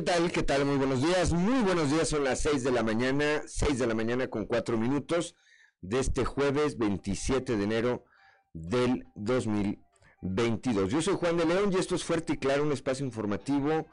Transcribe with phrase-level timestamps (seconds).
[0.00, 0.32] ¿Qué tal?
[0.32, 0.64] ¿Qué tal?
[0.64, 1.30] Muy buenos días.
[1.34, 2.08] Muy buenos días.
[2.08, 5.36] Son las 6 de la mañana, 6 de la mañana con 4 minutos
[5.82, 8.06] de este jueves 27 de enero
[8.54, 10.90] del 2022.
[10.90, 13.86] Yo soy Juan de León y esto es Fuerte y Claro, un espacio informativo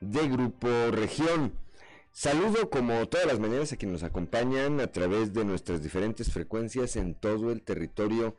[0.00, 1.52] de Grupo Región.
[2.10, 6.96] Saludo como todas las mañanas a quienes nos acompañan a través de nuestras diferentes frecuencias
[6.96, 8.36] en todo el territorio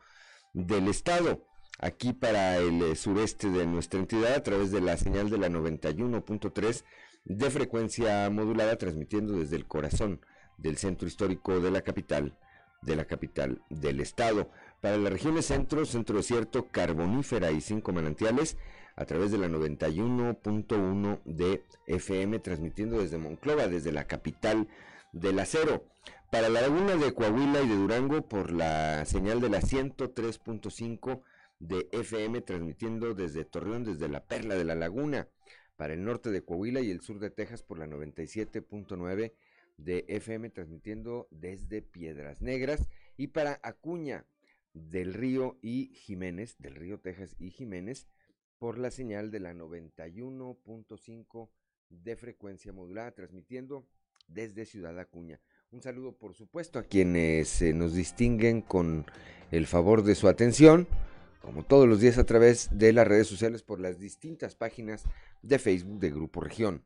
[0.52, 1.42] del estado
[1.78, 5.48] aquí para el eh, sureste de nuestra entidad a través de la señal de la
[5.48, 6.84] 91.3
[7.24, 10.20] de frecuencia modulada transmitiendo desde el corazón
[10.58, 12.36] del centro histórico de la capital
[12.84, 14.50] de la capital del estado.
[14.80, 18.58] Para las regiones centro, centro desierto, carbonífera y cinco manantiales,
[18.96, 24.68] a través de la 91.1 de FM, transmitiendo desde Monclova, desde la capital
[25.12, 25.84] del acero.
[26.30, 31.22] Para la laguna de Coahuila y de Durango, por la señal de la 103.5
[31.60, 35.28] de FM transmitiendo desde Torreón, desde la Perla de la Laguna,
[35.76, 39.32] para el norte de Coahuila y el sur de Texas por la 97.9
[39.76, 44.24] de FM transmitiendo desde Piedras Negras y para Acuña
[44.72, 48.06] del Río y Jiménez, del Río Texas y Jiménez
[48.58, 51.48] por la señal de la 91.5
[51.90, 53.86] de frecuencia modulada transmitiendo
[54.28, 55.40] desde Ciudad Acuña.
[55.70, 59.06] Un saludo por supuesto a quienes eh, nos distinguen con
[59.50, 60.88] el favor de su atención
[61.44, 65.04] como todos los días a través de las redes sociales por las distintas páginas
[65.42, 66.84] de Facebook de Grupo Región.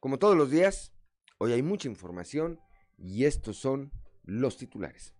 [0.00, 0.92] Como todos los días,
[1.36, 2.58] hoy hay mucha información
[2.96, 3.92] y estos son
[4.24, 5.14] los titulares.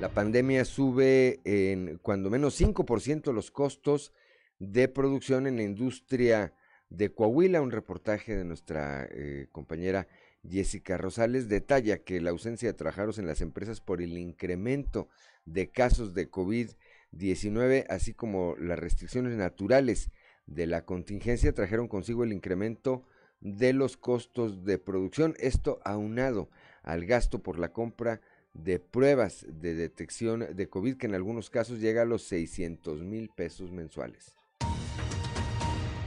[0.00, 4.12] La pandemia sube en cuando menos 5% los costos
[4.58, 6.54] de producción en la industria
[6.88, 7.62] de Coahuila.
[7.62, 10.08] Un reportaje de nuestra eh, compañera
[10.48, 15.08] Jessica Rosales detalla que la ausencia de trabajadores en las empresas por el incremento
[15.44, 16.70] de casos de COVID
[17.12, 20.10] 19, así como las restricciones naturales
[20.46, 23.04] de la contingencia, trajeron consigo el incremento
[23.40, 25.34] de los costos de producción.
[25.38, 26.48] Esto aunado
[26.82, 28.20] al gasto por la compra
[28.54, 33.30] de pruebas de detección de COVID, que en algunos casos llega a los 600 mil
[33.30, 34.34] pesos mensuales.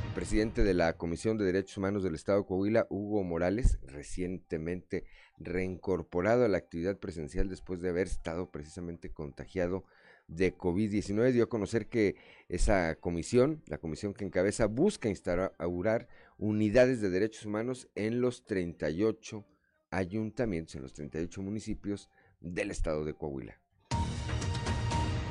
[0.07, 5.03] El presidente de la Comisión de Derechos Humanos del Estado de Coahuila, Hugo Morales, recientemente
[5.37, 9.83] reincorporado a la actividad presencial después de haber estado precisamente contagiado
[10.27, 12.15] de COVID-19 dio a conocer que
[12.49, 19.45] esa comisión, la comisión que encabeza, busca instaurar unidades de derechos humanos en los 38
[19.91, 22.09] ayuntamientos, en los 38 municipios
[22.41, 23.59] del estado de Coahuila.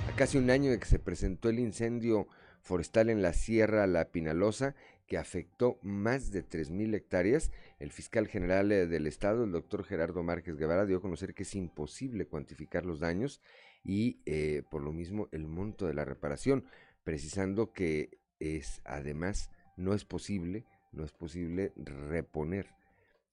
[0.08, 2.28] A casi un año de que se presentó el incendio
[2.62, 4.74] forestal en la Sierra La Pinalosa,
[5.06, 10.22] que afectó más de 3.000 hectáreas, el fiscal general eh, del estado, el doctor Gerardo
[10.22, 13.40] Márquez Guevara, dio a conocer que es imposible cuantificar los daños
[13.84, 16.64] y eh, por lo mismo el monto de la reparación,
[17.04, 22.68] precisando que es además no es posible, no es posible reponer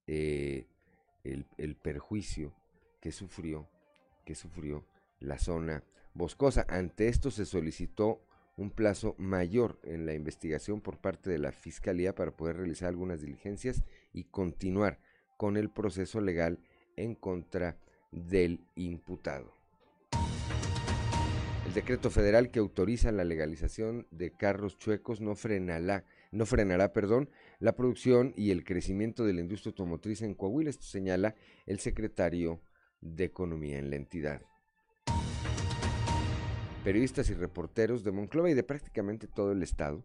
[0.08, 0.68] eh,
[1.24, 2.53] el, el, perjuicio
[3.00, 3.70] que sufrió,
[4.26, 4.86] que sufrió
[5.20, 5.84] la zona
[6.14, 6.66] boscosa.
[6.68, 8.22] Ante esto se solicitó
[8.61, 13.22] un plazo mayor en la investigación por parte de la Fiscalía para poder realizar algunas
[13.22, 13.83] diligencias
[14.13, 14.99] y continuar
[15.35, 16.59] con el proceso legal
[16.95, 17.79] en contra
[18.11, 19.55] del imputado.
[21.66, 27.29] El decreto federal que autoriza la legalización de carros chuecos no frenará, no frenará perdón,
[27.59, 30.69] la producción y el crecimiento de la industria automotriz en Coahuila.
[30.69, 31.35] Esto señala
[31.66, 32.61] el secretario
[32.99, 34.41] de Economía en la entidad.
[36.84, 40.03] Periodistas y reporteros de Monclova y de prácticamente todo el estado,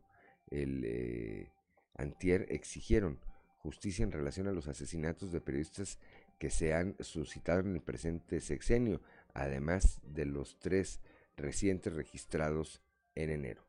[0.50, 1.50] el eh,
[1.94, 3.18] antier exigieron
[3.56, 5.98] justicia en relación a los asesinatos de periodistas
[6.38, 9.00] que se han suscitado en el presente sexenio,
[9.32, 11.00] además de los tres
[11.38, 12.82] recientes registrados
[13.14, 13.64] en enero.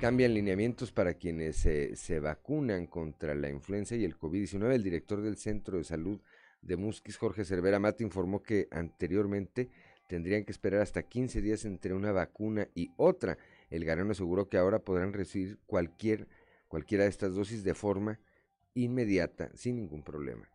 [0.00, 4.74] Cambian lineamientos para quienes se vacunan contra la influenza y el COVID-19.
[4.74, 6.20] El director del Centro de Salud
[6.60, 9.70] de Musquis, Jorge Cervera Mata, informó que anteriormente
[10.12, 13.38] tendrían que esperar hasta 15 días entre una vacuna y otra.
[13.70, 16.28] El Garano aseguró que ahora podrán recibir cualquier,
[16.68, 18.20] cualquiera de estas dosis de forma
[18.74, 20.50] inmediata, sin ningún problema.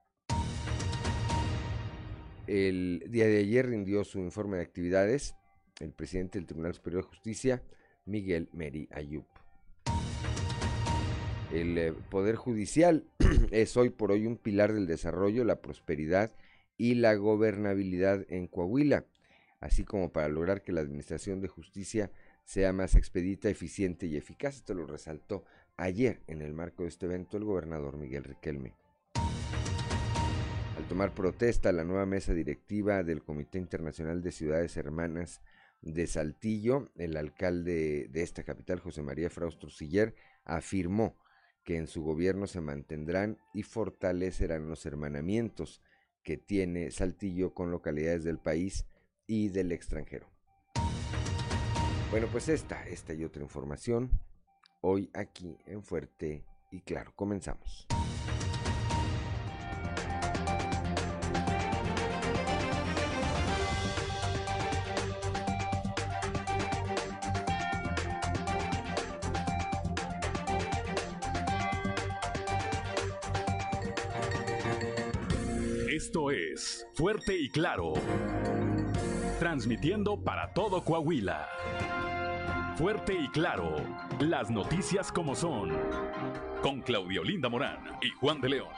[2.46, 5.34] El día de ayer rindió su informe de actividades
[5.80, 7.64] el presidente del Tribunal Superior de Justicia,
[8.06, 9.26] Miguel Meri Ayub.
[11.52, 13.06] El eh, Poder Judicial
[13.50, 16.32] es hoy por hoy un pilar del desarrollo, la prosperidad
[16.78, 19.08] y la gobernabilidad en Coahuila,
[19.60, 22.12] así como para lograr que la Administración de Justicia
[22.44, 24.56] sea más expedita, eficiente y eficaz.
[24.56, 25.44] Esto lo resaltó
[25.76, 28.76] ayer en el marco de este evento el gobernador Miguel Riquelme
[30.88, 35.42] tomar protesta la nueva mesa directiva del Comité Internacional de Ciudades Hermanas
[35.82, 40.16] de Saltillo, el alcalde de esta capital, José María Fraustro Siller,
[40.46, 41.18] afirmó
[41.66, 45.82] que en su gobierno se mantendrán y fortalecerán los hermanamientos
[46.24, 48.86] que tiene Saltillo con localidades del país
[49.28, 50.26] y del extranjero.
[52.10, 54.10] Bueno, pues esta, esta y otra información
[54.82, 57.12] hoy aquí en Fuerte y Claro.
[57.16, 57.88] Comenzamos.
[75.90, 77.94] Esto es Fuerte y Claro.
[79.40, 81.48] Transmitiendo para todo Coahuila.
[82.76, 83.76] Fuerte y Claro.
[84.20, 85.78] Las noticias como son.
[86.64, 88.70] Con Claudio Linda Morán y Juan de León.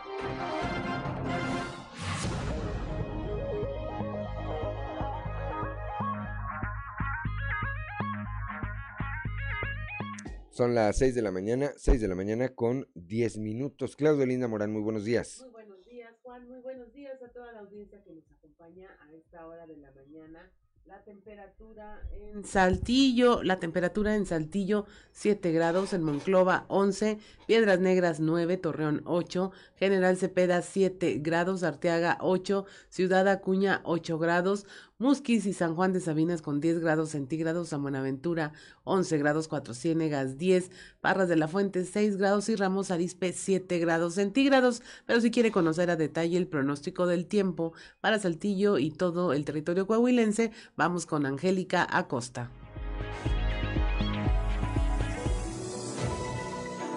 [10.49, 13.95] Son las 6 de la mañana, 6 de la mañana con 10 minutos.
[13.95, 15.39] Claudio Linda Morán, muy buenos días.
[15.41, 16.49] Muy buenos días, Juan.
[16.49, 18.25] Muy buenos días a toda la audiencia que nos
[18.59, 20.51] acompaña a esta hora de la mañana.
[20.85, 28.19] La temperatura en Saltillo, la temperatura en Saltillo 7 grados, en Monclova 11, Piedras Negras
[28.19, 34.65] 9, Torreón 8, General Cepeda 7 grados, Arteaga 8, Ciudad Acuña 8 grados,
[34.99, 38.51] Musquis y San Juan de Sabinas con 10 grados centígrados, San Buenaventura
[38.83, 43.79] 11 grados, Cuatro Ciénegas 10, Parras de la Fuente 6 grados y Ramos Arispe 7
[43.79, 44.83] grados centígrados.
[45.05, 49.45] Pero si quiere conocer a detalle el pronóstico del tiempo para Saltillo y todo el
[49.45, 52.51] territorio coahuilense, vamos con Angélica Acosta.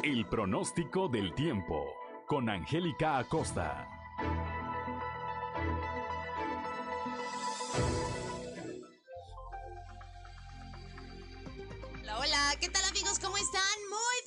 [0.03, 1.85] El pronóstico del tiempo
[2.27, 3.87] con Angélica Acosta.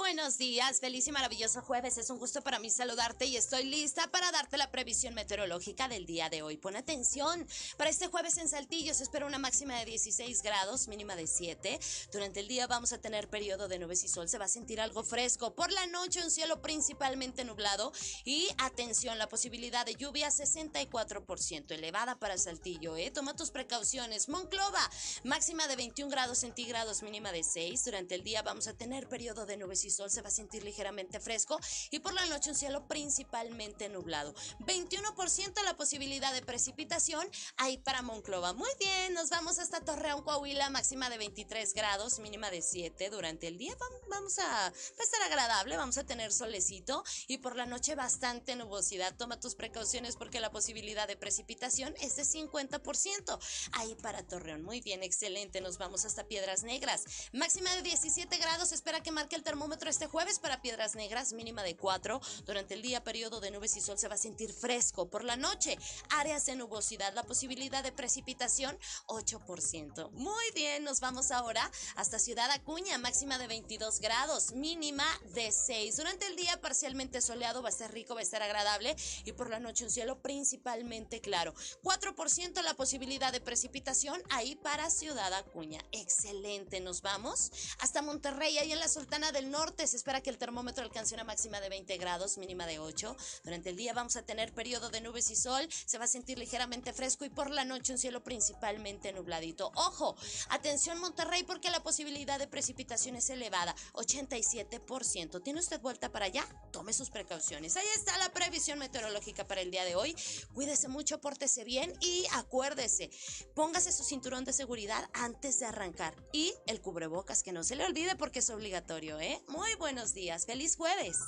[0.06, 1.98] Buenos días, feliz y maravilloso jueves.
[1.98, 6.06] Es un gusto para mí saludarte y estoy lista para darte la previsión meteorológica del
[6.06, 6.58] día de hoy.
[6.58, 11.16] Pon atención, para este jueves en Saltillo se espera una máxima de 16 grados, mínima
[11.16, 11.80] de 7.
[12.12, 14.80] Durante el día vamos a tener periodo de nubes y sol, se va a sentir
[14.80, 15.56] algo fresco.
[15.56, 17.92] Por la noche un cielo principalmente nublado
[18.26, 23.10] y atención, la posibilidad de lluvia 64% elevada para Saltillo, ¿eh?
[23.10, 24.30] Toma tus precauciones.
[24.30, 24.88] Monclova,
[25.24, 27.86] máxima de 21 grados centígrados, mínima de 6.
[27.86, 30.64] Durante el día vamos a tener periodo de nubes y sol, se va a sentir
[30.64, 31.60] ligeramente fresco
[31.92, 34.34] y por la noche un cielo principalmente nublado.
[34.60, 37.28] 21% la posibilidad de precipitación
[37.58, 38.54] ahí para Monclova.
[38.54, 43.48] Muy bien, nos vamos hasta Torreón, Coahuila, máxima de 23 grados, mínima de 7 durante
[43.48, 43.76] el día.
[44.10, 49.16] Vamos a, a estar agradable, vamos a tener solecito y por la noche bastante nubosidad.
[49.16, 53.40] Toma tus precauciones porque la posibilidad de precipitación es de 50%
[53.74, 54.64] ahí para Torreón.
[54.64, 55.62] Muy bien, excelente.
[55.62, 57.04] Nos vamos hasta Piedras Negras.
[57.34, 61.64] Máxima de 17 grados, espera que marque el termómetro este jueves para Piedras Negras, mínima
[61.64, 62.20] de 4.
[62.46, 65.10] Durante el día, periodo de nubes y sol se va a sentir fresco.
[65.10, 65.78] Por la noche,
[66.10, 68.78] áreas de nubosidad, la posibilidad de precipitación
[69.08, 70.12] 8%.
[70.12, 75.98] Muy bien, nos vamos ahora hasta Ciudad Acuña, máxima de 22 grados, mínima de 6.
[75.98, 79.50] Durante el día, parcialmente soleado, va a estar rico, va a estar agradable y por
[79.50, 81.54] la noche un cielo principalmente claro.
[81.84, 85.84] 4% la posibilidad de precipitación ahí para Ciudad Acuña.
[85.92, 89.75] Excelente, nos vamos hasta Monterrey, ahí en la Sultana del Norte.
[89.78, 93.16] Se espera que el termómetro alcance una máxima de 20 grados, mínima de 8.
[93.44, 95.68] Durante el día vamos a tener periodo de nubes y sol.
[95.86, 99.72] Se va a sentir ligeramente fresco y por la noche un cielo principalmente nubladito.
[99.76, 100.16] Ojo,
[100.50, 105.44] atención Monterrey porque la posibilidad de precipitación es elevada, 87%.
[105.44, 106.48] ¿Tiene usted vuelta para allá?
[106.72, 107.76] Tome sus precauciones.
[107.76, 110.16] Ahí está la previsión meteorológica para el día de hoy.
[110.54, 113.12] Cuídese mucho, pórtese bien y acuérdese,
[113.54, 117.86] póngase su cinturón de seguridad antes de arrancar y el cubrebocas que no se le
[117.86, 119.44] olvide porque es obligatorio, ¿eh?
[119.78, 121.20] Buenos días, feliz jueves.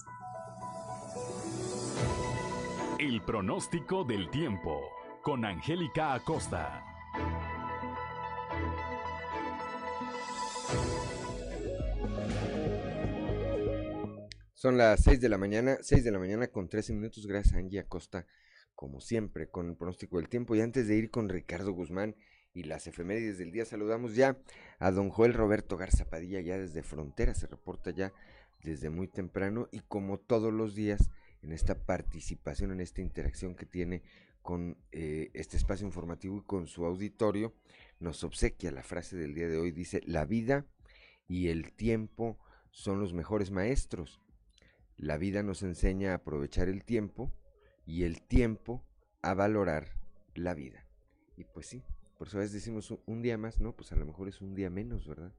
[3.00, 4.82] El pronóstico del tiempo
[5.22, 6.84] con Angélica Acosta.
[14.54, 17.28] Son las 6 de la mañana, 6 de la mañana con 13 minutos.
[17.28, 18.26] Gracias a Angie Acosta,
[18.74, 20.56] como siempre, con el pronóstico del tiempo.
[20.56, 22.16] Y antes de ir con Ricardo Guzmán
[22.58, 24.36] y las efemérides del día, saludamos ya
[24.80, 28.14] a don Joel Roberto Garza Padilla, ya desde Frontera, se reporta ya
[28.64, 31.12] desde muy temprano y como todos los días
[31.44, 34.02] en esta participación, en esta interacción que tiene
[34.42, 37.54] con eh, este espacio informativo y con su auditorio,
[38.00, 40.66] nos obsequia la frase del día de hoy, dice, la vida
[41.28, 42.40] y el tiempo
[42.72, 44.20] son los mejores maestros.
[44.96, 47.32] La vida nos enseña a aprovechar el tiempo
[47.86, 48.84] y el tiempo
[49.22, 49.90] a valorar
[50.34, 50.88] la vida.
[51.36, 51.84] Y pues sí,
[52.18, 54.56] por eso a veces decimos un, día más, no, pues a lo mejor es un
[54.56, 55.34] día menos, ¿verdad?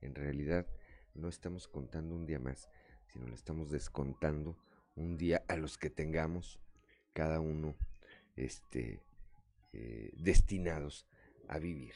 [0.00, 0.66] En realidad
[1.14, 2.68] no estamos contando un día más,
[3.12, 4.56] sino le estamos descontando
[4.94, 6.60] un día a los que tengamos
[7.12, 7.76] cada uno
[8.36, 9.00] este,
[9.72, 11.06] eh, destinados
[11.48, 11.94] a vivir.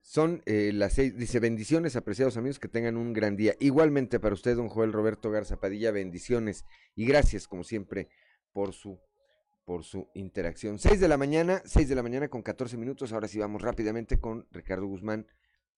[0.00, 3.54] Son eh, las seis, dice, bendiciones, apreciados amigos, que tengan un gran día.
[3.60, 6.64] Igualmente para usted, don Joel Roberto Garza Padilla, bendiciones
[6.96, 8.08] y gracias, como siempre,
[8.52, 8.98] por su,
[9.64, 10.78] por su interacción.
[10.78, 13.12] Seis de la mañana, seis de la mañana con 14 minutos.
[13.12, 15.26] Ahora sí vamos rápidamente con Ricardo Guzmán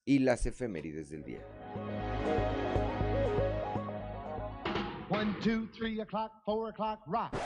[0.05, 1.47] y las efemérides del día.
[5.11, 7.37] One, two, three o'clock, four o'clock, rock.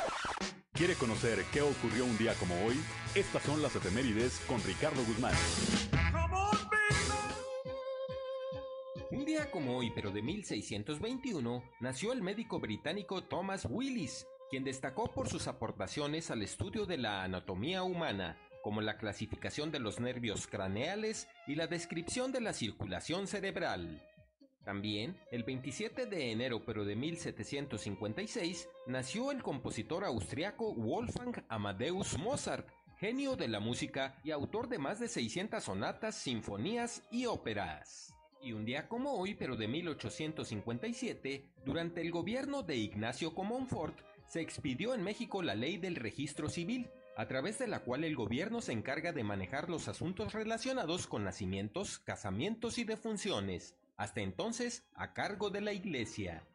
[0.73, 2.77] ¿Quiere conocer qué ocurrió un día como hoy?
[3.15, 5.35] Estas son las efemérides con Ricardo Guzmán.
[9.11, 15.13] Un día como hoy, pero de 1621, nació el médico británico Thomas Willis, quien destacó
[15.13, 20.47] por sus aportaciones al estudio de la anatomía humana, como la clasificación de los nervios
[20.47, 24.03] craneales y la descripción de la circulación cerebral.
[24.65, 32.69] También, el 27 de enero pero de 1756, nació el compositor austriaco Wolfgang Amadeus Mozart,
[32.99, 38.13] genio de la música y autor de más de 600 sonatas, sinfonías y óperas.
[38.43, 44.41] Y un día como hoy, pero de 1857, durante el gobierno de Ignacio Comonfort, se
[44.41, 48.61] expidió en México la ley del registro civil, a través de la cual el gobierno
[48.61, 55.15] se encarga de manejar los asuntos relacionados con nacimientos, casamientos y defunciones, hasta entonces a
[55.15, 56.47] cargo de la Iglesia.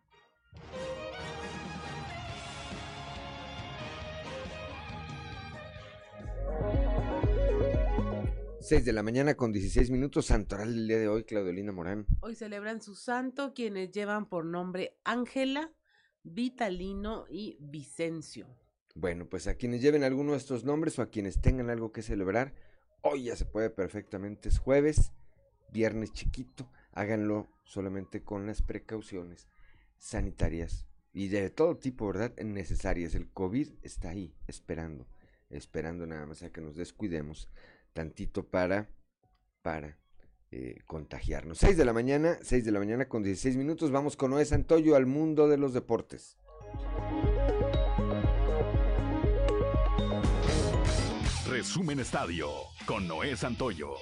[8.59, 12.05] 6 de la mañana con 16 minutos, santoral del día de hoy, Claudelina Morán.
[12.21, 15.73] Hoy celebran su santo quienes llevan por nombre Ángela,
[16.23, 18.47] Vitalino y Vicencio.
[18.93, 22.01] Bueno, pues a quienes lleven alguno de estos nombres o a quienes tengan algo que
[22.01, 22.53] celebrar,
[23.01, 25.11] hoy ya se puede perfectamente, es jueves,
[25.71, 29.47] viernes chiquito, háganlo solamente con las precauciones
[29.97, 32.35] sanitarias y de todo tipo, ¿verdad?
[32.37, 33.15] Necesarias.
[33.15, 35.07] El COVID está ahí, esperando,
[35.49, 37.49] esperando nada más a que nos descuidemos
[37.93, 38.89] tantito para,
[39.61, 39.97] para
[40.51, 41.59] eh, contagiarnos.
[41.59, 43.91] 6 de la mañana, 6 de la mañana con 16 minutos.
[43.91, 46.37] Vamos con Noé Santoyo al mundo de los deportes.
[51.47, 52.49] Resumen Estadio
[52.85, 53.95] con Noé Santoyo.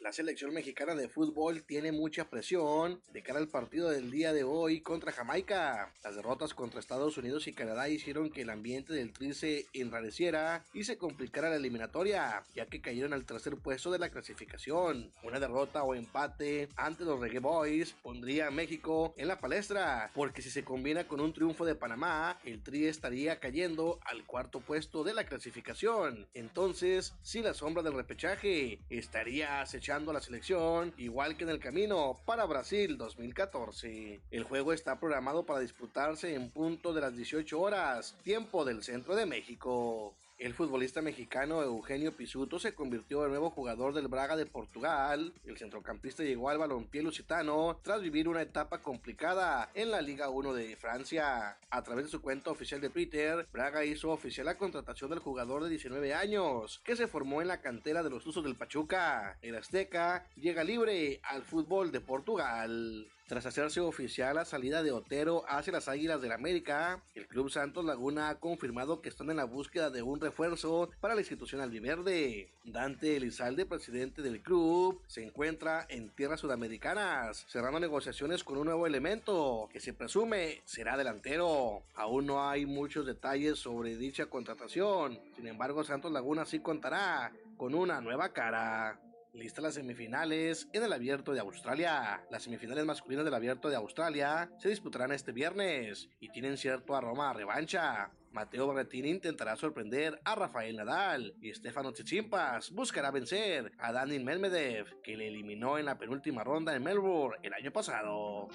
[0.00, 4.44] La selección mexicana de fútbol tiene mucha presión de cara al partido del día de
[4.44, 5.92] hoy contra Jamaica.
[6.02, 10.64] Las derrotas contra Estados Unidos y Canadá hicieron que el ambiente del tri se enrareciera
[10.72, 15.12] y se complicara la eliminatoria, ya que cayeron al tercer puesto de la clasificación.
[15.22, 20.40] Una derrota o empate ante los Reggae Boys pondría a México en la palestra, porque
[20.40, 25.04] si se combina con un triunfo de Panamá, el tri estaría cayendo al cuarto puesto
[25.04, 26.26] de la clasificación.
[26.32, 31.58] Entonces, si la sombra del repechaje estaría acechando a la selección, igual que en el
[31.58, 34.20] camino para Brasil 2014.
[34.30, 39.16] El juego está programado para disputarse en punto de las 18 horas, tiempo del centro
[39.16, 40.14] de México.
[40.40, 45.34] El futbolista mexicano Eugenio Pisuto se convirtió en nuevo jugador del Braga de Portugal.
[45.44, 50.54] El centrocampista llegó al balompié lusitano tras vivir una etapa complicada en la Liga 1
[50.54, 51.58] de Francia.
[51.68, 55.62] A través de su cuenta oficial de Twitter, Braga hizo oficial la contratación del jugador
[55.64, 59.36] de 19 años, que se formó en la cantera de los Usos del Pachuca.
[59.42, 63.10] El Azteca llega libre al fútbol de Portugal.
[63.30, 67.84] Tras hacerse oficial la salida de Otero hacia las Águilas del América, el Club Santos
[67.84, 72.48] Laguna ha confirmado que están en la búsqueda de un refuerzo para la institución albiverde.
[72.64, 78.84] Dante Elizalde, presidente del club, se encuentra en tierras sudamericanas, cerrando negociaciones con un nuevo
[78.84, 81.84] elemento que se presume será delantero.
[81.94, 87.76] Aún no hay muchos detalles sobre dicha contratación, sin embargo Santos Laguna sí contará con
[87.76, 88.98] una nueva cara.
[89.32, 92.24] Listas las semifinales en el Abierto de Australia.
[92.30, 97.30] Las semifinales masculinas del Abierto de Australia se disputarán este viernes y tienen cierto aroma
[97.30, 98.10] a revancha.
[98.32, 105.00] Mateo Berrettini intentará sorprender a Rafael Nadal y Stefano Tsitsipas buscará vencer a Daniel Medvedev,
[105.02, 108.48] que le eliminó en la penúltima ronda en Melbourne el año pasado.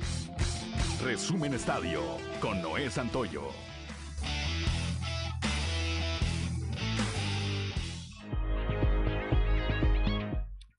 [1.03, 2.01] Resumen Estadio
[2.41, 3.74] con Noé Santoyo.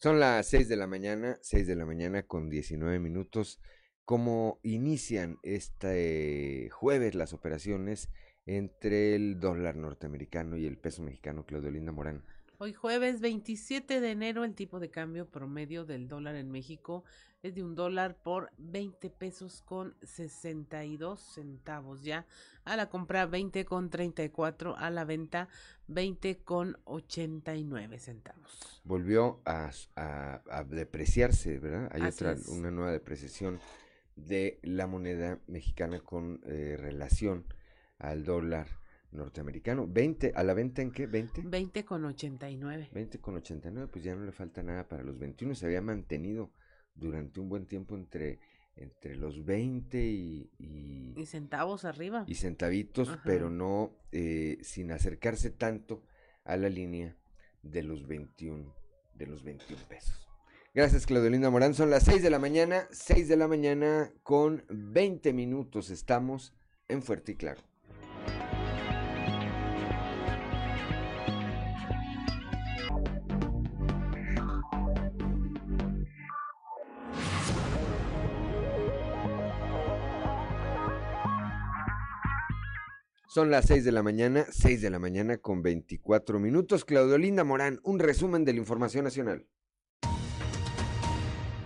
[0.06, 3.58] Son las 6 de la mañana, 6 de la mañana con 19 minutos.
[4.04, 8.08] ¿Cómo inician este jueves las operaciones
[8.44, 12.22] entre el dólar norteamericano y el peso mexicano, Claudio Linda Morán?
[12.58, 17.02] Hoy jueves 27 de enero el tipo de cambio promedio del dólar en México
[17.46, 22.26] es de un dólar por 20 pesos con 62 centavos ya.
[22.64, 25.48] A la compra 20 con 34, a la venta
[25.88, 28.80] 20 con 89 centavos.
[28.84, 31.88] Volvió a, a- a depreciarse, ¿verdad?
[31.92, 32.48] Hay Así otra, es.
[32.48, 33.60] una nueva depreciación
[34.16, 37.44] de la moneda mexicana con eh, relación
[37.98, 38.66] al dólar
[39.12, 39.86] norteamericano.
[39.86, 41.08] 20, ¿a la venta en qué?
[41.08, 41.48] ¿20?
[41.48, 42.88] 20 con 89.
[42.92, 45.54] 20 con 89, pues ya no le falta nada para los 21.
[45.54, 46.50] Se había mantenido
[46.96, 48.38] durante un buen tiempo entre,
[48.76, 52.24] entre los 20 y, y, Y centavos arriba.
[52.26, 53.22] y centavitos, Ajá.
[53.24, 56.02] pero no eh, sin acercarse tanto
[56.44, 57.16] a la línea
[57.62, 58.74] de los 21,
[59.14, 60.22] de los 21 pesos.
[60.74, 61.72] Gracias, Claudelinda Morán.
[61.74, 65.88] Son las 6 de la mañana, 6 de la mañana con 20 minutos.
[65.90, 66.52] Estamos
[66.88, 67.62] en Fuerte y Claro.
[83.36, 86.86] Son las 6 de la mañana, 6 de la mañana con 24 minutos.
[86.86, 89.44] Claudelinda Morán, un resumen de la información nacional.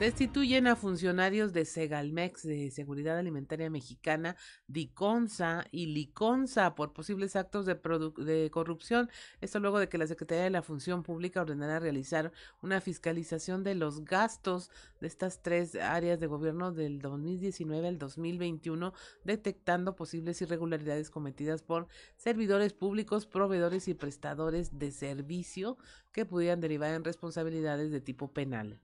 [0.00, 4.34] Destituyen a funcionarios de Segalmex, de Seguridad Alimentaria Mexicana,
[4.66, 7.74] DICONSA y LICONSA por posibles actos de,
[8.16, 9.10] de corrupción.
[9.42, 13.74] Esto luego de que la Secretaría de la Función Pública ordenara realizar una fiscalización de
[13.74, 14.70] los gastos
[15.02, 21.88] de estas tres áreas de gobierno del 2019 al 2021, detectando posibles irregularidades cometidas por
[22.16, 25.76] servidores públicos, proveedores y prestadores de servicio
[26.10, 28.80] que pudieran derivar en responsabilidades de tipo penal.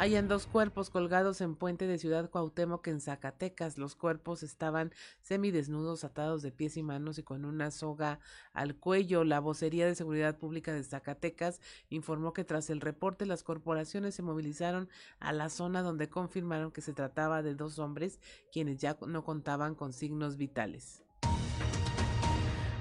[0.00, 3.78] Hayan dos cuerpos colgados en puente de Ciudad Cuauhtémoc en Zacatecas.
[3.78, 8.20] Los cuerpos estaban semidesnudos, atados de pies y manos y con una soga
[8.52, 9.24] al cuello.
[9.24, 14.22] La vocería de Seguridad Pública de Zacatecas informó que tras el reporte las corporaciones se
[14.22, 14.88] movilizaron
[15.18, 18.20] a la zona donde confirmaron que se trataba de dos hombres
[18.52, 21.07] quienes ya no contaban con signos vitales.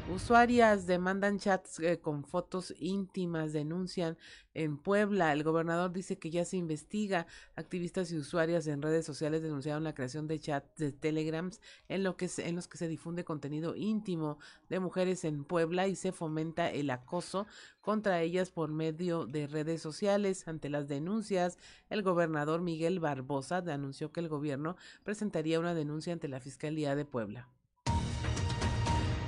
[0.09, 4.17] Usuarias demandan chats eh, con fotos íntimas, denuncian
[4.53, 5.33] en Puebla.
[5.33, 7.27] El gobernador dice que ya se investiga.
[7.57, 12.15] Activistas y usuarias en redes sociales denunciaron la creación de chats de Telegrams en, lo
[12.15, 14.39] que en los que se difunde contenido íntimo
[14.69, 17.45] de mujeres en Puebla y se fomenta el acoso
[17.81, 20.47] contra ellas por medio de redes sociales.
[20.47, 21.57] Ante las denuncias,
[21.89, 27.03] el gobernador Miguel Barbosa anunció que el gobierno presentaría una denuncia ante la Fiscalía de
[27.03, 27.49] Puebla.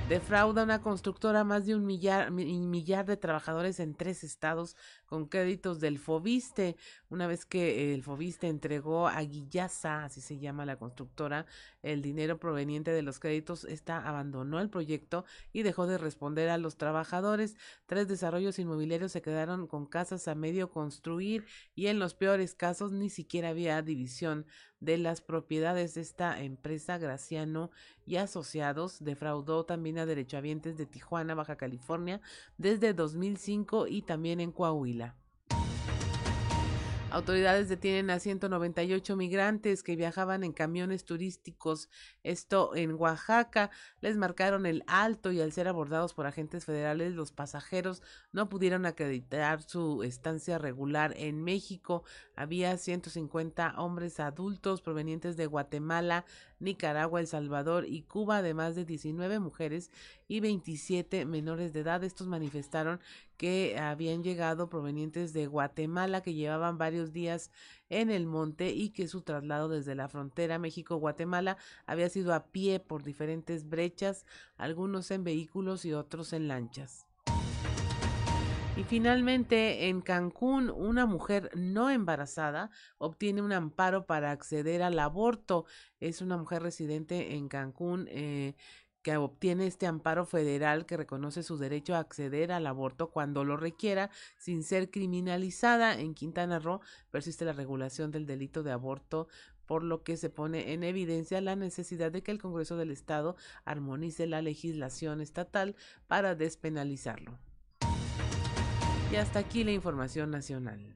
[0.10, 4.76] Defrauda una constructora más de un millar, mi- millar de trabajadores en tres estados
[5.10, 6.78] con créditos del Fobiste.
[7.10, 11.48] Una vez que el Fobiste entregó a Guillaza, así se llama la constructora,
[11.82, 16.60] el dinero proveniente de los créditos, esta abandonó el proyecto y dejó de responder a
[16.60, 17.56] los trabajadores.
[17.88, 22.92] Tres desarrollos inmobiliarios se quedaron con casas a medio construir y en los peores casos
[22.92, 24.46] ni siquiera había división
[24.80, 27.72] de las propiedades de esta empresa Graciano
[28.06, 32.22] y asociados defraudó también a derechohabientes de Tijuana, Baja California,
[32.58, 34.99] desde 2005 y también en Coahuila.
[37.12, 41.90] Autoridades detienen a 198 migrantes que viajaban en camiones turísticos,
[42.22, 43.72] esto en Oaxaca.
[44.00, 48.86] Les marcaron el alto y al ser abordados por agentes federales, los pasajeros no pudieron
[48.86, 52.04] acreditar su estancia regular en México.
[52.36, 56.26] Había 150 hombres adultos provenientes de Guatemala,
[56.60, 59.92] Nicaragua, El Salvador y Cuba, además de 19 mujeres
[60.28, 62.04] y 27 menores de edad.
[62.04, 63.00] Estos manifestaron
[63.38, 67.52] que habían llegado provenientes de Guatemala, que llevaban varios días
[67.90, 72.80] en el monte y que su traslado desde la frontera México-Guatemala había sido a pie
[72.80, 74.26] por diferentes brechas,
[74.58, 77.09] algunos en vehículos y otros en lanchas.
[78.80, 85.66] Y finalmente, en Cancún, una mujer no embarazada obtiene un amparo para acceder al aborto.
[86.00, 88.56] Es una mujer residente en Cancún eh,
[89.02, 93.58] que obtiene este amparo federal que reconoce su derecho a acceder al aborto cuando lo
[93.58, 96.00] requiera sin ser criminalizada.
[96.00, 96.80] En Quintana Roo
[97.12, 99.28] persiste la regulación del delito de aborto
[99.66, 103.36] por lo que se pone en evidencia la necesidad de que el Congreso del Estado
[103.66, 105.76] armonice la legislación estatal
[106.08, 107.49] para despenalizarlo.
[109.12, 110.96] Y hasta aquí la información nacional.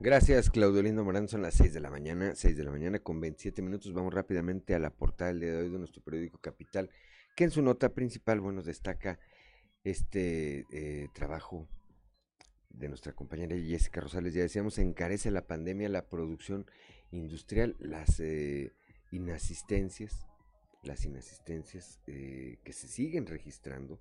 [0.00, 1.28] Gracias, Claudio Lindo Morán.
[1.28, 3.92] Son las 6 de la mañana, 6 de la mañana con 27 minutos.
[3.92, 6.90] Vamos rápidamente a la portada del día de hoy de nuestro periódico Capital,
[7.36, 9.20] que en su nota principal, bueno, destaca
[9.84, 11.68] este eh, trabajo
[12.70, 14.34] de nuestra compañera Jessica Rosales.
[14.34, 16.66] Ya decíamos, encarece la pandemia la producción
[17.12, 18.72] industrial, las eh,
[19.12, 20.26] inasistencias
[20.82, 24.00] las inasistencias eh, que se siguen registrando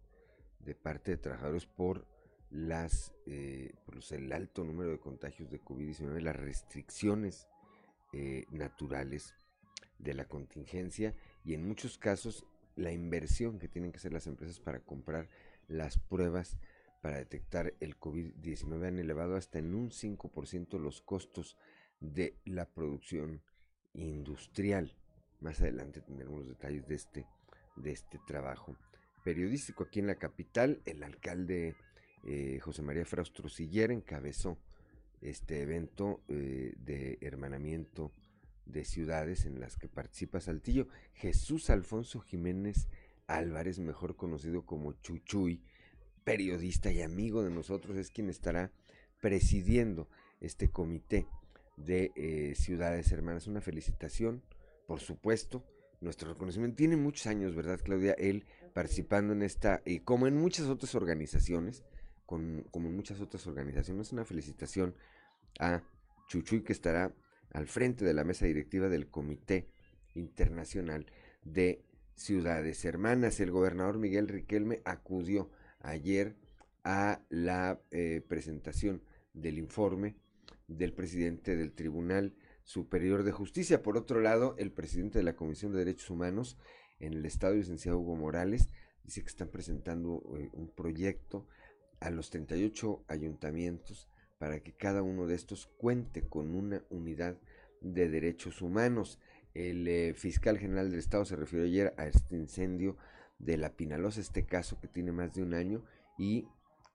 [0.59, 2.07] de parte de trabajadores por
[2.49, 7.47] las eh, por el alto número de contagios de COVID-19, las restricciones
[8.13, 9.35] eh, naturales
[9.99, 11.15] de la contingencia
[11.45, 15.29] y en muchos casos la inversión que tienen que hacer las empresas para comprar
[15.67, 16.57] las pruebas
[17.01, 21.57] para detectar el COVID-19 han elevado hasta en un 5% los costos
[21.99, 23.41] de la producción
[23.93, 24.95] industrial.
[25.41, 27.25] Más adelante tendremos los detalles de este,
[27.75, 28.77] de este trabajo
[29.23, 30.81] periodístico aquí en la capital.
[30.85, 31.75] El alcalde
[32.23, 34.57] eh, José María Fraustro Siller encabezó
[35.21, 38.11] este evento eh, de hermanamiento
[38.65, 40.87] de ciudades en las que participa Saltillo.
[41.13, 42.87] Jesús Alfonso Jiménez
[43.27, 45.63] Álvarez, mejor conocido como Chuchuy,
[46.23, 48.71] periodista y amigo de nosotros, es quien estará
[49.21, 51.27] presidiendo este comité
[51.77, 53.47] de eh, ciudades hermanas.
[53.47, 54.43] Una felicitación,
[54.91, 55.63] por supuesto.
[56.01, 58.11] Nuestro reconocimiento tiene muchos años, ¿verdad, Claudia?
[58.17, 61.85] Él participando en esta, y como en muchas otras organizaciones,
[62.25, 64.93] con, como en muchas otras organizaciones, una felicitación
[65.59, 65.81] a
[66.27, 67.15] Chuchuy que estará
[67.53, 69.69] al frente de la mesa directiva del Comité
[70.13, 71.05] Internacional
[71.41, 73.39] de Ciudades Hermanas.
[73.39, 76.35] El gobernador Miguel Riquelme acudió ayer
[76.83, 79.01] a la eh, presentación
[79.33, 80.17] del informe
[80.67, 83.81] del presidente del Tribunal Superior de Justicia.
[83.81, 86.57] Por otro lado, el presidente de la Comisión de Derechos Humanos
[86.99, 88.69] en el Estado, licenciado Hugo Morales,
[89.03, 91.47] dice que están presentando eh, un proyecto
[91.99, 97.37] a los 38 ayuntamientos para que cada uno de estos cuente con una unidad
[97.81, 99.19] de derechos humanos.
[99.53, 102.97] El eh, fiscal general del Estado se refirió ayer a este incendio
[103.39, 105.83] de la Pinalosa, este caso que tiene más de un año
[106.17, 106.47] y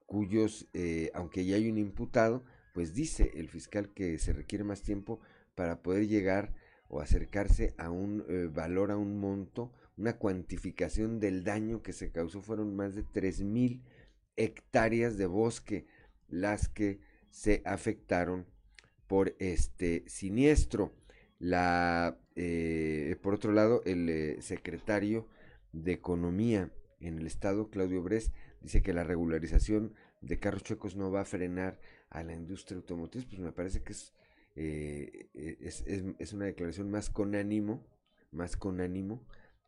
[0.07, 4.83] cuyos, eh, aunque ya hay un imputado, pues dice el fiscal que se requiere más
[4.83, 5.21] tiempo
[5.57, 6.55] para poder llegar
[6.89, 12.13] o acercarse a un eh, valor, a un monto, una cuantificación del daño que se
[12.13, 12.41] causó.
[12.41, 13.05] Fueron más de
[13.45, 13.83] mil
[14.37, 15.87] hectáreas de bosque
[16.29, 18.47] las que se afectaron
[19.09, 20.95] por este siniestro.
[21.41, 25.27] La, eh, por otro lado, el secretario
[25.73, 31.11] de Economía en el Estado, Claudio Bres, dice que la regularización de carros chuecos no
[31.11, 31.79] va a frenar
[32.11, 34.15] a la industria automotriz, pues me parece que es,
[34.57, 35.29] eh,
[35.61, 37.87] es, es, una declaración más con ánimo,
[38.33, 39.27] más con ánimo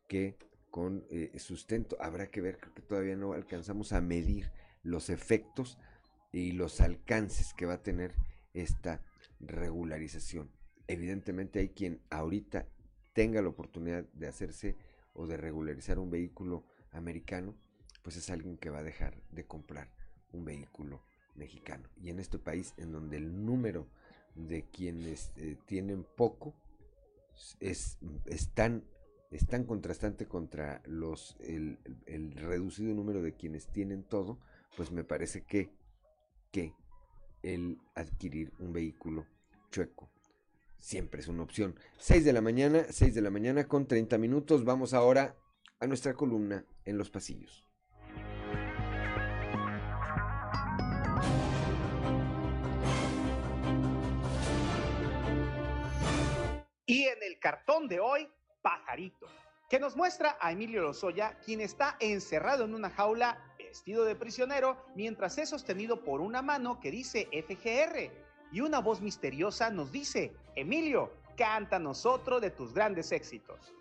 [0.08, 0.38] que
[0.70, 1.96] con eh, sustento.
[2.00, 4.50] Habrá que ver, creo que todavía no alcanzamos a medir
[4.82, 5.78] los efectos
[6.32, 8.14] y los alcances que va a tener
[8.54, 9.02] esta
[9.40, 10.50] regularización.
[10.86, 12.66] Evidentemente hay quien ahorita
[13.12, 14.76] tenga la oportunidad de hacerse
[15.12, 17.54] o de regularizar un vehículo americano,
[18.02, 19.90] pues es alguien que va a dejar de comprar
[20.32, 21.02] un vehículo
[21.34, 21.88] mexicano.
[22.00, 23.88] Y en este país, en donde el número
[24.46, 26.54] de quienes eh, tienen poco
[27.60, 27.98] es,
[28.54, 28.84] tan,
[29.66, 34.38] contrastante contra los, el, el, reducido número de quienes tienen todo,
[34.76, 35.70] pues me parece que,
[36.50, 36.74] que
[37.42, 39.26] el adquirir un vehículo
[39.70, 40.10] chueco
[40.78, 41.74] siempre es una opción.
[41.98, 44.64] 6 de la mañana, 6 de la mañana con 30 minutos.
[44.64, 45.36] Vamos ahora
[45.80, 47.67] a nuestra columna en los pasillos.
[56.88, 58.26] Y en el cartón de hoy,
[58.62, 59.26] pajarito,
[59.68, 64.82] que nos muestra a Emilio Lozoya, quien está encerrado en una jaula vestido de prisionero,
[64.94, 68.10] mientras es sostenido por una mano que dice FGR
[68.52, 73.74] y una voz misteriosa nos dice, Emilio, cántanos otro de tus grandes éxitos.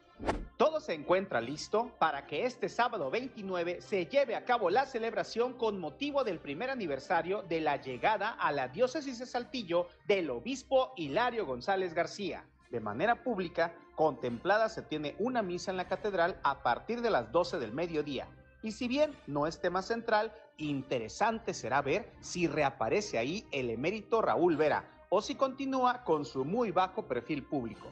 [0.58, 5.54] Todo se encuentra listo para que este sábado 29 se lleve a cabo la celebración
[5.54, 10.92] con motivo del primer aniversario de la llegada a la diócesis de Saltillo del obispo
[10.98, 12.44] Hilario González García.
[12.72, 17.32] De manera pública, contemplada se tiene una misa en la catedral a partir de las
[17.32, 18.28] 12 del mediodía.
[18.62, 24.22] Y si bien no es tema central, interesante será ver si reaparece ahí el emérito
[24.22, 27.88] Raúl Vera o si continúa con su muy bajo perfil público.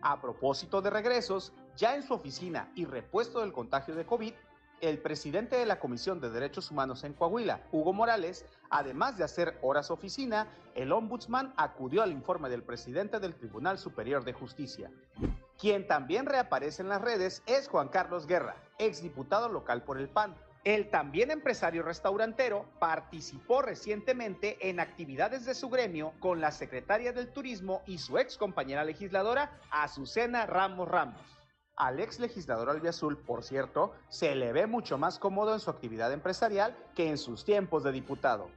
[0.00, 4.32] A propósito de regresos, ya en su oficina y repuesto del contagio de COVID,
[4.80, 9.58] el presidente de la Comisión de Derechos Humanos en Coahuila, Hugo Morales, además de hacer
[9.62, 14.90] horas oficina, el ombudsman acudió al informe del presidente del Tribunal Superior de Justicia.
[15.58, 20.36] Quien también reaparece en las redes es Juan Carlos Guerra, exdiputado local por el PAN.
[20.64, 27.32] El también empresario restaurantero participó recientemente en actividades de su gremio con la secretaria del
[27.32, 31.37] Turismo y su ex compañera legisladora, Azucena Ramos Ramos.
[31.78, 36.12] Al ex legislador albiazul, por cierto, se le ve mucho más cómodo en su actividad
[36.12, 38.50] empresarial que en sus tiempos de diputado.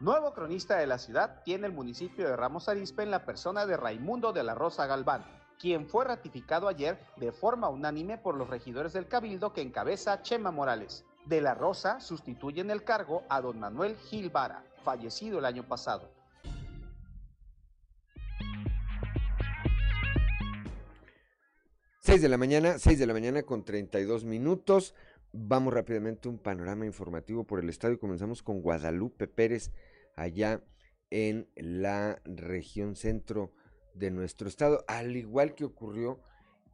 [0.00, 3.76] Nuevo cronista de la ciudad tiene el municipio de Ramos Arizpe en la persona de
[3.76, 5.24] Raimundo de la Rosa Galván,
[5.60, 10.50] quien fue ratificado ayer de forma unánime por los regidores del Cabildo que encabeza Chema
[10.50, 11.04] Morales.
[11.26, 15.68] De la Rosa sustituye en el cargo a don Manuel Gil Vara, fallecido el año
[15.68, 16.10] pasado.
[22.10, 24.96] Seis de la mañana, 6 de la mañana con 32 minutos.
[25.32, 28.00] Vamos rápidamente a un panorama informativo por el estadio.
[28.00, 29.70] Comenzamos con Guadalupe Pérez,
[30.16, 30.60] allá
[31.10, 33.52] en la región centro
[33.94, 36.20] de nuestro estado, al igual que ocurrió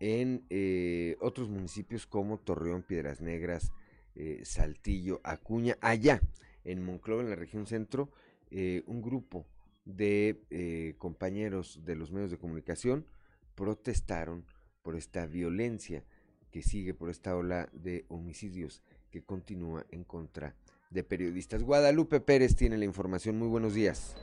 [0.01, 3.72] en eh, otros municipios como Torreón, Piedras Negras,
[4.14, 6.22] eh, Saltillo, Acuña, allá
[6.64, 8.11] en Monclova, en la región centro,
[8.51, 9.46] eh, un grupo
[9.85, 13.07] de compañeros de los medios de comunicación
[13.55, 14.46] protestaron
[14.87, 16.05] por esta violencia
[16.53, 20.55] que sigue, por esta ola de homicidios que continúa en contra
[20.90, 21.64] de periodistas.
[21.64, 23.37] Guadalupe Pérez tiene la información.
[23.37, 24.14] Muy buenos días.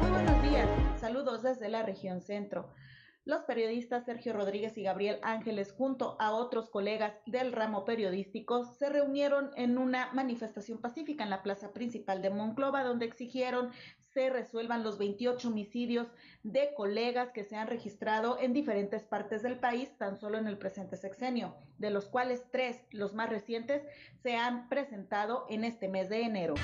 [0.00, 0.68] Muy buenos días.
[0.98, 2.68] Saludos desde la región centro.
[3.24, 8.88] Los periodistas Sergio Rodríguez y Gabriel Ángeles, junto a otros colegas del ramo periodístico, se
[8.88, 13.70] reunieron en una manifestación pacífica en la plaza principal de Monclova, donde exigieron
[14.12, 16.08] se resuelvan los 28 homicidios
[16.42, 20.58] de colegas que se han registrado en diferentes partes del país tan solo en el
[20.58, 23.82] presente sexenio, de los cuales tres, los más recientes,
[24.22, 26.54] se han presentado en este mes de enero.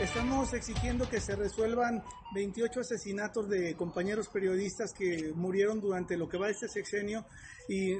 [0.00, 6.38] Estamos exigiendo que se resuelvan 28 asesinatos de compañeros periodistas que murieron durante lo que
[6.38, 7.26] va este sexenio
[7.68, 7.96] y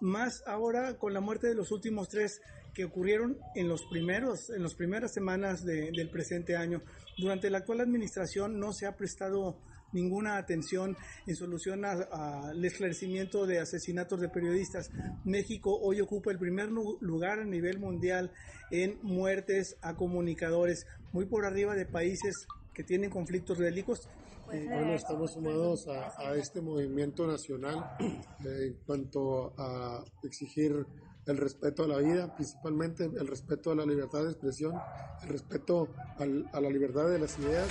[0.00, 2.42] más ahora con la muerte de los últimos tres
[2.74, 6.82] que ocurrieron en los primeros en las primeras semanas del presente año.
[7.16, 9.56] Durante la actual administración no se ha prestado
[9.92, 14.90] ninguna atención en solución al esclarecimiento de asesinatos de periodistas.
[15.24, 18.32] México hoy ocupa el primer lugar a nivel mundial
[18.70, 24.08] en muertes a comunicadores, muy por arriba de países que tienen conflictos bélicos.
[24.52, 27.96] Eh, bueno, estamos sumados a, este movimiento nacional
[28.44, 30.86] en cuanto a exigir
[31.26, 34.74] el respeto a la vida, principalmente el respeto a la libertad de expresión,
[35.22, 37.68] el respeto a la libertad de las ideas.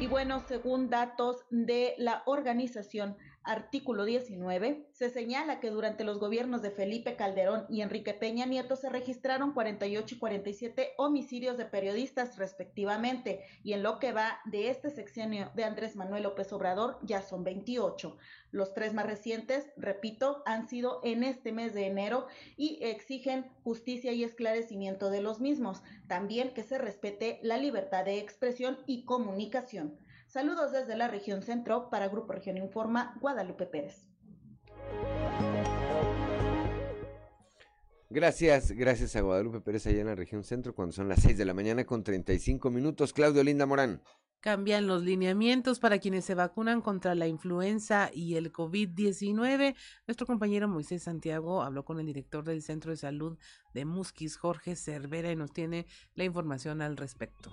[0.00, 6.62] Y bueno, según datos de la organización artículo 19, se señala que durante los gobiernos
[6.62, 12.36] de Felipe Calderón y Enrique Peña Nieto se registraron 48 y 47 homicidios de periodistas
[12.36, 17.22] respectivamente, y en lo que va de este sexenio de Andrés Manuel López Obrador ya
[17.22, 18.16] son 28.
[18.52, 22.26] Los tres más recientes, repito, han sido en este mes de enero
[22.56, 25.82] y exigen justicia y esclarecimiento de los mismos.
[26.08, 29.96] También que se respete la libertad de expresión y comunicación.
[30.30, 34.06] Saludos desde la región centro para Grupo Región Informa, Guadalupe Pérez.
[38.08, 41.44] Gracias, gracias a Guadalupe Pérez allá en la región centro cuando son las 6 de
[41.44, 43.12] la mañana con 35 minutos.
[43.12, 44.04] Claudio Linda Morán.
[44.38, 49.74] Cambian los lineamientos para quienes se vacunan contra la influenza y el COVID-19.
[50.06, 53.36] Nuestro compañero Moisés Santiago habló con el director del Centro de Salud
[53.74, 57.50] de Musquis, Jorge Cervera, y nos tiene la información al respecto.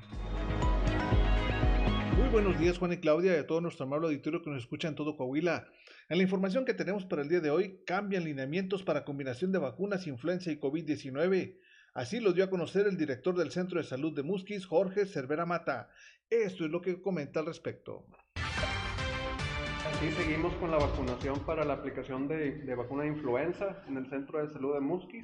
[2.27, 4.89] Muy buenos días Juan y Claudia y a todo nuestro amable auditorio que nos escucha
[4.89, 5.65] en todo Coahuila.
[6.09, 9.59] En la información que tenemos para el día de hoy, cambian lineamientos para combinación de
[9.59, 11.57] vacunas, influenza y COVID-19.
[11.93, 15.45] Así lo dio a conocer el director del Centro de Salud de Musquis, Jorge Cervera
[15.45, 15.89] Mata.
[16.29, 18.05] Esto es lo que comenta al respecto.
[18.35, 24.45] Así seguimos con la vacunación para la aplicación de, vacuna de influenza en el Centro
[24.45, 25.23] de Salud de Musquis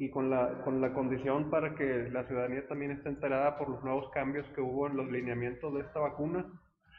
[0.00, 3.84] y con la, con la condición para que la ciudadanía también esté enterada por los
[3.84, 6.46] nuevos cambios que hubo en los lineamientos de esta vacuna.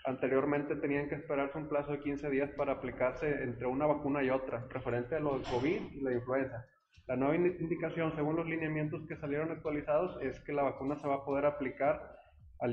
[0.05, 4.29] Anteriormente tenían que esperarse un plazo de 15 días para aplicarse entre una vacuna y
[4.29, 6.63] otra, referente a lo del COVID y la influenza.
[7.07, 11.15] La nueva indicación, según los lineamientos que salieron actualizados, es que la vacuna se va
[11.15, 11.99] a poder aplicar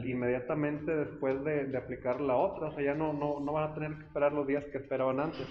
[0.04, 3.94] inmediatamente después de, aplicar la otra, o sea, ya no, no, no, van a tener
[3.96, 5.48] que esperar los días que esperaban antes.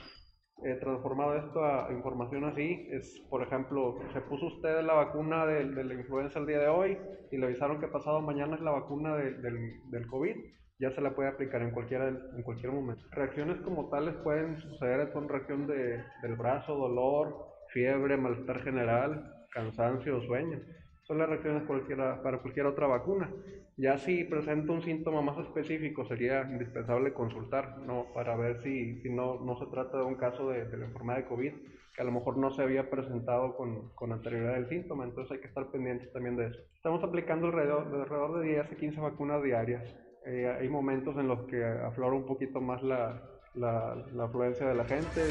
[0.64, 5.66] Eh, transformado esto a información así, es, por ejemplo, se puso usted la vacuna de,
[5.66, 6.98] la influenza el día de hoy
[7.32, 10.36] y le avisaron que pasado mañana es la vacuna del, COVID,
[10.80, 13.04] ya se la puede aplicar en, cualquiera, en cualquier momento.
[13.12, 17.36] Reacciones como tales pueden suceder con reacción de, del brazo, dolor,
[17.72, 20.60] fiebre, malestar general, cansancio o sueño
[21.08, 23.32] son las reacciones cualquiera, para cualquier otra vacuna.
[23.80, 28.08] Ya si presenta un síntoma más específico, sería indispensable consultar, ¿no?
[28.12, 31.18] Para ver si, si no, no se trata de un caso de, de, la enfermedad
[31.18, 31.54] de COVID,
[31.96, 35.42] que a lo mejor no se había presentado con, con anterioridad del síntoma, entonces hay
[35.42, 36.60] que estar pendientes también de eso.
[36.76, 39.84] Estamos aplicando alrededor, de, alrededor de 10 a 15 vacunas diarias.
[40.26, 43.22] Eh, hay momentos en los que aflora un poquito más la,
[43.54, 45.22] la, la afluencia de la gente.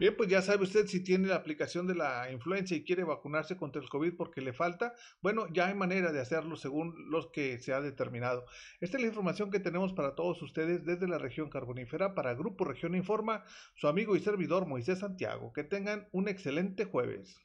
[0.00, 3.58] Bien, pues ya sabe usted si tiene la aplicación de la influenza y quiere vacunarse
[3.58, 7.58] contra el COVID porque le falta, bueno, ya hay manera de hacerlo según los que
[7.58, 8.46] se ha determinado.
[8.80, 12.64] Esta es la información que tenemos para todos ustedes desde la región carbonífera para Grupo
[12.64, 15.52] Región Informa, su amigo y servidor Moisés Santiago.
[15.52, 17.36] Que tengan un excelente jueves.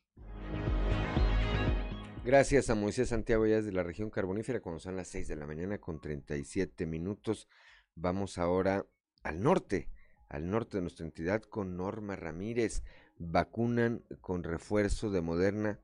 [2.24, 5.46] Gracias a Moisés Santiago ya desde la región carbonífera cuando son las 6 de la
[5.46, 7.50] mañana con 37 minutos.
[7.96, 8.86] Vamos ahora
[9.24, 9.89] al norte
[10.29, 12.83] al norte de nuestra entidad con Norma Ramírez.
[13.17, 15.79] Vacunan con refuerzo de Moderna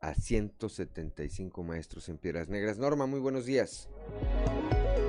[0.00, 2.78] a 175 maestros en Piedras Negras.
[2.78, 3.88] Norma, muy buenos días.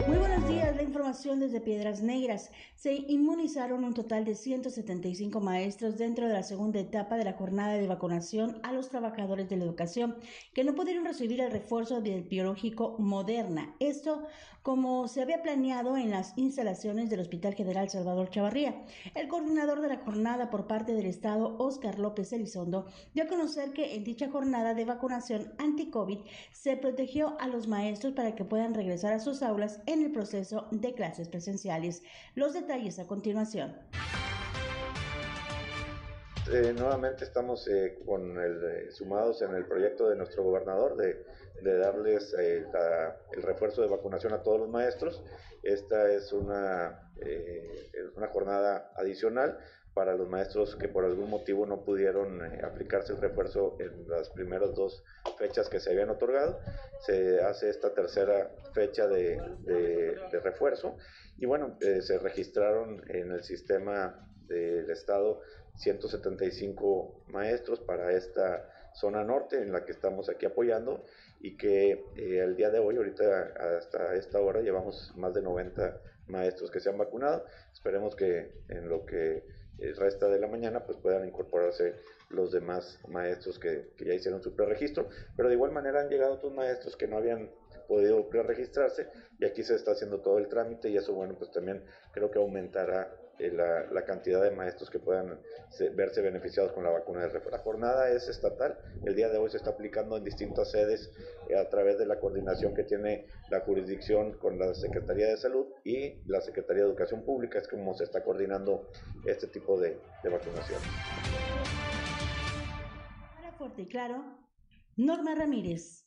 [0.07, 2.51] Muy buenos días, la información desde Piedras Negras.
[2.75, 7.73] Se inmunizaron un total de 175 maestros dentro de la segunda etapa de la jornada
[7.73, 10.17] de vacunación a los trabajadores de la educación
[10.53, 13.75] que no pudieron recibir el refuerzo del biológico Moderna.
[13.79, 14.23] Esto
[14.61, 18.83] como se había planeado en las instalaciones del Hospital General Salvador Chavarría.
[19.15, 23.73] El coordinador de la jornada por parte del Estado, Óscar López Elizondo, dio a conocer
[23.73, 26.19] que en dicha jornada de vacunación anti-COVID
[26.51, 30.67] se protegió a los maestros para que puedan regresar a sus aulas en el proceso
[30.71, 32.03] de clases presenciales.
[32.35, 33.75] Los detalles a continuación.
[36.51, 41.23] Eh, nuevamente estamos eh, eh, sumados en el proyecto de nuestro gobernador de
[41.63, 42.65] de darles eh,
[43.33, 45.23] el refuerzo de vacunación a todos los maestros.
[45.63, 49.57] Esta es una, eh, una jornada adicional
[49.93, 54.29] para los maestros que por algún motivo no pudieron eh, aplicarse el refuerzo en las
[54.29, 55.03] primeras dos
[55.37, 56.59] fechas que se habían otorgado.
[57.05, 60.97] Se hace esta tercera fecha de, de refuerzo
[61.37, 65.41] y bueno, se registraron en el sistema del Estado
[65.75, 71.05] 175 maestros para esta zona norte en la que estamos aquí apoyando
[71.43, 75.99] y que eh, el día de hoy, ahorita hasta esta hora, llevamos más de 90
[76.27, 77.45] maestros que se han vacunado.
[77.73, 79.43] Esperemos que en lo que
[79.79, 81.95] eh, resta de la mañana pues puedan incorporarse
[82.29, 86.35] los demás maestros que, que ya hicieron su preregistro, pero de igual manera han llegado
[86.35, 87.49] otros maestros que no habían
[87.87, 91.83] podido preregistrarse y aquí se está haciendo todo el trámite y eso bueno pues también
[92.13, 95.39] creo que aumentará eh, la, cantidad de maestros que puedan
[95.95, 97.57] verse beneficiados con la vacuna de refuerzo.
[97.57, 101.11] La jornada es estatal, el día de hoy se está aplicando en distintas sedes
[101.49, 105.67] eh, a través de la coordinación que tiene la jurisdicción con la Secretaría de Salud
[105.83, 108.89] y la Secretaría de Educación Pública, es como se está coordinando
[109.25, 110.79] este tipo de, de vacunación.
[113.35, 114.23] Para Fuerte y Claro,
[114.97, 116.05] Norma Ramírez.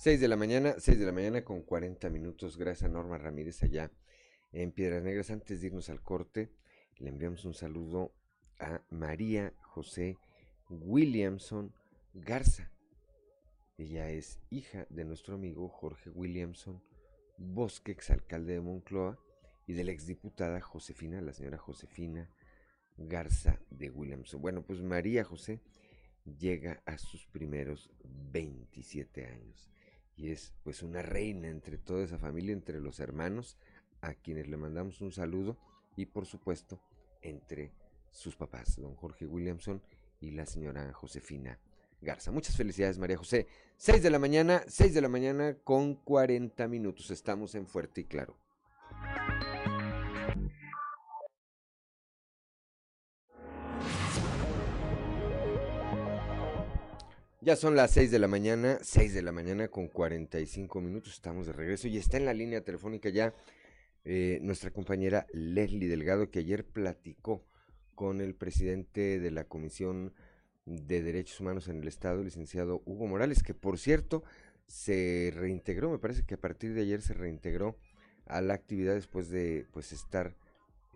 [0.00, 2.56] 6 de la mañana, 6 de la mañana con 40 minutos.
[2.56, 3.90] Gracias a Norma Ramírez allá
[4.52, 5.30] en Piedras Negras.
[5.30, 6.50] Antes de irnos al corte,
[6.98, 8.12] le enviamos un saludo
[8.58, 10.18] a María José
[10.68, 11.72] Williamson
[12.14, 12.70] Garza.
[13.78, 16.82] Ella es hija de nuestro amigo Jorge Williamson
[17.38, 19.18] Bosque, exalcalde de Moncloa,
[19.66, 22.28] y de la exdiputada Josefina, la señora Josefina
[22.96, 24.42] Garza de Williamson.
[24.42, 25.60] Bueno, pues María José
[26.38, 27.90] llega a sus primeros
[28.32, 29.70] 27 años
[30.16, 33.56] y es pues una reina entre toda esa familia, entre los hermanos,
[34.00, 35.58] a quienes le mandamos un saludo
[35.96, 36.80] y por supuesto
[37.22, 37.72] entre
[38.10, 39.82] sus papás, don Jorge Williamson
[40.20, 41.58] y la señora Josefina
[42.00, 42.30] Garza.
[42.30, 43.46] Muchas felicidades María José.
[43.76, 47.10] 6 de la mañana, 6 de la mañana con 40 minutos.
[47.10, 48.36] Estamos en Fuerte y Claro.
[57.42, 61.14] Ya son las 6 de la mañana, 6 de la mañana con 45 minutos.
[61.14, 63.32] Estamos de regreso y está en la línea telefónica ya
[64.04, 67.44] eh, nuestra compañera Leslie Delgado, que ayer platicó
[67.94, 70.14] con el presidente de la Comisión
[70.64, 74.22] de Derechos Humanos en el Estado, licenciado Hugo Morales, que por cierto
[74.66, 77.76] se reintegró, me parece que a partir de ayer se reintegró
[78.26, 80.36] a la actividad después de pues estar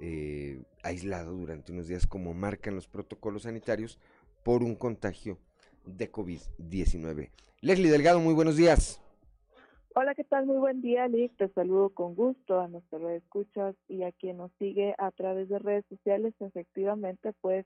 [0.00, 3.98] eh, aislado durante unos días como marcan los protocolos sanitarios
[4.44, 5.38] por un contagio
[5.84, 7.30] de COVID-19.
[7.60, 9.03] Leslie Delgado, muy buenos días.
[9.96, 10.44] Hola, ¿qué tal?
[10.44, 11.37] Muy buen día, Lick.
[11.37, 15.61] Te saludo con gusto a nuestros escuchas y a quien nos sigue a través de
[15.61, 16.35] redes sociales.
[16.40, 17.64] Efectivamente, pues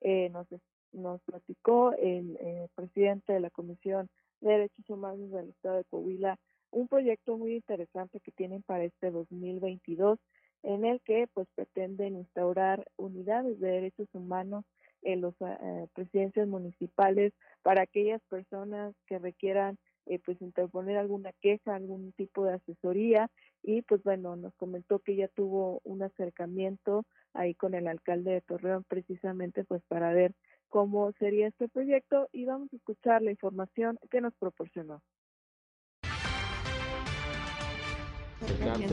[0.00, 0.46] eh, nos,
[0.92, 4.08] nos platicó el eh, presidente de la Comisión
[4.40, 6.38] de Derechos Humanos del Estado de Coahuila
[6.70, 10.18] un proyecto muy interesante que tienen para este 2022
[10.62, 14.64] en el que pues pretenden instaurar unidades de derechos humanos
[15.02, 21.74] en las eh, presidencias municipales para aquellas personas que requieran eh, pues interponer alguna queja,
[21.74, 23.30] algún tipo de asesoría
[23.62, 27.04] y pues bueno, nos comentó que ya tuvo un acercamiento
[27.34, 30.34] ahí con el alcalde de Torreón precisamente pues para ver
[30.68, 35.02] cómo sería este proyecto y vamos a escuchar la información que nos proporcionó.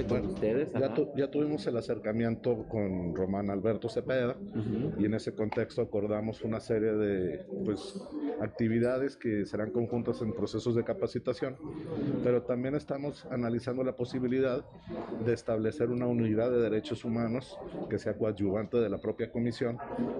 [0.07, 0.71] Con ustedes.
[0.73, 4.35] Ya, tu- ya tuvimos el acercamiento con Román Alberto Cepeda
[4.99, 7.99] y en ese contexto acordamos una serie de pues,
[8.41, 11.55] actividades que serán conjuntas en procesos de capacitación,
[12.23, 14.63] pero también estamos analizando la posibilidad
[15.25, 17.57] de establecer una unidad de derechos humanos
[17.89, 19.77] que sea coadyuvante de la propia comisión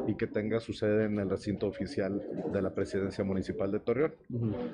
[0.07, 2.21] y que tenga su sede en el recinto oficial
[2.53, 4.13] de la presidencia municipal de Torreón.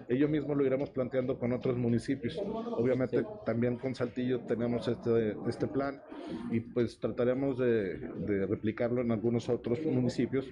[0.10, 2.40] Ello mismo lo iremos planteando con otros municipios.
[2.78, 6.02] Obviamente también con Saltillo tenemos este, este plan
[6.52, 10.48] y pues trataremos de, de replicarlo en algunos otros municipios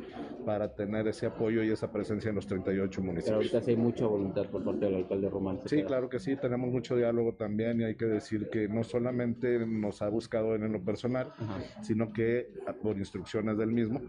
[0.45, 3.35] para tener ese apoyo y esa presencia en los 38 Pero municipios.
[3.35, 5.59] ahorita sí hay mucha voluntad por parte del alcalde Román.
[5.65, 9.65] Sí, claro que sí, tenemos mucho diálogo también y hay que decir que no solamente
[9.65, 11.33] nos ha buscado en lo personal,
[11.81, 12.49] sino que
[12.83, 13.99] por instrucciones del mismo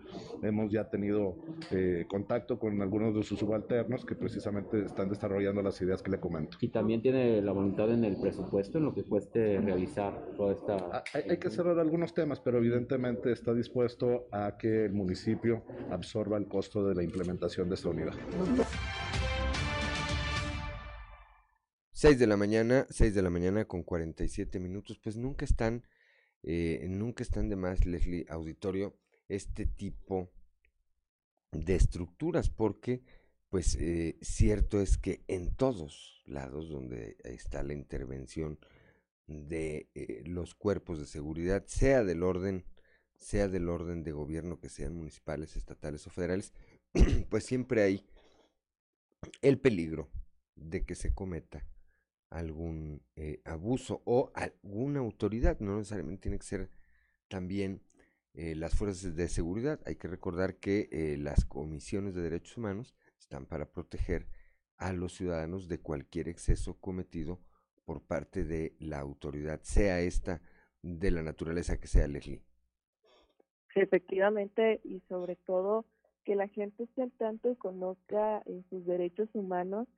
[0.42, 1.34] hemos ya tenido
[1.70, 6.20] eh, contacto con algunos de sus subalternos que precisamente están desarrollando las ideas que le
[6.20, 6.58] comento.
[6.60, 9.77] Y también tiene la voluntad en el presupuesto, en lo que cueste realizar
[10.36, 10.76] toda esta...
[10.92, 15.62] Ah, Hay, hay que cerrar algunos temas, pero evidentemente está dispuesto a que el municipio
[15.90, 18.14] absorba el costo de la implementación de esta unidad.
[21.92, 25.84] 6 de la mañana, 6 de la mañana con 47 minutos, pues nunca están,
[26.42, 28.96] eh, nunca están de más, Leslie Auditorio,
[29.28, 30.30] este tipo
[31.52, 33.02] de estructuras, porque
[33.48, 38.58] pues eh, cierto es que en todos lados donde está la intervención
[39.28, 42.64] de eh, los cuerpos de seguridad, sea del orden,
[43.18, 46.52] sea del orden de gobierno, que sean municipales, estatales o federales,
[47.30, 48.06] pues siempre hay
[49.42, 50.10] el peligro
[50.56, 51.64] de que se cometa
[52.30, 56.70] algún eh, abuso o alguna autoridad, no necesariamente tiene que ser
[57.28, 57.82] también
[58.34, 59.80] eh, las fuerzas de seguridad.
[59.84, 64.28] Hay que recordar que las comisiones de derechos humanos están para proteger
[64.76, 67.40] a los ciudadanos de cualquier exceso cometido
[67.88, 70.42] por parte de la autoridad, sea esta
[70.82, 72.42] de la naturaleza que sea, Leslie.
[73.74, 75.86] Efectivamente, y sobre todo
[76.22, 79.88] que la gente esté al tanto y conozca eh, sus derechos humanos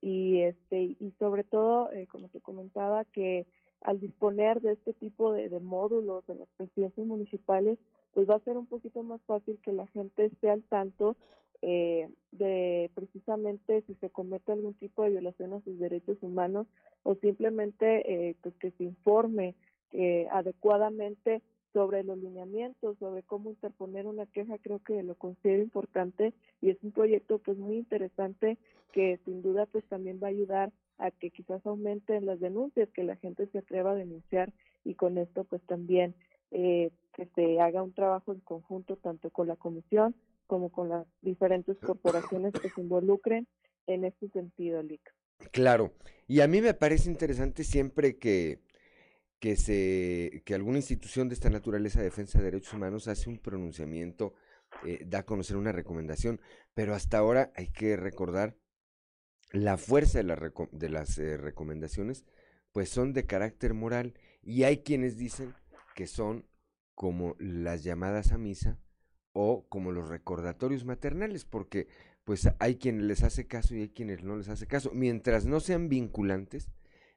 [0.00, 3.46] y este y sobre todo, eh, como te comentaba, que
[3.82, 7.78] al disponer de este tipo de, de módulos en las presidencias municipales,
[8.12, 11.16] pues va a ser un poquito más fácil que la gente esté al tanto
[11.62, 16.66] eh, de precisamente si se comete algún tipo de violación a sus derechos humanos
[17.02, 19.54] o simplemente eh, pues que se informe
[19.92, 21.42] eh, adecuadamente
[21.72, 26.78] sobre los lineamientos, sobre cómo interponer una queja, creo que lo considero importante y es
[26.82, 28.58] un proyecto pues muy interesante
[28.92, 33.04] que sin duda pues también va a ayudar a que quizás aumenten las denuncias, que
[33.04, 34.52] la gente se atreva a denunciar
[34.84, 36.14] y con esto pues también
[36.50, 40.14] eh, que se haga un trabajo en conjunto tanto con la comisión
[40.46, 43.46] como con las diferentes corporaciones que se involucren
[43.86, 45.14] en este sentido, Lic.
[45.52, 45.92] Claro,
[46.26, 48.60] y a mí me parece interesante siempre que,
[49.38, 53.38] que, se, que alguna institución de esta naturaleza de defensa de derechos humanos hace un
[53.38, 54.34] pronunciamiento,
[54.84, 56.40] eh, da a conocer una recomendación,
[56.74, 58.56] pero hasta ahora hay que recordar
[59.52, 62.24] la fuerza de, la de las eh, recomendaciones,
[62.72, 65.54] pues son de carácter moral, y hay quienes dicen
[65.94, 66.46] que son
[66.94, 68.78] como las llamadas a misa
[69.38, 71.88] o como los recordatorios maternales, porque
[72.24, 74.90] pues hay quienes les hace caso y hay quienes no les hace caso.
[74.94, 76.70] Mientras no sean vinculantes,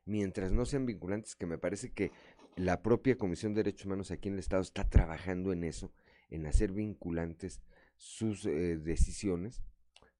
[0.03, 2.11] mientras no sean vinculantes, que me parece que
[2.57, 5.93] la propia Comisión de Derechos Humanos aquí en el Estado está trabajando en eso,
[6.29, 7.61] en hacer vinculantes
[7.95, 9.63] sus eh, decisiones,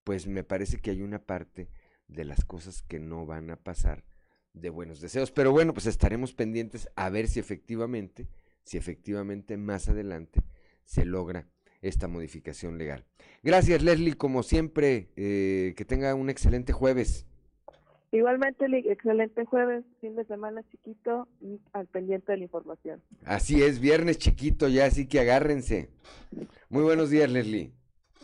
[0.05, 1.69] pues me parece que hay una parte
[2.07, 4.05] de las cosas que no van a pasar
[4.53, 5.31] de buenos deseos.
[5.31, 8.29] Pero bueno, pues estaremos pendientes a ver si efectivamente,
[8.63, 10.41] si efectivamente más adelante
[10.85, 11.49] se logra
[11.81, 13.05] esta modificación legal.
[13.43, 17.25] Gracias, Leslie, como siempre, eh, que tenga un excelente jueves.
[18.11, 23.03] Igualmente, excelente jueves, fin de semana chiquito y al pendiente de la información.
[23.23, 25.89] Así es, viernes chiquito ya, así que agárrense.
[26.69, 27.71] Muy buenos días, Leslie.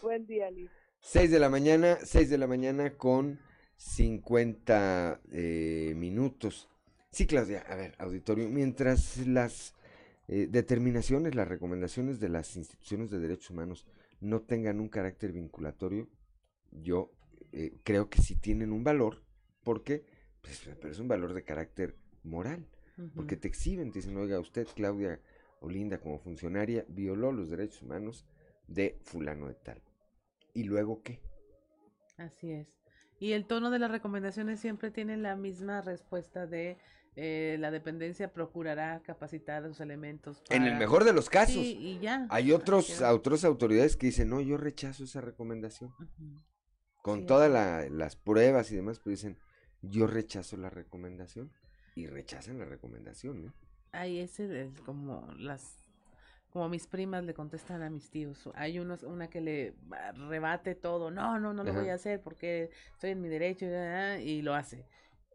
[0.02, 0.72] Buen día, Lic.
[1.02, 3.40] 6 de la mañana, 6 de la mañana con
[3.78, 6.68] 50 eh, minutos.
[7.12, 9.76] Sí, Claudia, a ver, auditorio, mientras las
[10.28, 13.86] eh, determinaciones, las recomendaciones de las instituciones de derechos humanos
[14.20, 16.10] no tengan un carácter vinculatorio,
[16.72, 17.12] yo
[17.52, 19.24] eh, creo que sí tienen un valor,
[19.64, 20.06] porque
[20.42, 22.68] pues, pero es un valor de carácter moral,
[23.14, 25.20] porque te exhiben, te dicen, oiga, usted, Claudia
[25.60, 28.26] Olinda, como funcionaria, violó los derechos humanos
[28.68, 29.82] de fulano de tal.
[30.54, 31.20] ¿Y luego qué?
[32.18, 32.68] Así es.
[33.20, 36.78] Y el tono de las recomendaciones siempre tiene la misma respuesta de
[37.16, 40.42] eh, la dependencia procurará capacitar a sus elementos.
[40.50, 41.54] En el mejor de los casos.
[41.56, 42.28] Sí, y ya.
[42.30, 45.94] Hay otros, a otras autoridades que dicen, no, yo rechazo esa recomendación.
[47.02, 49.38] Con Sí, todas la- las pruebas y demás, pues dicen,
[49.82, 51.52] yo rechazo la recomendación.
[51.96, 53.52] Y rechazan la recomendación, ¿eh?
[53.94, 55.80] Ay, ese es como las
[56.50, 58.50] como mis primas le contestan a mis tíos.
[58.56, 59.76] Hay unos, una que le
[60.30, 61.12] rebate todo.
[61.12, 63.66] No, no, no lo voy a hacer porque estoy en mi derecho
[64.22, 64.86] y lo hace.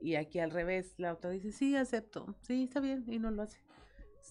[0.00, 3.42] Y aquí al revés, la otra dice, sí, acepto, sí, está bien, y no lo
[3.42, 3.58] hace.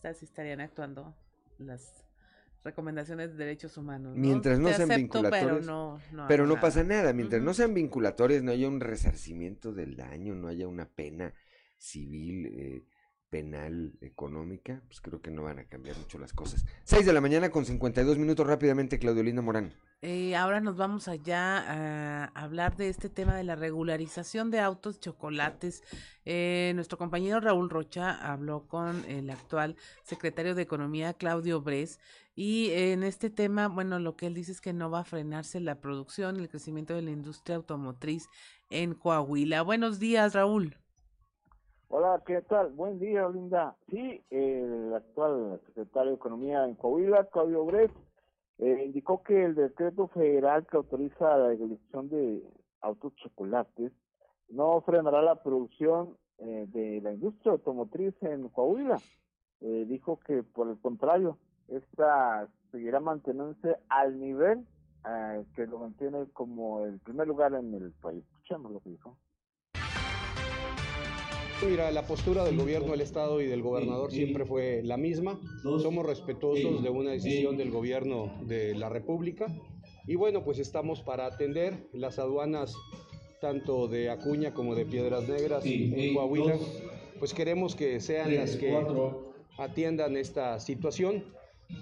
[0.04, 1.16] Así estarían actuando
[1.58, 2.06] las
[2.64, 4.16] recomendaciones de derechos humanos.
[4.16, 5.66] Mientras no sean vinculatorias.
[6.28, 7.14] Pero no, pasa nada.
[7.14, 11.34] Mientras no sean vinculatorias, no haya un resarcimiento del daño, no haya una pena
[11.78, 12.46] civil.
[12.48, 12.84] Eh,
[13.30, 16.66] penal económica, pues creo que no van a cambiar mucho las cosas.
[16.84, 19.74] 6 de la mañana con 52 minutos rápidamente, Claudio Linda Morán.
[20.02, 25.00] Eh, ahora nos vamos allá a hablar de este tema de la regularización de autos
[25.00, 25.84] chocolates.
[26.26, 32.00] Eh, nuestro compañero Raúl Rocha habló con el actual secretario de Economía, Claudio Bres,
[32.36, 35.60] y en este tema, bueno, lo que él dice es que no va a frenarse
[35.60, 38.30] la producción y el crecimiento de la industria automotriz
[38.70, 39.62] en Coahuila.
[39.62, 40.78] Buenos días, Raúl.
[41.92, 42.72] Hola, ¿qué tal?
[42.74, 43.76] Buen día, Linda.
[43.90, 47.90] Sí, el actual secretario de Economía en Coahuila, Claudio Bres,
[48.60, 52.44] eh, indicó que el decreto federal que autoriza la legalización de
[52.82, 53.92] autos chocolates
[54.50, 59.00] no frenará la producción eh, de la industria automotriz en Coahuila.
[59.62, 64.64] Eh, dijo que, por el contrario, esta seguirá manteniéndose al nivel
[65.56, 68.24] que lo mantiene como el primer lugar en el país.
[68.26, 69.18] Escuchemos lo que dijo.
[71.68, 75.40] Mira, la postura del gobierno del Estado y del gobernador siempre fue la misma.
[75.62, 79.48] Somos respetuosos de una decisión del gobierno de la República.
[80.08, 82.74] Y bueno, pues estamos para atender las aduanas
[83.42, 86.58] tanto de Acuña como de Piedras Negras en Coahuila.
[87.20, 88.78] Pues queremos que sean las que
[89.58, 91.26] atiendan esta situación.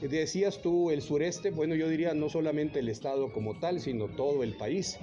[0.02, 4.44] Decías tú el sureste, bueno, yo diría no solamente el Estado como tal, sino todo
[4.44, 4.98] el país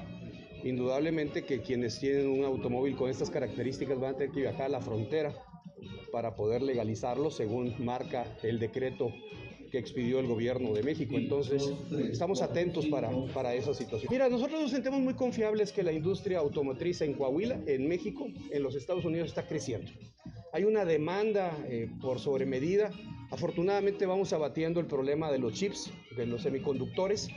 [0.64, 4.68] indudablemente que quienes tienen un automóvil con estas características van a tener que viajar a
[4.68, 5.34] la frontera
[6.10, 9.12] para poder legalizarlo según marca el decreto
[9.70, 11.16] que expidió el gobierno de México.
[11.16, 11.68] Entonces,
[12.10, 14.08] estamos atentos para, para esa situación.
[14.10, 18.62] Mira, nosotros nos sentimos muy confiables que la industria automotriz en Coahuila, en México, en
[18.62, 19.90] los Estados Unidos está creciendo.
[20.52, 22.92] Hay una demanda eh, por sobremedida.
[23.32, 27.28] Afortunadamente vamos abatiendo el problema de los chips, de los semiconductores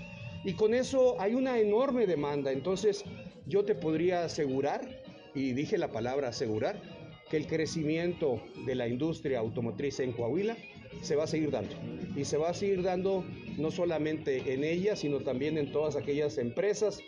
[0.44, 2.52] y con eso hay una enorme demanda.
[2.52, 3.04] Entonces
[3.46, 6.82] yo te podría asegurar, y dije la palabra asegurar,
[7.30, 10.56] que el crecimiento de la industria automotriz en Coahuila
[11.02, 11.76] se va a seguir dando.
[12.16, 13.26] Y se va a seguir dando
[13.58, 17.00] no solamente en ella, sino también en todas aquellas empresas,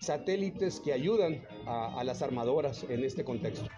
[0.00, 3.68] satélites que ayudan a, las armadoras en este contexto.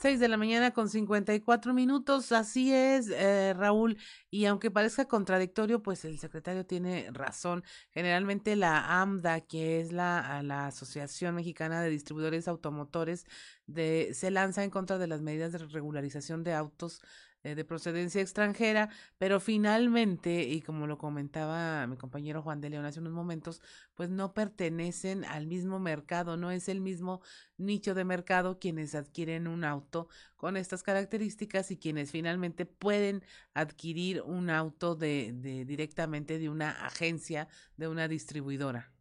[0.00, 3.98] 6 de la mañana con 54 minutos, así es, eh, Raúl,
[4.30, 7.64] y aunque parezca contradictorio, pues el secretario tiene razón.
[7.90, 13.26] Generalmente la AMDA, que es la, la Asociación Mexicana de Distribuidores Automotores,
[13.66, 17.02] de, se lanza en contra de las medidas de regularización de autos
[17.42, 22.84] eh, de procedencia extranjera, pero finalmente, y como lo comentaba mi compañero Juan de León
[22.84, 23.62] hace unos momentos,
[23.94, 27.22] pues no pertenecen al mismo mercado, no es el mismo
[27.56, 33.22] nicho de mercado quienes adquieren un auto con estas características y quienes finalmente pueden
[33.54, 38.92] adquirir un auto de, de directamente de una agencia, de una distribuidora.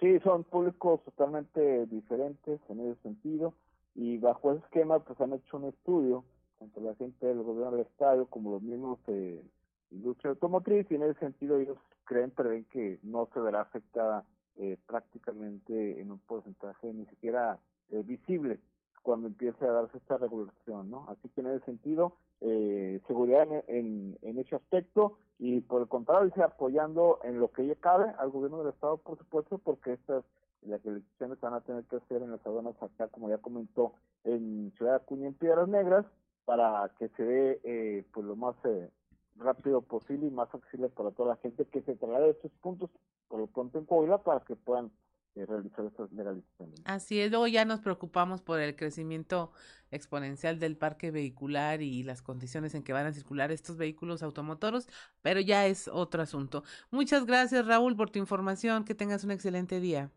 [0.00, 3.54] Sí, son públicos totalmente diferentes en ese sentido
[3.94, 6.24] y bajo ese esquema pues han hecho un estudio
[6.64, 9.42] tanto la gente del gobierno del Estado como los mismos de
[9.90, 14.24] industria automotriz y en ese sentido ellos creen, prevén que no se verá afectada
[14.56, 17.58] eh, prácticamente en un porcentaje ni siquiera
[17.90, 18.60] eh, visible
[19.02, 21.06] cuando empiece a darse esta regulación, ¿no?
[21.10, 26.28] Así que en ese sentido, eh, seguridad en, en, ese aspecto y por el contrario,
[26.28, 30.24] dice apoyando en lo que ya cabe al gobierno del Estado, por supuesto, porque estas
[30.62, 33.92] las elecciones van a tener que hacer en las aduanas acá, como ya comentó,
[34.24, 36.06] en Ciudad Acuña, en Piedras Negras,
[36.44, 38.90] para que se dé eh, pues lo más eh,
[39.36, 42.90] rápido posible y más accesible para toda la gente que se traslade de estos puntos
[43.28, 44.90] por lo pronto en Coahuila para que puedan
[45.34, 46.80] eh, realizar estas legalizaciones.
[46.84, 49.50] Así es, luego ya nos preocupamos por el crecimiento
[49.90, 54.88] exponencial del parque vehicular y las condiciones en que van a circular estos vehículos automotoros,
[55.22, 56.62] pero ya es otro asunto.
[56.90, 60.10] Muchas gracias Raúl por tu información, que tengas un excelente día.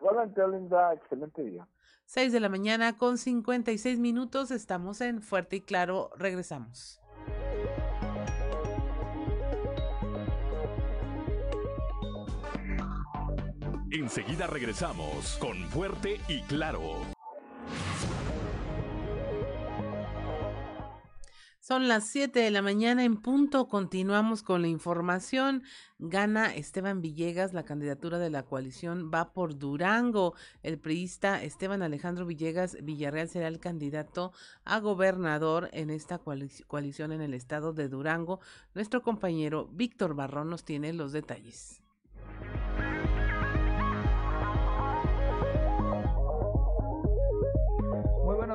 [0.00, 1.66] Igualmente, Linda, excelente día.
[2.06, 4.50] 6 de la mañana con 56 minutos.
[4.50, 6.10] Estamos en Fuerte y Claro.
[6.16, 7.00] Regresamos.
[13.90, 17.15] Enseguida regresamos con Fuerte y Claro.
[21.66, 23.66] Son las 7 de la mañana en punto.
[23.66, 25.64] Continuamos con la información.
[25.98, 30.36] Gana Esteban Villegas la candidatura de la coalición Va por Durango.
[30.62, 34.32] El priista Esteban Alejandro Villegas Villarreal será el candidato
[34.64, 38.38] a gobernador en esta coalición en el estado de Durango.
[38.76, 41.82] Nuestro compañero Víctor Barrón nos tiene los detalles.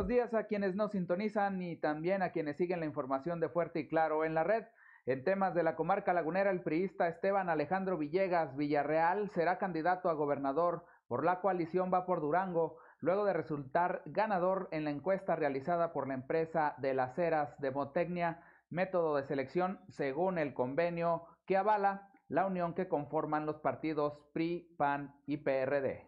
[0.01, 3.81] Buenos días a quienes nos sintonizan y también a quienes siguen la información de Fuerte
[3.81, 4.63] y Claro en la red.
[5.05, 10.13] En temas de la comarca lagunera, el priista Esteban Alejandro Villegas Villarreal será candidato a
[10.13, 15.93] gobernador por la coalición Va por Durango, luego de resultar ganador en la encuesta realizada
[15.93, 18.41] por la empresa de las Heras de Motecnia,
[18.71, 24.73] método de selección según el convenio que avala la unión que conforman los partidos PRI,
[24.79, 26.07] PAN y PRD.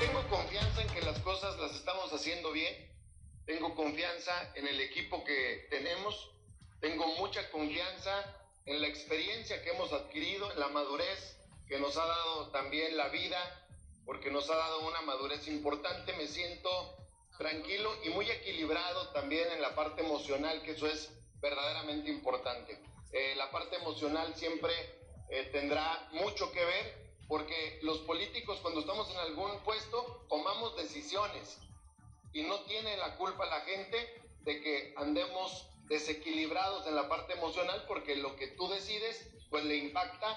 [0.00, 0.57] Tengo confianza
[1.08, 2.74] las cosas las estamos haciendo bien.
[3.46, 6.32] Tengo confianza en el equipo que tenemos.
[6.80, 8.12] Tengo mucha confianza
[8.66, 13.08] en la experiencia que hemos adquirido, en la madurez que nos ha dado también la
[13.08, 13.38] vida,
[14.04, 16.12] porque nos ha dado una madurez importante.
[16.12, 16.68] Me siento
[17.38, 22.78] tranquilo y muy equilibrado también en la parte emocional, que eso es verdaderamente importante.
[23.12, 24.74] Eh, la parte emocional siempre
[25.30, 31.58] eh, tendrá mucho que ver porque los políticos cuando estamos en algún puesto tomamos decisiones
[32.32, 37.84] y no tiene la culpa la gente de que andemos desequilibrados en la parte emocional
[37.86, 40.30] porque lo que tú decides pues le impacta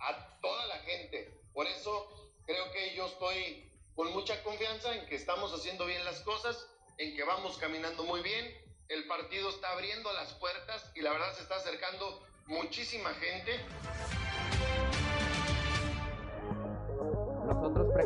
[0.00, 1.40] a toda la gente.
[1.52, 6.20] Por eso creo que yo estoy con mucha confianza en que estamos haciendo bien las
[6.20, 6.66] cosas,
[6.98, 8.56] en que vamos caminando muy bien,
[8.88, 13.60] el partido está abriendo las puertas y la verdad se está acercando muchísima gente.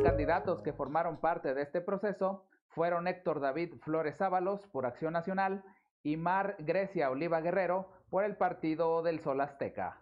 [0.02, 5.12] Otros precandidatos que formaron parte de este proceso fueron Héctor David Flores Ábalos por Acción
[5.12, 5.62] Nacional
[6.02, 10.00] y Mar Grecia Oliva Guerrero por el Partido del Sol Azteca.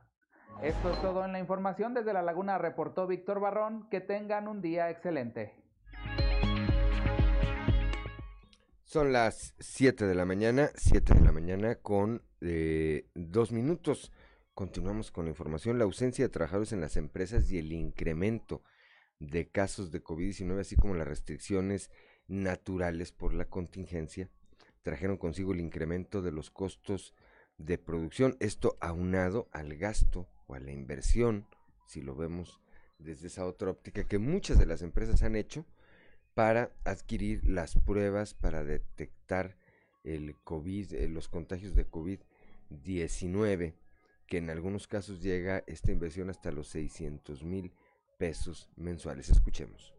[0.63, 1.93] Esto es todo en la información.
[1.93, 3.89] Desde La Laguna reportó Víctor Barrón.
[3.91, 5.55] Que tengan un día excelente.
[8.85, 14.13] Son las 7 de la mañana, 7 de la mañana con eh, dos minutos.
[14.55, 15.77] Continuamos con la información.
[15.77, 18.63] La ausencia de trabajadores en las empresas y el incremento
[19.21, 21.91] de casos de COVID-19, así como las restricciones
[22.27, 24.29] naturales por la contingencia,
[24.83, 27.15] trajeron consigo el incremento de los costos
[27.59, 28.37] de producción.
[28.41, 31.47] Esto aunado al gasto o a la inversión,
[31.87, 32.61] si lo vemos
[32.99, 35.67] desde esa otra óptica, que muchas de las empresas han hecho
[36.35, 39.57] para adquirir las pruebas para detectar
[40.05, 43.75] el COVID, eh, los contagios de COVID-19,
[44.27, 47.73] que en algunos casos llega esta inversión hasta los 600 mil
[48.21, 49.31] pesos mensuales.
[49.31, 49.95] Escuchemos.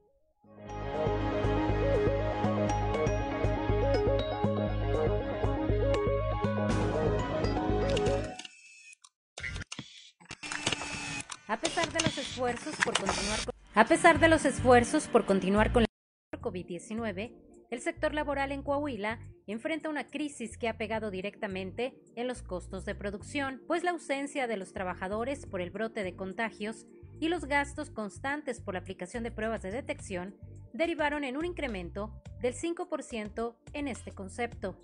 [11.47, 15.73] A pesar de los esfuerzos por continuar con, a pesar de los esfuerzos por continuar
[15.73, 17.33] con la COVID-19,
[17.71, 22.85] el sector laboral en Coahuila enfrenta una crisis que ha pegado directamente en los costos
[22.85, 26.85] de producción, pues la ausencia de los trabajadores por el brote de contagios
[27.21, 30.35] y los gastos constantes por la aplicación de pruebas de detección
[30.73, 32.11] derivaron en un incremento
[32.41, 34.75] del 5% en este concepto.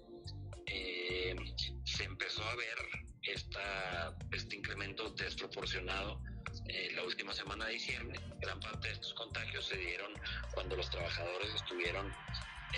[0.68, 1.36] Eh,
[1.84, 2.78] se empezó a ver
[3.24, 6.22] esta, este incremento desproporcionado
[6.68, 8.20] eh, la última semana de diciembre.
[8.40, 10.12] Gran parte de estos contagios se dieron
[10.54, 12.14] cuando los trabajadores estuvieron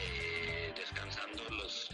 [0.04, 1.90] eh, descansando los,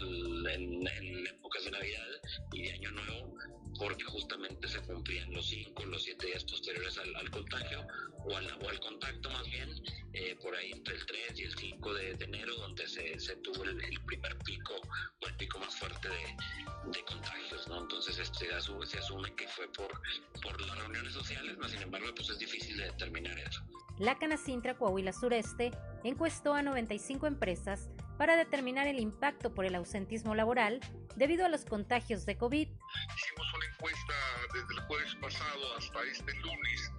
[0.50, 2.06] en, en, épocas de Navidad
[2.52, 3.36] y de Año Nuevo
[3.78, 7.86] porque justamente se cumplían los cinco, los siete días posteriores al, contagio
[8.24, 9.70] o al, o al, contacto más bien,
[10.12, 13.64] eh, por ahí entre el 3 y el 5 de, enero, donde se, se tuvo
[13.64, 13.76] el,
[14.06, 14.74] primer pico
[15.22, 17.82] o el pico más fuerte de, de contagios, ¿no?
[17.82, 18.46] Entonces este,
[18.86, 19.88] se asume que fue por,
[20.42, 23.62] por las reuniones sociales, más sin embargo pues es difícil de determinar eso.
[23.98, 25.70] La Canacintra Coahuila Sureste
[26.04, 30.80] encuestó a 95 empresas para determinar el impacto por el ausentismo laboral
[31.16, 32.68] debido a los contagios de COVID.
[32.68, 34.14] Hicimos una encuesta
[34.54, 36.92] desde el jueves pasado hasta este lunes.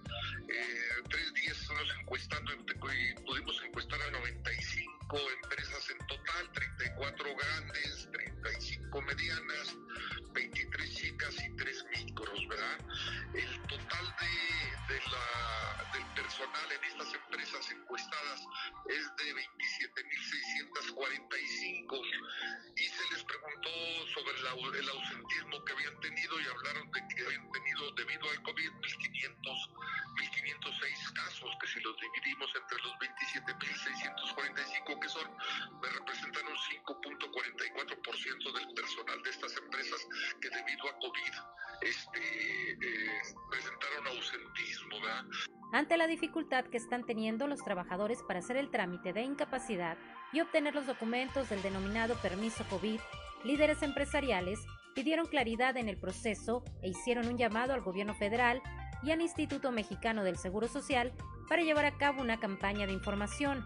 [0.50, 8.10] Eh, tres días estamos encuestando y pudimos encuestar a 95 empresas en total, 34 grandes,
[8.12, 9.78] 35 medianas,
[10.34, 11.77] 23 chicas y 3
[45.78, 49.96] ante la dificultad que están teniendo los trabajadores para hacer el trámite de incapacidad
[50.34, 53.00] y obtener los documentos del denominado permiso COVID,
[53.44, 54.58] líderes empresariales
[54.96, 58.60] pidieron claridad en el proceso e hicieron un llamado al gobierno federal
[59.04, 61.14] y al Instituto Mexicano del Seguro Social
[61.48, 63.64] para llevar a cabo una campaña de información.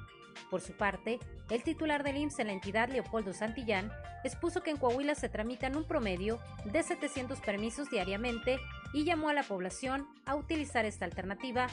[0.49, 1.17] Por su parte,
[1.49, 3.89] el titular del IMSS en la entidad, Leopoldo Santillán,
[4.25, 8.59] expuso que en Coahuila se tramitan un promedio de 700 permisos diariamente
[8.93, 11.67] y llamó a la población a utilizar esta alternativa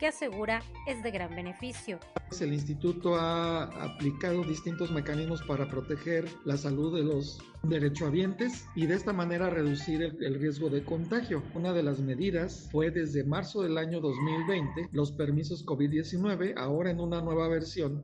[0.00, 2.00] que asegura es de gran beneficio.
[2.40, 8.94] El instituto ha aplicado distintos mecanismos para proteger la salud de los derechohabientes y de
[8.94, 11.42] esta manera reducir el, riesgo de contagio.
[11.54, 17.00] Una de las medidas fue desde marzo del año 2020 los permisos COVID-19, ahora en
[17.00, 18.02] una nueva versión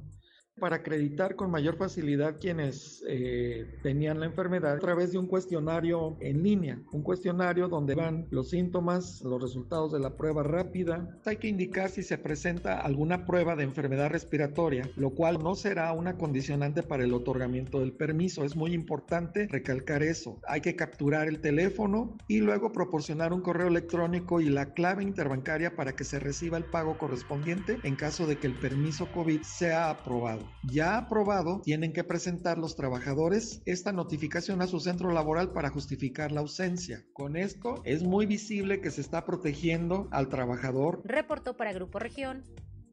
[0.58, 6.16] para acreditar con mayor facilidad quienes eh, tenían la enfermedad a través de un cuestionario
[6.20, 11.18] en línea, un cuestionario donde van los síntomas, los resultados de la prueba rápida.
[11.26, 15.92] Hay que indicar si se presenta alguna prueba de enfermedad respiratoria, lo cual no será
[15.92, 18.44] una condicionante para el otorgamiento del permiso.
[18.44, 20.40] Es muy importante recalcar eso.
[20.48, 25.76] Hay que capturar el teléfono y luego proporcionar un correo electrónico y la clave interbancaria
[25.76, 29.90] para que se reciba el pago correspondiente en caso de que el permiso COVID sea
[29.90, 35.70] aprobado ya aprobado, tienen que presentar los trabajadores esta notificación a su centro laboral para
[35.70, 37.04] justificar la ausencia.
[37.12, 41.02] Con esto es muy visible que se está protegiendo al trabajador.
[41.04, 42.44] Reportó para Grupo Región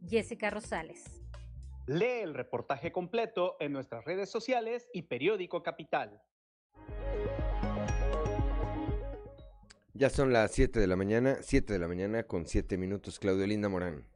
[0.08, 1.24] Jessica Rosales.
[1.88, 6.22] Lee el reportaje completo en nuestras redes sociales y periódico Capital.
[9.93, 13.20] Ya son las 7 de la mañana, 7 de la mañana con 7 minutos.
[13.20, 14.12] Claudio Linda Morán.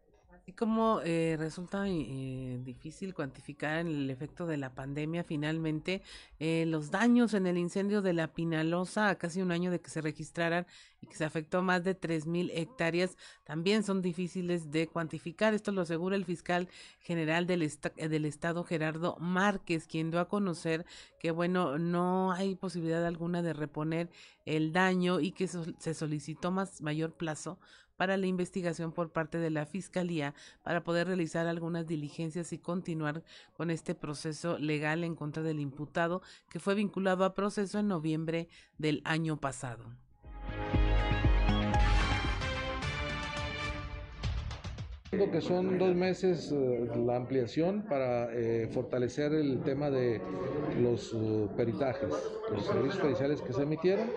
[0.48, 6.02] Así como eh, resulta eh, difícil cuantificar el efecto de la pandemia, finalmente
[6.40, 9.90] eh, los daños en el incendio de la Pinalosa, a casi un año de que
[9.90, 10.66] se registraran
[11.02, 15.54] y que se afectó más de 3.000 hectáreas, también son difíciles de cuantificar.
[15.54, 16.70] Esto lo asegura el fiscal
[17.02, 20.86] general del, del Estado, Gerardo Márquez, quien dio a conocer
[21.20, 24.10] que, bueno, no hay posibilidad alguna de reponer
[24.46, 27.60] el daño y que se solicitó más mayor plazo
[27.98, 30.34] para la investigación por parte de la Fiscalía
[30.64, 33.24] para poder realizar algunas diligencias y continuar
[33.58, 38.48] con este proceso legal en contra del imputado que fue vinculado a proceso en noviembre
[38.78, 39.84] del año pasado.
[45.26, 50.22] que son dos meses uh, la ampliación para eh, fortalecer el tema de
[50.80, 52.14] los uh, peritajes,
[52.52, 54.08] los servicios periciales que se emitieron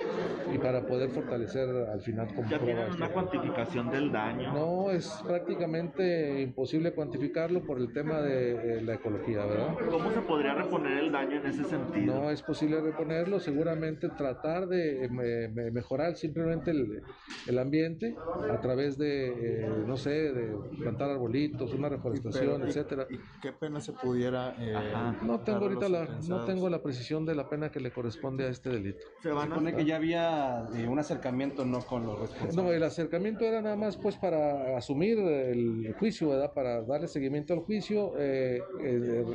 [0.52, 4.52] y para poder fortalecer al final como ¿Ya tienen una cuantificación del daño?
[4.52, 9.76] No, es prácticamente imposible cuantificarlo por el tema de eh, la ecología, ¿verdad?
[9.90, 12.14] ¿Cómo se podría reponer el daño en ese sentido?
[12.14, 17.02] No es posible reponerlo, seguramente tratar de me, mejorar simplemente el,
[17.46, 18.16] el, ambiente
[18.50, 23.06] a través de, eh, no sé, de plantar arbolitos, una reforestación, etcétera.
[23.10, 24.54] ¿Y qué pena se pudiera?
[24.58, 24.74] Eh,
[25.22, 28.48] no tengo ahorita la, no tengo la precisión de la pena que le corresponde a
[28.48, 29.00] este delito.
[29.22, 32.56] Se supone que ya había eh, un acercamiento no con los responsables.
[32.56, 36.52] No, el acercamiento era nada más pues para asumir el juicio, ¿verdad?
[36.52, 38.12] Para darle seguimiento al juicio.
[38.18, 38.60] Eh,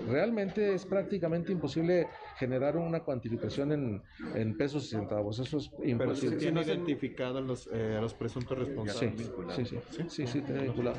[0.09, 2.07] realmente es prácticamente imposible
[2.37, 4.03] generar una cuantificación en,
[4.35, 5.39] en pesos y centavos.
[5.39, 6.37] Eso es imposible.
[6.39, 9.31] Pero si identificado a los, a los presuntos responsables.
[9.55, 10.97] Sí, sí, sí, sí, sí, tiene vinculado.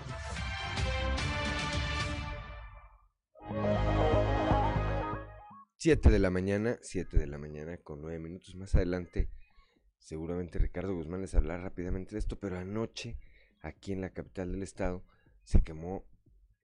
[5.87, 9.29] 7 de la mañana, 7 de la mañana con 9 minutos más adelante.
[10.01, 13.17] Seguramente Ricardo Guzmán les hablará rápidamente de esto, pero anoche,
[13.61, 15.05] aquí en la capital del estado,
[15.45, 16.05] se quemó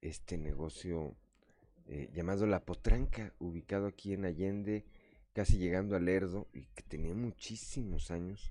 [0.00, 1.16] este negocio
[1.86, 4.86] eh, llamado La Potranca, ubicado aquí en Allende,
[5.32, 8.50] casi llegando a Lerdo, y que tenía muchísimos años,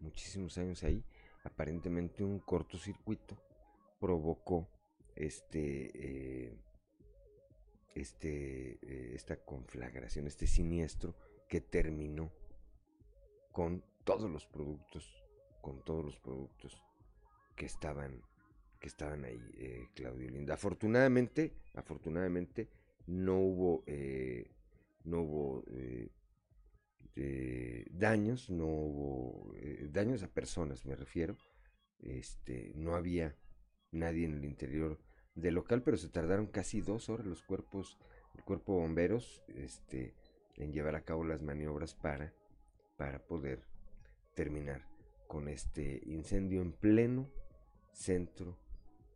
[0.00, 1.04] muchísimos años ahí.
[1.44, 3.40] Aparentemente un cortocircuito
[4.00, 4.68] provocó
[5.14, 6.58] este, eh,
[7.94, 11.14] este, eh, esta conflagración, este siniestro
[11.48, 12.32] que terminó
[13.52, 15.24] con todos los productos,
[15.60, 16.80] con todos los productos
[17.56, 18.22] que estaban,
[18.78, 20.54] que estaban ahí, eh, Claudio Linda.
[20.54, 22.68] Afortunadamente, afortunadamente
[23.06, 23.84] no hubo,
[25.04, 25.64] no hubo
[27.90, 29.52] daños, no hubo
[29.90, 31.36] daños a personas, me refiero.
[31.98, 33.36] Este, no había
[33.92, 34.98] nadie en el interior
[35.34, 37.98] del local, pero se tardaron casi dos horas los cuerpos,
[38.34, 40.14] el cuerpo bomberos, este,
[40.56, 42.32] en llevar a cabo las maniobras para,
[42.96, 43.62] para poder
[44.34, 44.86] terminar
[45.26, 47.30] con este incendio en pleno
[47.92, 48.58] centro,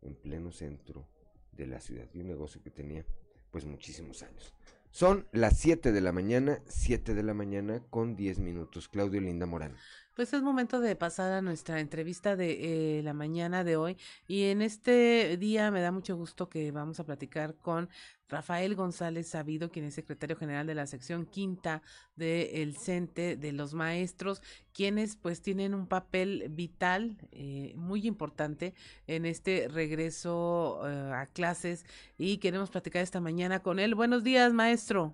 [0.01, 1.07] en pleno centro
[1.51, 3.05] de la ciudad, y un negocio que tenía
[3.51, 4.53] pues muchísimos años.
[4.91, 8.87] Son las 7 de la mañana, 7 de la mañana con 10 minutos.
[8.87, 9.75] Claudio Linda Morán.
[10.15, 13.97] Pues es momento de pasar a nuestra entrevista de eh, la mañana de hoy
[14.27, 17.89] y en este día me da mucho gusto que vamos a platicar con
[18.29, 21.81] Rafael González Sabido, quien es secretario general de la sección quinta
[22.15, 24.41] del CENTE de los maestros,
[24.71, 28.73] quienes pues tienen un papel vital, eh, muy importante
[29.07, 31.85] en este regreso eh, a clases
[32.17, 33.95] y queremos platicar esta mañana con él.
[33.95, 35.13] Buenos días, maestro.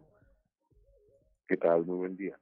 [1.48, 1.88] ¿Qué tal?
[1.88, 2.38] Muy buen día.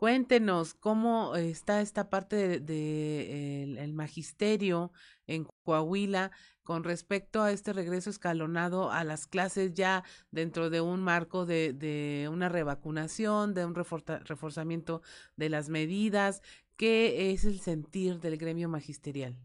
[0.00, 4.92] Cuéntenos cómo está esta parte de, el, magisterio
[5.26, 6.30] en Coahuila
[6.64, 12.26] con respecto a este regreso escalonado a las clases ya dentro de un marco de,
[12.32, 15.02] una revacunación, de un reforzamiento
[15.36, 16.40] de las medidas.
[16.78, 19.36] ¿Qué es el sentir del gremio magisterial?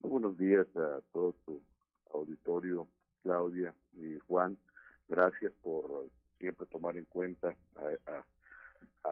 [0.00, 1.62] buenos días a todo tu
[2.12, 2.88] auditorio,
[3.22, 4.58] Claudia y Juan.
[5.06, 6.08] Gracias por
[6.40, 7.54] siempre tomar en cuenta
[8.06, 8.24] a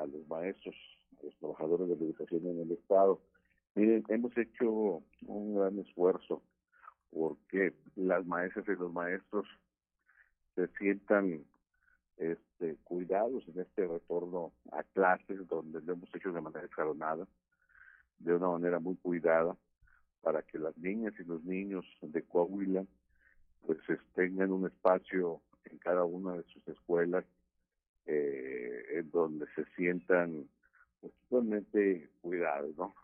[0.06, 0.74] los maestros,
[1.20, 3.20] a los trabajadores de la educación en el Estado.
[3.74, 6.42] Miren, hemos hecho un gran esfuerzo
[7.10, 9.46] porque las maestras y los maestros
[10.54, 11.44] se sientan
[12.16, 17.26] este, cuidados en este retorno a clases donde lo hemos hecho de manera escalonada,
[18.18, 19.56] de una manera muy cuidada,
[20.22, 22.84] para que las niñas y los niños de Coahuila
[23.66, 23.78] pues
[24.14, 27.24] tengan un espacio en cada una de sus escuelas
[28.06, 30.48] eh, en donde se sientan
[31.00, 32.94] pues, totalmente cuidados, ¿no?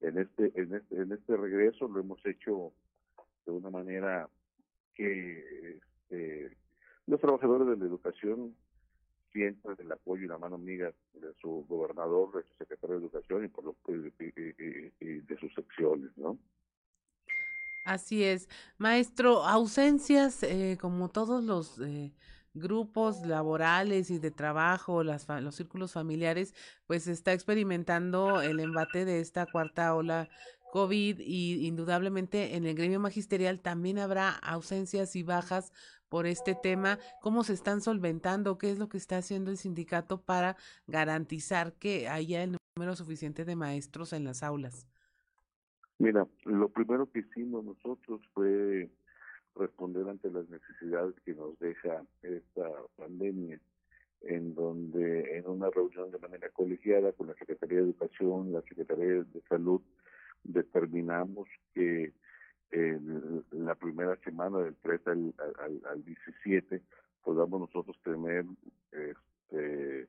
[0.00, 2.72] En este, en este, en este regreso lo hemos hecho
[3.46, 4.28] de una manera
[4.94, 6.56] que este,
[7.06, 8.54] los trabajadores de la educación
[9.32, 13.44] sientan el apoyo y la mano amiga de su gobernador, de su secretario de educación
[13.44, 16.38] y por lo de sus secciones, ¿no?
[17.84, 19.44] Así es, maestro.
[19.44, 22.12] Ausencias, eh, como todos los eh,
[22.54, 26.54] grupos laborales y de trabajo, las, los círculos familiares,
[26.86, 30.28] pues está experimentando el embate de esta cuarta ola
[30.72, 35.72] COVID y indudablemente en el gremio magisterial también habrá ausencias y bajas
[36.08, 36.98] por este tema.
[37.20, 38.58] ¿Cómo se están solventando?
[38.58, 43.44] ¿Qué es lo que está haciendo el sindicato para garantizar que haya el número suficiente
[43.44, 44.88] de maestros en las aulas?
[45.98, 48.90] Mira, lo primero que hicimos nosotros fue
[49.56, 53.60] responder ante las necesidades que nos deja esta pandemia,
[54.22, 59.22] en donde en una reunión de manera colegiada con la Secretaría de Educación, la Secretaría
[59.22, 59.80] de Salud,
[60.42, 62.12] determinamos que
[62.70, 65.34] en la primera semana del 3 al,
[65.88, 66.82] al, 17
[67.22, 68.44] podamos nosotros tener
[68.90, 70.08] este,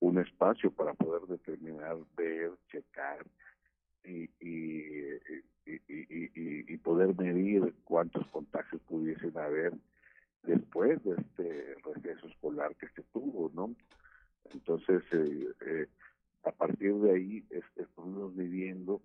[0.00, 3.26] un espacio para poder determinar, ver, checar
[4.04, 5.18] y, y,
[5.66, 9.72] y, y, poder medir cuántos contagios pudiesen haber
[10.42, 13.74] después de este receso escolar que se tuvo, ¿no?
[14.52, 15.86] Entonces, eh, eh,
[16.44, 17.44] a partir de ahí
[17.76, 19.00] estuvimos midiendo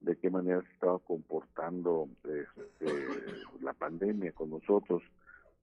[0.00, 3.06] de qué manera se estaba comportando este,
[3.60, 5.02] la pandemia con nosotros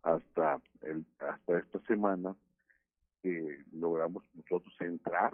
[0.02, 2.36] hasta el, hasta esta semana
[3.22, 5.34] que logramos nosotros entrar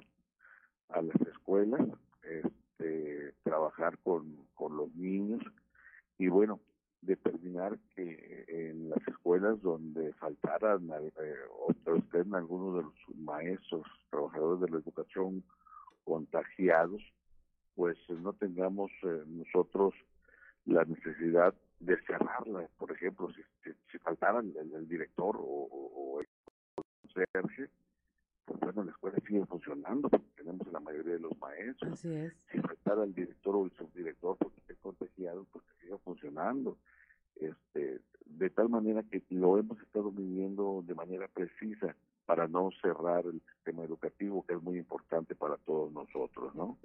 [0.89, 1.88] a las escuelas
[2.24, 2.64] este,
[3.43, 5.41] trabajar con, con los niños
[6.17, 6.59] y bueno,
[7.05, 14.61] determinar que en las escuelas donde faltaran eh, o estén algunos de los maestros, trabajadores
[14.61, 15.43] de la educación
[16.03, 17.01] contagiados,
[17.76, 19.93] pues no tengamos eh, nosotros
[20.65, 22.67] la necesidad de cerrarla.
[22.78, 26.28] Por ejemplo, si, si, faltaran el, director o, o el
[27.01, 27.69] conserje,
[28.46, 32.00] pues bueno, la escuela sigue funcionando porque tenemos la mayoría de los maestros.
[32.00, 36.78] Si faltara el director o el subdirector porque esté contagiado, pues sigue funcionando.
[37.36, 43.26] Este, de tal manera que lo hemos estado midiendo de manera precisa para no cerrar
[43.26, 46.78] el sistema educativo, que es muy importante para todos nosotros, ¿no?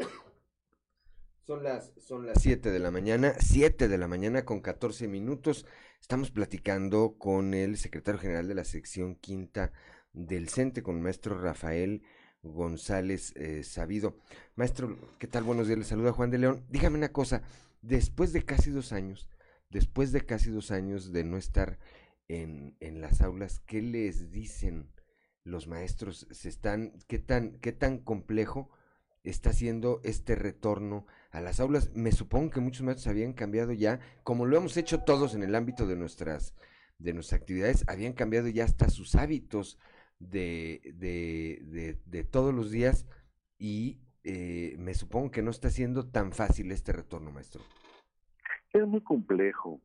[1.47, 5.67] Son las, son las 7 de la mañana, 7 de la mañana con 14 minutos.
[6.01, 9.73] Estamos platicando con el secretario general de la sección quinta
[10.13, 12.03] del CENTE con maestro Rafael
[12.43, 14.17] González eh, Sabido.
[14.57, 15.45] Maestro, ¿qué tal?
[15.45, 16.65] Buenos días, le saluda Juan de León.
[16.71, 17.43] Dígame una cosa,
[17.83, 19.29] después de casi dos años,
[19.69, 21.79] después de casi dos años de no estar
[22.29, 24.91] en, en las aulas, ¿qué les dicen
[25.45, 26.27] los maestros?
[26.31, 28.71] ¿Se están, qué tan, qué tan complejo
[29.23, 31.91] está siendo este retorno a las aulas?
[31.95, 35.55] Me supongo que muchos maestros habían cambiado ya, como lo hemos hecho todos en el
[35.55, 36.55] ámbito de nuestras,
[36.99, 39.79] de nuestras actividades, habían cambiado ya hasta sus hábitos
[40.21, 43.07] de, de, de, todos los días
[43.59, 47.63] y eh, me supongo que no está siendo tan fácil este retorno, maestro.
[48.73, 49.81] Es muy complejo,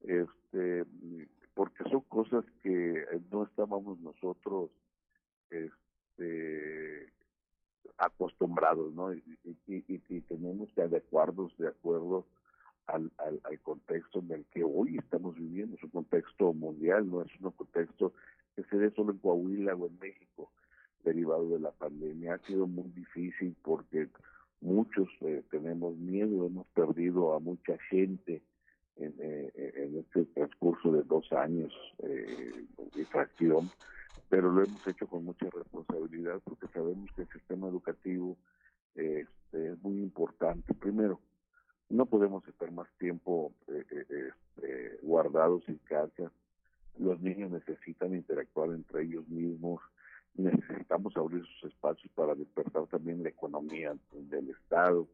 [0.00, 0.84] este,
[1.54, 4.70] porque son cosas que no estábamos nosotros
[5.50, 7.12] este,
[7.98, 9.12] acostumbrados, ¿no?
[9.12, 9.22] Y,
[9.66, 12.26] y, tenemos que adecuarnos de acuerdo
[12.86, 15.76] al, al, al, contexto en el que hoy estamos viviendo.
[15.76, 18.12] Es un contexto mundial, no es un contexto
[18.56, 20.50] que se dé solo en Coahuila o en México,
[21.04, 22.34] derivado de la pandemia.
[22.34, 24.08] Ha sido muy difícil porque
[24.60, 28.42] muchos eh, tenemos miedo, hemos perdido a mucha gente
[28.96, 33.70] en, eh, este transcurso de dos años eh, de fracción,
[34.30, 38.36] pero lo hemos hecho con mucha responsabilidad porque sabemos que el sistema educativo
[38.94, 40.72] este, es muy importante.
[40.74, 41.20] Primero,
[41.90, 46.32] no podemos estar más tiempo eh, guardados en casa.
[46.98, 49.80] Los niños necesitan interactuar entre ellos mismos,
[50.34, 55.06] necesitamos abrir sus espacios para despertar también la economía del Estado,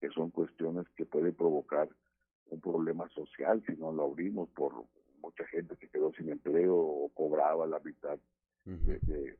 [0.00, 1.88] que son cuestiones que pueden provocar
[2.50, 4.84] un problema social si no lo abrimos por
[5.22, 8.18] mucha gente que quedó sin empleo o cobraba la mitad
[8.64, 9.38] de,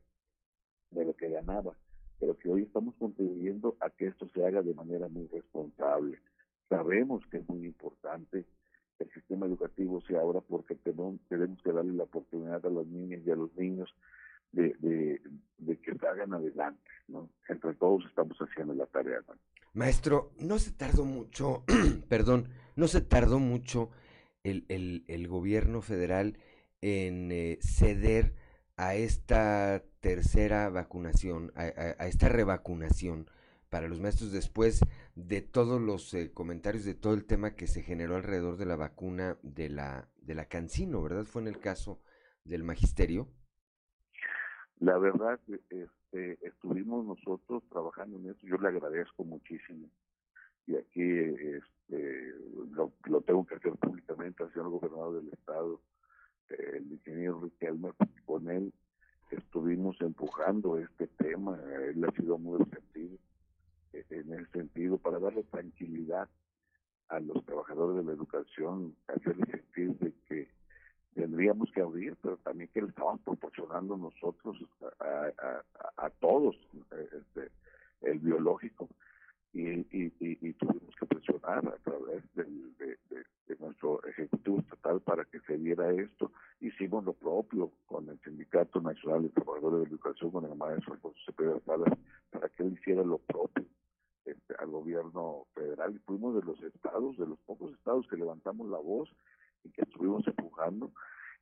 [0.91, 1.75] lo que ganaba.
[2.19, 6.19] Pero que hoy estamos contribuyendo a que esto se haga de manera muy responsable.
[6.69, 8.45] Sabemos que es muy importante
[9.33, 13.35] sistema educativo se abra porque tenemos, que darle la oportunidad a las niñas y a
[13.35, 13.89] los niños
[14.51, 14.75] de,
[15.57, 17.29] de, que hagan adelante, ¿no?
[17.49, 19.21] Entre todos estamos haciendo la tarea,
[19.73, 21.63] Maestro, no se tardó mucho,
[22.09, 23.89] perdón, no se tardó mucho
[24.43, 24.65] el,
[25.07, 26.37] el, gobierno federal
[26.81, 28.35] en eh, ceder
[28.77, 31.65] a esta tercera vacunación, a,
[32.05, 33.29] esta revacunación
[33.73, 34.81] para los maestros después
[35.15, 38.75] de todos los eh, comentarios, de todo el tema que se generó alrededor de la
[38.75, 41.23] vacuna de la, de la Cancino, ¿verdad?
[41.23, 41.99] Fue en el caso
[42.45, 43.27] del magisterio.
[44.79, 49.89] La verdad, este, estuvimos nosotros trabajando en esto, yo le agradezco muchísimo.
[50.67, 52.31] Y aquí este,
[52.75, 55.81] lo, tengo que hacer públicamente al señor gobernador del estado,
[56.49, 57.89] el ingeniero Riquelme,
[58.25, 58.71] con él
[59.31, 61.57] estuvimos empujando este tema,
[61.87, 63.17] él ha sido muy receptivo
[63.93, 66.29] en ese sentido, para darle tranquilidad
[67.09, 70.49] a los trabajadores de la educación, hacerles sentir de que
[71.13, 74.57] tendríamos que abrir, pero también que le estaban proporcionando nosotros
[74.99, 76.55] a, todos
[76.91, 77.51] este,
[78.01, 78.89] el biológico
[79.53, 82.47] y, y, tuvimos que presionar a través de,
[83.59, 86.31] nuestro Ejecutivo Estatal para que se diera esto.
[86.59, 91.19] Hicimos lo propio con el Sindicato Nacional de Trabajadores de Educación, con el maestro Alfonso
[91.25, 91.97] Cepeda Salas,
[92.31, 93.63] para que él hiciera lo propio
[94.59, 95.95] al gobierno federal.
[95.95, 99.09] Y fuimos de los estados, de los pocos estados que levantamos la voz
[99.63, 100.91] y que estuvimos empujando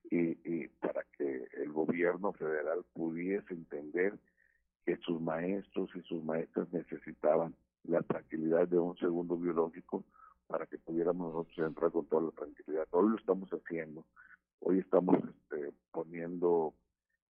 [0.10, 4.18] y, para que el gobierno federal pudiese entender
[4.86, 10.04] que sus maestros y sus maestras necesitaban la tranquilidad de un segundo biológico
[10.48, 12.88] para que pudiéramos nosotros entrar con toda la tranquilidad.
[12.92, 14.06] Hoy lo estamos haciendo.
[14.60, 16.74] Hoy estamos este, poniendo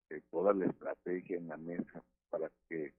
[0.09, 2.93] eh, toda la estrategia en la mesa para que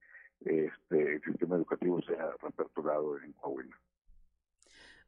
[0.47, 3.76] este, el sistema educativo sea reaperturado en Coahuila.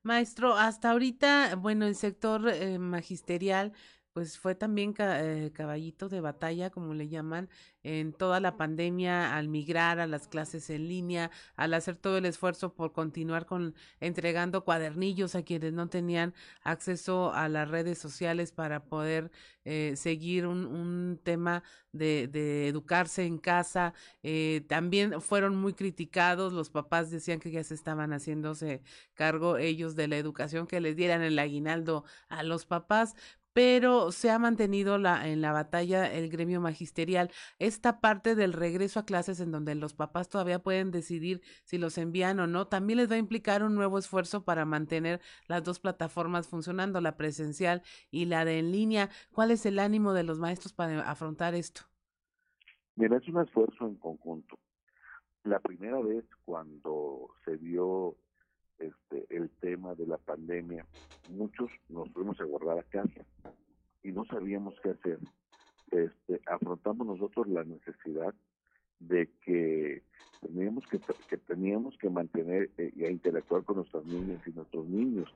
[0.03, 3.73] Maestro, hasta ahorita, bueno, el sector eh, magisterial
[4.15, 7.49] pues fue también eh, caballito de batalla, como le llaman,
[7.83, 12.25] en toda la pandemia, al migrar a las clases en línea, al hacer todo el
[12.25, 18.53] esfuerzo por continuar con entregando cuadernillos a quienes no tenían acceso a las redes sociales
[18.53, 19.33] para poder
[19.65, 23.95] eh, seguir un, un tema de, de, educarse en casa.
[24.23, 28.83] Eh, también fueron muy criticados, los papás decían que ya se estaban haciéndose
[29.15, 33.17] cargo ellos de la educación, que les dieran el aguinaldo a los papás,
[33.55, 37.31] pero se ha mantenido la, en la batalla el gremio magisterial.
[37.59, 41.97] Esta parte del regreso a clases en donde los papás todavía pueden decidir si los
[41.97, 45.79] envían o no, también les va a implicar un nuevo esfuerzo para mantener las dos
[45.79, 49.09] plataformas funcionando, la presencial y la de en línea.
[49.33, 51.83] ¿Cuál es el ánimo de los maestros para afrontar esto?
[52.97, 54.59] Mira, es un esfuerzo en conjunto.
[55.45, 58.17] La primera vez cuando se dio
[58.79, 60.87] este, el tema de la pandemia,
[61.31, 63.25] muchos nos fuimos a guardar a casa
[64.03, 65.19] y no sabíamos qué hacer.
[65.91, 68.35] Este, afrontamos nosotros la necesidad
[68.99, 70.03] de que
[70.41, 75.33] teníamos que, que teníamos que mantener eh, y interactuar con nuestras niñas y nuestros niños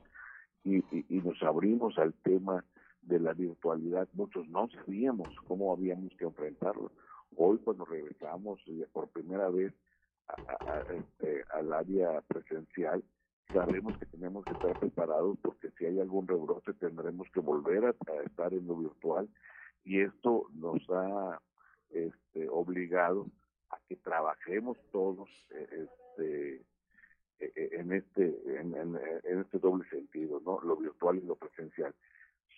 [0.63, 2.65] y, y, nos abrimos al tema
[3.01, 4.09] de la virtualidad.
[4.13, 6.91] Muchos no sabíamos cómo habíamos que enfrentarlo.
[7.35, 9.73] Hoy cuando regresamos eh, por primera vez
[10.91, 13.03] este, al área presencial,
[13.51, 17.95] sabemos que tenemos que estar preparados porque si hay algún rebrote tendremos que volver a,
[18.23, 19.27] estar en lo virtual
[19.83, 21.39] y esto nos ha
[21.89, 23.27] este, obligado
[23.71, 26.55] a que trabajemos todos eh, este,
[27.39, 28.25] e, e, en este
[28.59, 30.59] en, en, este doble sentido, ¿no?
[30.61, 31.93] Lo virtual y lo presencial.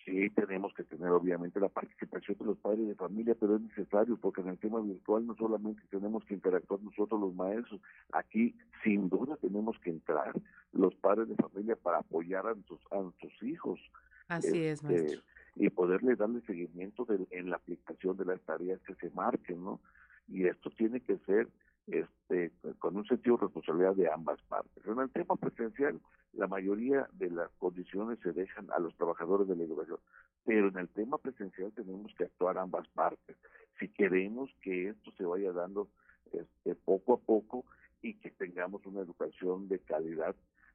[0.04, 4.16] Sí, tenemos que tener obviamente la participación de los padres de familia, pero es necesario
[4.16, 7.80] porque en el tema virtual no solamente tenemos que interactuar nosotros los maestros,
[8.12, 10.32] aquí sin duda tenemos que entrar
[10.72, 13.78] los padres de familia para apoyar a nuestros, a nuestros hijos.
[14.26, 15.20] Así es, este, maestro.
[15.54, 19.80] Y poderle darle seguimiento de- en la aplicación de las tareas que se marquen, ¿no?
[20.26, 21.48] Y esto tiene que ser
[21.86, 24.86] este con un sentido de responsabilidad de ambas partes.
[24.86, 26.00] En el tema presencial,
[26.32, 29.98] la mayoría de las condiciones se dejan a los trabajadores de la educación,
[30.44, 33.36] pero en el tema presencial tenemos que actuar ambas partes.
[33.78, 35.88] Si queremos que esto se vaya dando
[36.32, 37.64] este, poco a poco
[38.00, 40.34] y que tengamos una educación de calidad,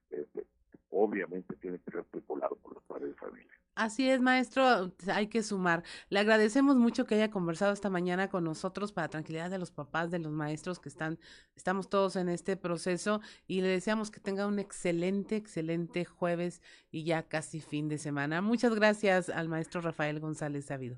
[0.09, 0.45] este,
[0.89, 3.53] obviamente tiene que ser tripulado por los padres de familia.
[3.77, 5.83] Así es, maestro, hay que sumar.
[6.09, 10.09] Le agradecemos mucho que haya conversado esta mañana con nosotros para tranquilidad de los papás,
[10.09, 11.19] de los maestros que están,
[11.55, 17.03] estamos todos en este proceso y le deseamos que tenga un excelente, excelente jueves y
[17.03, 18.41] ya casi fin de semana.
[18.41, 20.97] Muchas gracias al maestro Rafael González Sabido.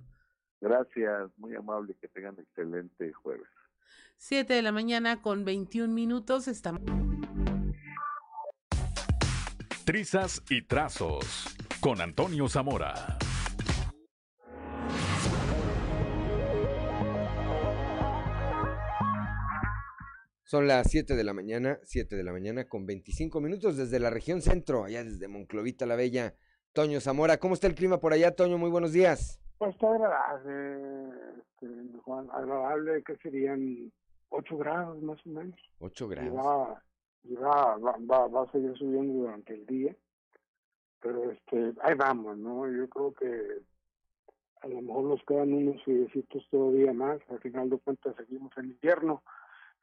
[0.61, 3.49] Gracias, muy amable, que tengan excelente jueves.
[4.15, 6.81] Siete de la mañana con 21 minutos, estamos...
[9.83, 13.17] Trizas y trazos con Antonio Zamora.
[20.43, 24.09] Son las 7 de la mañana, 7 de la mañana con 25 minutos desde la
[24.09, 26.33] región centro, allá desde Monclovita la Bella.
[26.73, 28.57] Toño Zamora, ¿cómo está el clima por allá, Toño?
[28.57, 29.39] Muy buenos días.
[29.59, 31.67] Pues está agradable, este,
[32.03, 33.91] Juan, agradable que serían
[34.29, 35.59] 8 grados más o menos.
[35.79, 36.33] 8 Y grados.
[36.33, 36.83] va,
[37.23, 39.95] y va, va, va, va a seguir subiendo durante el día.
[41.01, 42.69] Pero este, ahí vamos, ¿no?
[42.71, 43.61] Yo creo que
[44.61, 47.19] a lo mejor nos quedan unos fidecitos todavía más.
[47.29, 49.23] Al final de cuentas seguimos en invierno,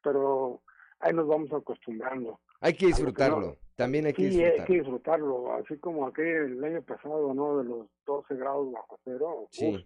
[0.02, 0.62] pero
[1.00, 2.40] ahí nos vamos acostumbrando.
[2.60, 4.66] Hay que a lo que no- disfrutarlo, también hay que Sí, hay disfrutarlo.
[4.66, 6.26] que disfrutarlo, así como aquel
[6.58, 7.58] el año pasado, ¿no?
[7.58, 9.46] De los 12 grados bajo cero.
[9.50, 9.74] Sí.
[9.74, 9.82] uf,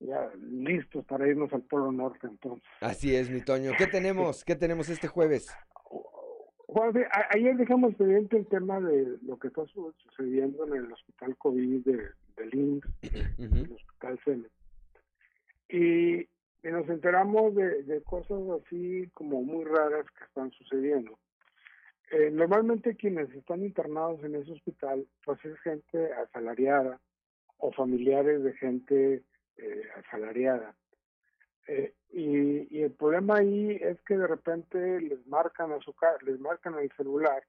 [0.00, 2.62] ya listos para irnos al Polo Norte entonces.
[2.80, 3.72] Así es, mi Toño.
[3.76, 4.44] ¿Qué tenemos?
[4.44, 5.48] ¿Qué tenemos este jueves?
[6.68, 6.92] Juan,
[7.30, 11.82] ayer dejamos pendiente el tema de lo que está su- sucediendo en el hospital COVID
[11.84, 12.84] de, del IMSS,
[13.38, 14.48] el hospital CEME.
[15.70, 21.18] Y, y nos enteramos de, de cosas así como muy raras que están sucediendo.
[22.10, 27.00] Eh, normalmente quienes están internados en ese hospital, pues es gente asalariada
[27.58, 29.22] o familiares de gente
[29.56, 30.74] eh, asalariada.
[31.68, 36.40] Eh, y, y el problema ahí es que de repente les marcan a su les
[36.40, 37.42] marcan el celular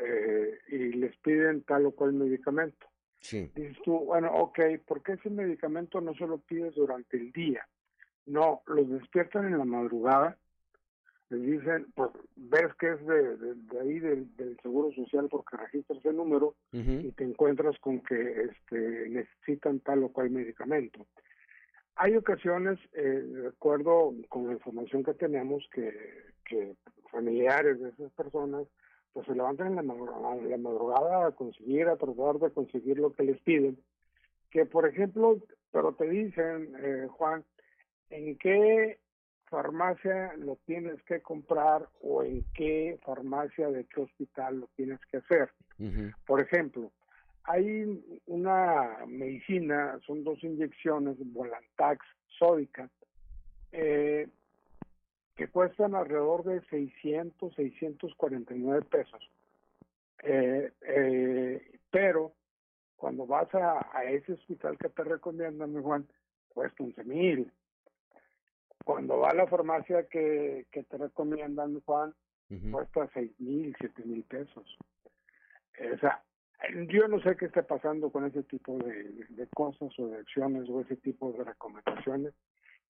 [0.00, 2.86] eh, y les piden tal o cual medicamento.
[3.20, 3.50] Sí.
[3.54, 7.66] Dices tú, bueno, ok, ¿por qué ese medicamento no se lo pides durante el día?
[8.26, 10.38] No, los despiertan en la madrugada,
[11.30, 15.56] les dicen, pues ves que es de, de- de ahí del, del Seguro Social porque
[15.56, 21.06] registras el número y te encuentras con que este, necesitan tal o cual medicamento.
[21.96, 25.92] Hay ocasiones, eh, de acuerdo con la información que tenemos, que,
[26.44, 26.74] que
[27.10, 28.66] familiares de esas personas
[29.12, 32.98] pues se levantan en la, madrugada, en la madrugada a conseguir, a tratar de conseguir
[32.98, 33.78] lo que les piden.
[34.50, 35.38] Que, por ejemplo,
[35.70, 37.44] pero te dicen, eh, Juan,
[38.10, 38.98] en qué
[39.46, 45.18] farmacia lo tienes que comprar o en qué farmacia de qué hospital lo tienes que
[45.18, 45.50] hacer.
[46.26, 46.90] Por ejemplo,
[47.44, 52.04] hay una medicina, son dos inyecciones, Volantax
[52.38, 52.90] sódica,
[53.72, 54.28] eh,
[55.36, 59.30] que cuestan alrededor de 600, 649 pesos.
[60.22, 62.32] Eh, eh, pero
[62.96, 66.06] cuando vas a, a ese hospital que te recomiendan, mi Juan,
[66.48, 67.52] cuesta 11 mil.
[68.84, 72.14] Cuando va a la farmacia que, que te recomiendan, Juan,
[72.70, 74.78] cuesta 6 mil, 7 mil pesos.
[75.92, 76.22] O sea,
[76.88, 80.68] yo no sé qué está pasando con ese tipo de, de cosas o de acciones
[80.68, 82.32] o ese tipo de recomendaciones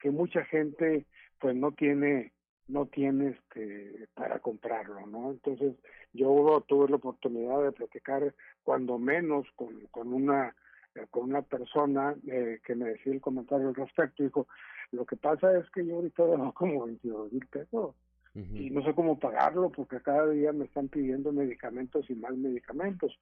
[0.00, 1.06] que mucha gente
[1.38, 2.32] pues no tiene
[2.68, 5.74] no tiene este para comprarlo no entonces
[6.12, 10.54] yo tuve la oportunidad de platicar cuando menos con, con una
[11.10, 14.22] con una persona eh, que me decía el comentario al respecto.
[14.22, 14.46] Dijo
[14.92, 17.94] lo que pasa es que yo ahorita debo como 22 mil pesos
[18.34, 23.16] y no sé cómo pagarlo porque cada día me están pidiendo medicamentos y más medicamentos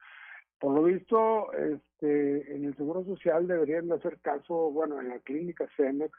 [0.62, 5.18] por lo visto, este, en el Seguro Social deberían de hacer caso, bueno, en la
[5.18, 6.12] clínica CEMEX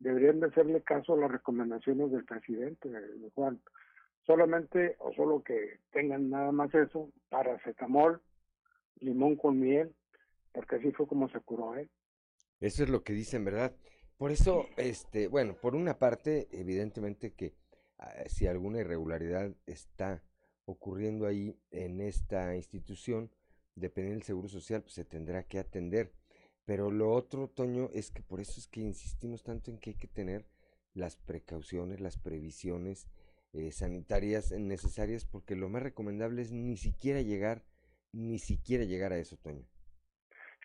[0.00, 3.58] deberían de hacerle caso a las recomendaciones del presidente, de Juan.
[4.26, 8.20] Solamente o solo que tengan nada más eso, paracetamol,
[9.00, 9.94] limón con miel,
[10.52, 11.88] porque así fue como se curó él.
[12.60, 13.74] Eso es lo que dicen, ¿verdad?
[14.18, 17.54] Por eso, este, bueno, por una parte, evidentemente que
[17.98, 20.22] ah, si alguna irregularidad está
[20.66, 23.30] ocurriendo ahí en esta institución,
[23.76, 26.12] dependiendo del Seguro Social, pues se tendrá que atender.
[26.64, 29.96] Pero lo otro, Toño, es que por eso es que insistimos tanto en que hay
[29.96, 30.46] que tener
[30.94, 33.06] las precauciones, las previsiones
[33.52, 37.62] eh, sanitarias necesarias, porque lo más recomendable es ni siquiera llegar,
[38.12, 39.64] ni siquiera llegar a eso, Toño.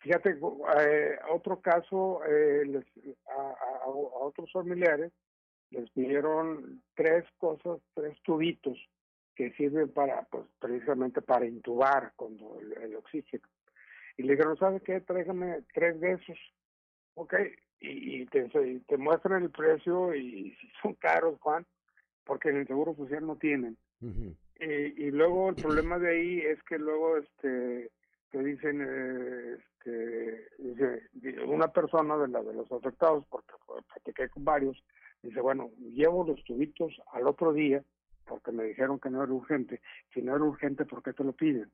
[0.02, 2.84] Fíjate, eh, otro caso, eh, les,
[3.28, 5.12] a, a, otros familiares
[5.70, 8.76] les pidieron tres cosas, tres tubitos
[9.34, 13.46] que sirven para, pues, precisamente para intubar cuando el, oxígeno.
[14.16, 15.00] Y le dijeron, ¿sabes qué?
[15.00, 16.38] Tráigame tres de esos,
[17.14, 17.34] ¿ok?
[17.80, 18.48] Y, te,
[18.86, 21.66] te muestran el precio y si son caros, Juan,
[22.24, 23.76] porque en el Seguro Social no tienen.
[24.00, 27.90] y, y luego el problema de ahí es que luego este
[28.32, 33.52] te dicen eh, este dice una persona de la de los afectados porque
[33.92, 34.82] platiqué con varios
[35.22, 37.84] dice bueno llevo los tubitos al otro día
[38.26, 39.80] porque me dijeron que no era urgente
[40.12, 41.70] si no era urgente por qué te lo piden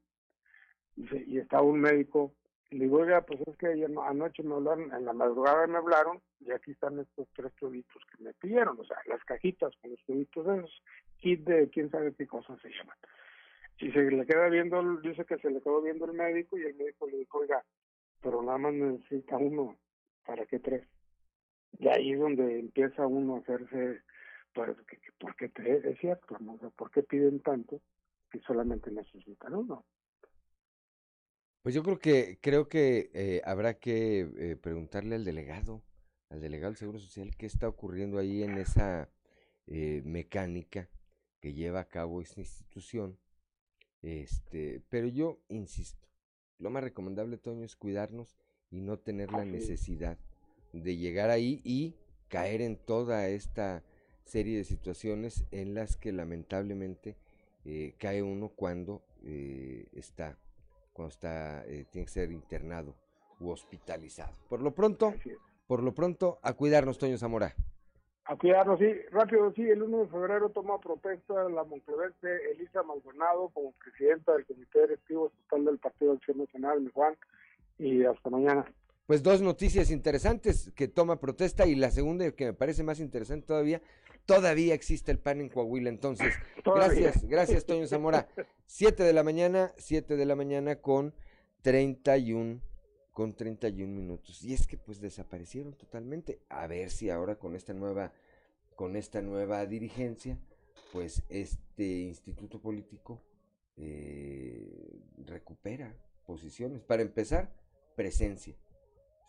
[0.96, 2.34] dice y estaba un médico
[2.70, 6.20] le digo, oiga, pues es que ayer, anoche me hablaron, en la madrugada me hablaron
[6.40, 10.04] y aquí están estos tres tubitos que me pidieron, o sea, las cajitas con los
[10.04, 10.82] tubitos de esos,
[11.16, 12.96] kit de quién sabe qué cosas se llaman.
[13.78, 16.74] Y se le queda viendo, dice que se le quedó viendo el médico y el
[16.74, 17.64] médico le dijo, oiga,
[18.20, 19.78] pero nada más necesita uno,
[20.26, 20.86] ¿para qué tres?
[21.78, 24.02] Y ahí es donde empieza uno a hacerse,
[24.58, 24.76] pues,
[25.20, 25.84] ¿por qué tres?
[25.84, 26.58] Es cierto, ¿no?
[26.70, 27.80] ¿por qué piden tanto
[28.32, 29.84] si solamente necesitan uno?
[31.62, 35.84] Pues yo creo que creo que eh, habrá que eh, preguntarle al delegado,
[36.28, 39.08] al delegado del Seguro Social, qué está ocurriendo ahí en esa
[39.68, 40.88] eh, mecánica
[41.40, 43.16] que lleva a cabo esta institución.
[44.02, 46.08] Este, pero yo insisto,
[46.58, 48.36] lo más recomendable, Toño, es cuidarnos
[48.70, 50.18] y no tener la necesidad
[50.72, 51.94] de llegar ahí y
[52.28, 53.84] caer en toda esta
[54.28, 57.16] serie de situaciones en las que lamentablemente
[57.98, 59.02] cae uno cuando
[59.92, 60.36] está
[60.98, 62.96] cuando está, eh, tiene que ser internado
[63.38, 64.34] u hospitalizado.
[64.48, 65.14] Por lo pronto,
[65.68, 67.54] por lo pronto, a cuidarnos, Toño Zamora.
[68.24, 68.92] A cuidarnos, sí.
[69.12, 69.62] Rápido, sí.
[69.62, 75.28] El 1 de febrero toma protesta la monclevense Elisa Maldonado como presidenta del Comité Directivo
[75.28, 77.16] Estatal del Partido Acción Nacional, mi Juan.
[77.78, 78.64] Y hasta mañana.
[79.06, 83.46] Pues dos noticias interesantes que toma protesta y la segunda que me parece más interesante
[83.46, 83.80] todavía,
[84.28, 85.88] todavía existe el PAN en Coahuila.
[85.88, 86.34] Entonces,
[86.64, 88.28] gracias, gracias Toño Zamora.
[88.66, 91.14] Siete de la mañana, siete de la mañana con
[91.62, 92.60] 31,
[93.12, 94.44] con 31 minutos.
[94.44, 96.40] Y es que pues desaparecieron totalmente.
[96.50, 98.12] A ver si ahora con esta nueva,
[98.76, 100.38] con esta nueva dirigencia,
[100.92, 103.22] pues este instituto político
[103.78, 105.96] eh, recupera
[106.26, 106.82] posiciones.
[106.82, 107.50] Para empezar,
[107.96, 108.54] presencia.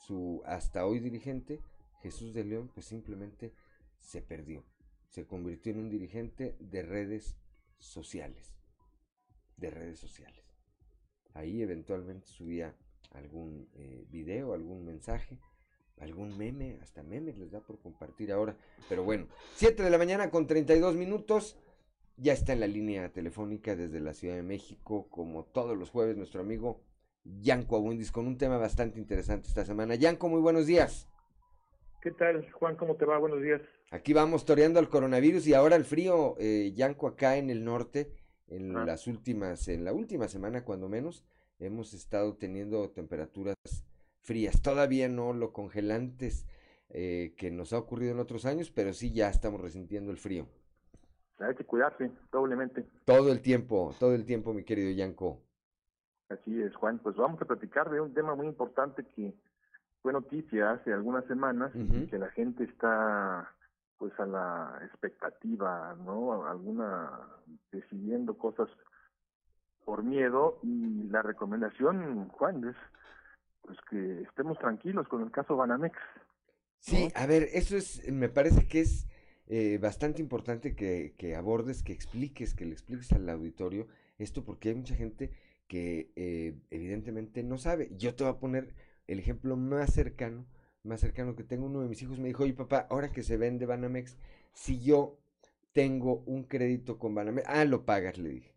[0.05, 1.61] Su hasta hoy dirigente,
[2.01, 3.53] Jesús de León, pues simplemente
[3.97, 4.61] se perdió
[5.09, 7.35] se convirtió en un dirigente de redes
[7.77, 8.55] sociales.
[9.57, 10.43] De redes sociales.
[11.33, 12.75] Ahí eventualmente subía
[13.11, 15.39] algún eh, video, algún mensaje,
[15.99, 18.55] algún meme, hasta memes les da por compartir ahora.
[18.87, 21.57] Pero bueno, 7 de la mañana con 32 minutos.
[22.17, 26.17] Ya está en la línea telefónica desde la Ciudad de México, como todos los jueves,
[26.17, 26.81] nuestro amigo
[27.23, 29.95] Yanko Abundis, con un tema bastante interesante esta semana.
[29.95, 31.07] Yanko, muy buenos días.
[32.01, 32.75] ¿Qué tal, Juan?
[32.75, 33.17] ¿Cómo te va?
[33.17, 33.61] Buenos días.
[33.91, 38.13] Aquí vamos toreando al coronavirus y ahora el frío, eh, Yanco, acá en el norte,
[38.47, 41.25] en las últimas, en la última semana cuando menos,
[41.57, 43.55] hemos estado teniendo temperaturas
[44.21, 44.61] frías.
[44.61, 46.45] Todavía no lo congelantes
[46.89, 50.47] eh, que nos ha ocurrido en otros años, pero sí ya estamos resintiendo el frío.
[51.39, 52.85] Hay que cuidarse doblemente.
[53.05, 55.41] Todo el tiempo, todo el tiempo, mi querido Yanco.
[56.29, 56.99] Así es, Juan.
[56.99, 59.33] Pues vamos a platicar de un tema muy importante que
[60.03, 63.49] fue noticia hace algunas semanas y que la gente está
[63.99, 66.47] pues a la expectativa, ¿no?
[66.47, 67.11] Alguna
[67.71, 68.69] decidiendo cosas
[69.85, 72.75] por miedo y la recomendación, Juan, es
[73.61, 75.95] pues que estemos tranquilos con el caso Banamex.
[76.79, 79.07] Sí, a ver, eso es, me parece que es
[79.47, 84.69] eh, bastante importante que, que, abordes, que expliques, que le expliques al auditorio esto, porque
[84.69, 85.31] hay mucha gente
[85.67, 87.89] que eh, evidentemente no sabe.
[87.97, 88.73] Yo te voy a poner
[89.07, 90.45] el ejemplo más cercano,
[90.83, 93.37] más cercano que tengo, uno de mis hijos me dijo, oye papá, ahora que se
[93.37, 94.17] vende Banamex,
[94.53, 95.19] si yo
[95.73, 98.55] tengo un crédito con Banamex, ah, lo pagas, le dije.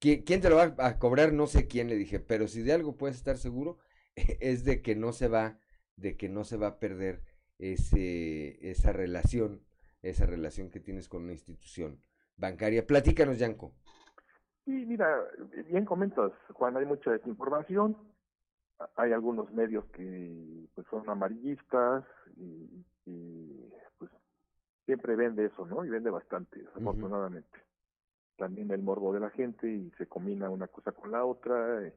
[0.00, 1.32] ¿Quién te lo va a cobrar?
[1.32, 3.78] No sé quién, le dije, pero si de algo puedes estar seguro,
[4.40, 5.58] es de que no se va,
[5.96, 7.22] de que no se va a perder
[7.58, 9.64] ese, esa relación,
[10.02, 12.00] esa relación que tienes con una institución
[12.36, 12.86] bancaria.
[12.86, 13.74] Platícanos, Yanko.
[14.64, 15.08] Sí, mira,
[15.66, 17.96] bien comentas, cuando hay mucha desinformación,
[18.96, 22.04] hay algunos medios que pues son amarillistas
[22.36, 22.84] y,
[23.98, 24.10] pues
[24.84, 25.84] siempre vende eso, ¿no?
[25.84, 27.58] Y vende bastante, afortunadamente.
[28.36, 31.86] También el morbo de la gente y se combina una cosa con la otra.
[31.86, 31.94] Eh,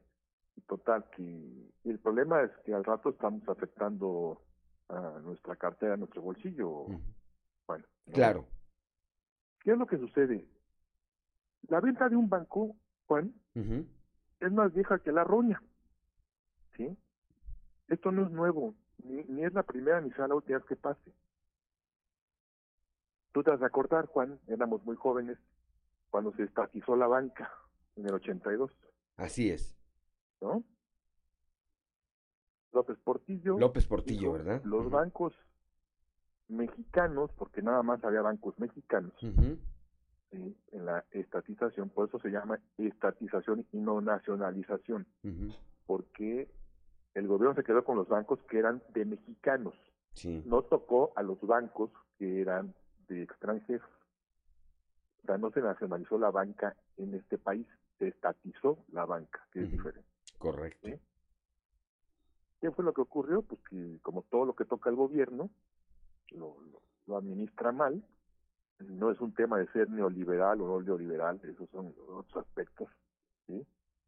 [0.66, 4.42] Total, que el problema es que al rato estamos afectando
[4.88, 6.86] a nuestra cartera, a nuestro bolsillo.
[7.66, 7.84] Bueno.
[8.12, 8.46] Claro.
[9.60, 10.46] ¿Qué es lo que sucede?
[11.68, 12.76] La venta de un banco,
[13.06, 13.34] Juan,
[14.40, 15.62] es más vieja que la roña.
[16.76, 16.96] ¿Sí?
[17.88, 18.74] Esto no es nuevo,
[19.04, 21.12] ni, ni es la primera ni será la última vez que pase.
[23.32, 25.38] Tú te vas a acordar, Juan, éramos muy jóvenes
[26.10, 27.50] cuando se estatizó la banca
[27.96, 28.70] en el 82.
[29.16, 29.76] Así es.
[30.40, 30.62] ¿No?
[32.72, 33.58] López Portillo.
[33.58, 34.62] López Portillo, ¿verdad?
[34.64, 35.34] Los bancos
[36.48, 39.14] mexicanos, porque nada más había bancos mexicanos
[40.32, 45.06] en la estatización, por eso se llama estatización y no nacionalización,
[45.86, 46.50] porque
[47.14, 49.74] el gobierno se quedó con los bancos que eran de mexicanos,
[50.44, 52.74] no tocó a los bancos que eran
[53.08, 53.88] de extranjeros.
[55.22, 57.66] O sea, no se nacionalizó la banca en este país,
[57.98, 60.08] se estatizó la banca, que es diferente.
[60.38, 60.88] Correcto.
[62.60, 63.42] ¿Qué fue lo que ocurrió?
[63.42, 65.50] Pues que como todo lo que toca el gobierno,
[66.30, 66.56] lo,
[67.06, 68.02] lo, administra mal.
[68.78, 72.88] No es un tema de ser neoliberal o no neoliberal, esos son otros aspectos.
[73.46, 73.64] ¿sí?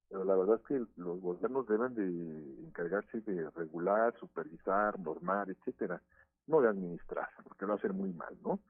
[0.08, 6.00] Pero la verdad es que los gobiernos deben de encargarse de regular, supervisar, normar, etcétera,
[6.46, 8.60] no de administrar, porque a ser muy mal, ¿no?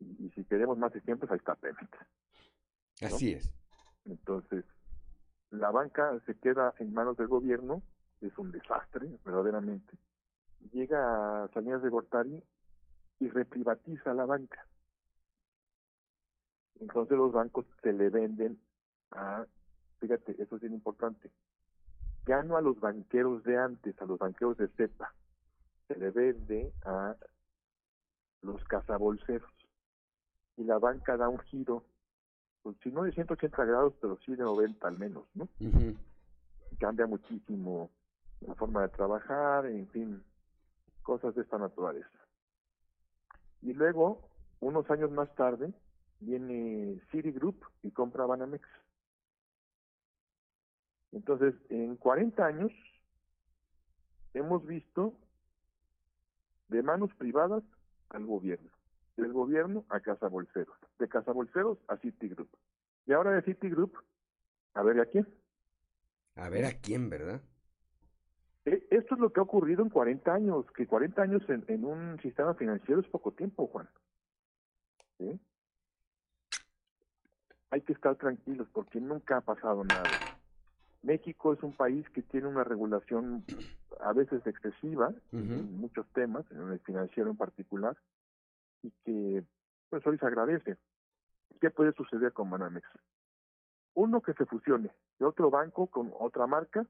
[0.00, 1.88] Y, si queremos más ejemplos, ahí está Pemex.
[3.02, 3.52] Así es.
[4.04, 4.64] Entonces,
[5.50, 7.82] la banca se queda en manos del gobierno,
[8.20, 9.96] es un desastre, verdaderamente.
[10.72, 12.42] Llega a Salinas de Gortari
[13.20, 14.66] y reprivatiza la banca.
[16.80, 18.58] Entonces los bancos se le venden
[19.12, 19.46] a,
[20.04, 21.30] fíjate, eso es bien importante,
[22.26, 25.14] ya no a los banqueros de antes, a los banqueros de cepa,
[25.88, 27.16] se le vende a
[28.42, 29.50] los cazabolseros.
[30.56, 31.84] Y la banca da un giro,
[32.62, 35.48] pues si no de 180 grados, pero sí de 90 al menos, ¿no?
[36.78, 37.90] Cambia muchísimo
[38.40, 40.22] la forma de trabajar, en fin,
[41.02, 42.08] cosas de esta naturaleza.
[43.62, 44.28] Y luego,
[44.60, 45.72] unos años más tarde,
[46.20, 48.68] viene Citigroup y compra Banamex.
[51.14, 52.72] Entonces, en 40 años
[54.34, 55.14] hemos visto
[56.68, 57.62] de manos privadas
[58.08, 58.70] al gobierno,
[59.16, 62.48] del gobierno a Casa Bolseros, de Casa Bolseros a Citigroup.
[63.06, 63.94] Y ahora de Citigroup,
[64.74, 65.26] a ver a quién.
[66.34, 67.40] A ver a quién, ¿verdad?
[68.64, 71.84] E, esto es lo que ha ocurrido en 40 años, que 40 años en, en
[71.84, 73.88] un sistema financiero es poco tiempo, Juan.
[75.18, 75.40] ¿Sí?
[77.70, 80.33] Hay que estar tranquilos porque nunca ha pasado nada.
[81.04, 83.44] México es un país que tiene una regulación
[84.00, 87.96] a veces excesiva en muchos temas, en el financiero en particular,
[88.82, 89.44] y que
[89.90, 90.76] pues hoy se agradece.
[91.60, 92.88] ¿Qué puede suceder con Banamex?
[93.94, 96.86] Uno que se fusione de otro banco con otra marca,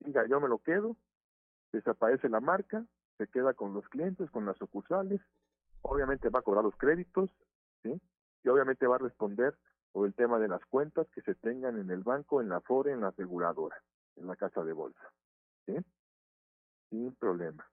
[0.00, 0.96] diga yo me lo quedo,
[1.72, 2.84] desaparece la marca,
[3.16, 5.20] se queda con los clientes, con las sucursales,
[5.82, 7.30] obviamente va a cobrar los créditos,
[7.82, 8.00] ¿sí?
[8.44, 9.56] Y obviamente va a responder
[9.92, 12.92] por el tema de las cuentas que se tengan en el banco, en la FORE,
[12.92, 13.76] en la aseguradora,
[14.16, 15.12] en la casa de bolsa,
[15.66, 15.74] ¿sí?
[16.90, 17.66] Sin problema.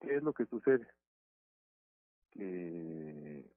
[0.00, 0.86] ¿Qué es lo que sucede?
[2.32, 3.48] Que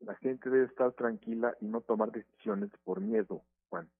[0.00, 3.90] la gente debe estar tranquila y no tomar decisiones por miedo, Juan.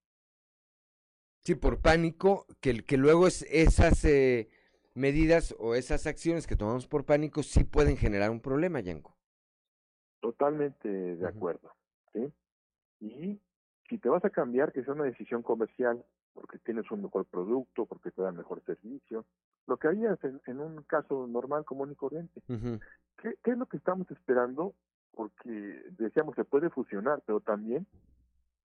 [1.44, 4.48] Sí, por pánico, que, que luego es, esas eh,
[4.94, 9.14] medidas o esas acciones que tomamos por pánico sí pueden generar un problema, Yanko.
[10.24, 11.70] Totalmente de acuerdo.
[12.14, 12.32] ¿sí?
[12.98, 13.38] Y
[13.90, 16.02] si te vas a cambiar, que sea una decisión comercial,
[16.32, 19.26] porque tienes un mejor producto, porque te da mejor servicio,
[19.66, 22.40] lo que harías en, en un caso normal, común y corriente.
[22.48, 24.74] ¿Qué, ¿Qué es lo que estamos esperando?
[25.12, 27.86] Porque decíamos, se puede fusionar, pero también,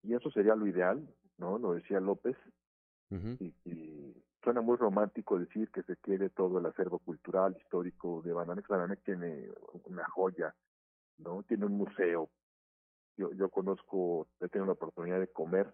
[0.02, 1.06] y eso sería lo ideal,
[1.40, 1.58] ¿no?
[1.58, 2.38] Lo decía López,
[3.12, 8.32] y, y, suena muy romántico decir que se quede todo el acervo cultural, histórico de
[8.32, 8.66] Banamex.
[8.70, 9.50] Banamex tiene
[9.90, 10.56] una joya,
[11.20, 11.44] ¿no?
[11.44, 12.30] Tiene un museo.
[13.18, 15.74] Yo, yo conozco, he tenido la oportunidad de comer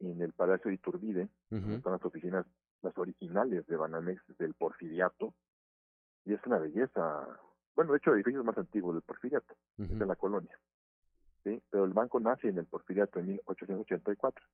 [0.00, 2.46] en el Palacio de Iturbide, están las oficinas,
[2.82, 5.34] las originales de Banamex del Porfiriato,
[6.24, 7.26] y es una belleza.
[7.74, 10.58] Bueno, de hecho, el edificio más antiguo del Porfiriato, es de la colonia.
[11.44, 11.62] ¿sí?
[11.70, 14.44] Pero el banco nace en el Porfiriato en 1884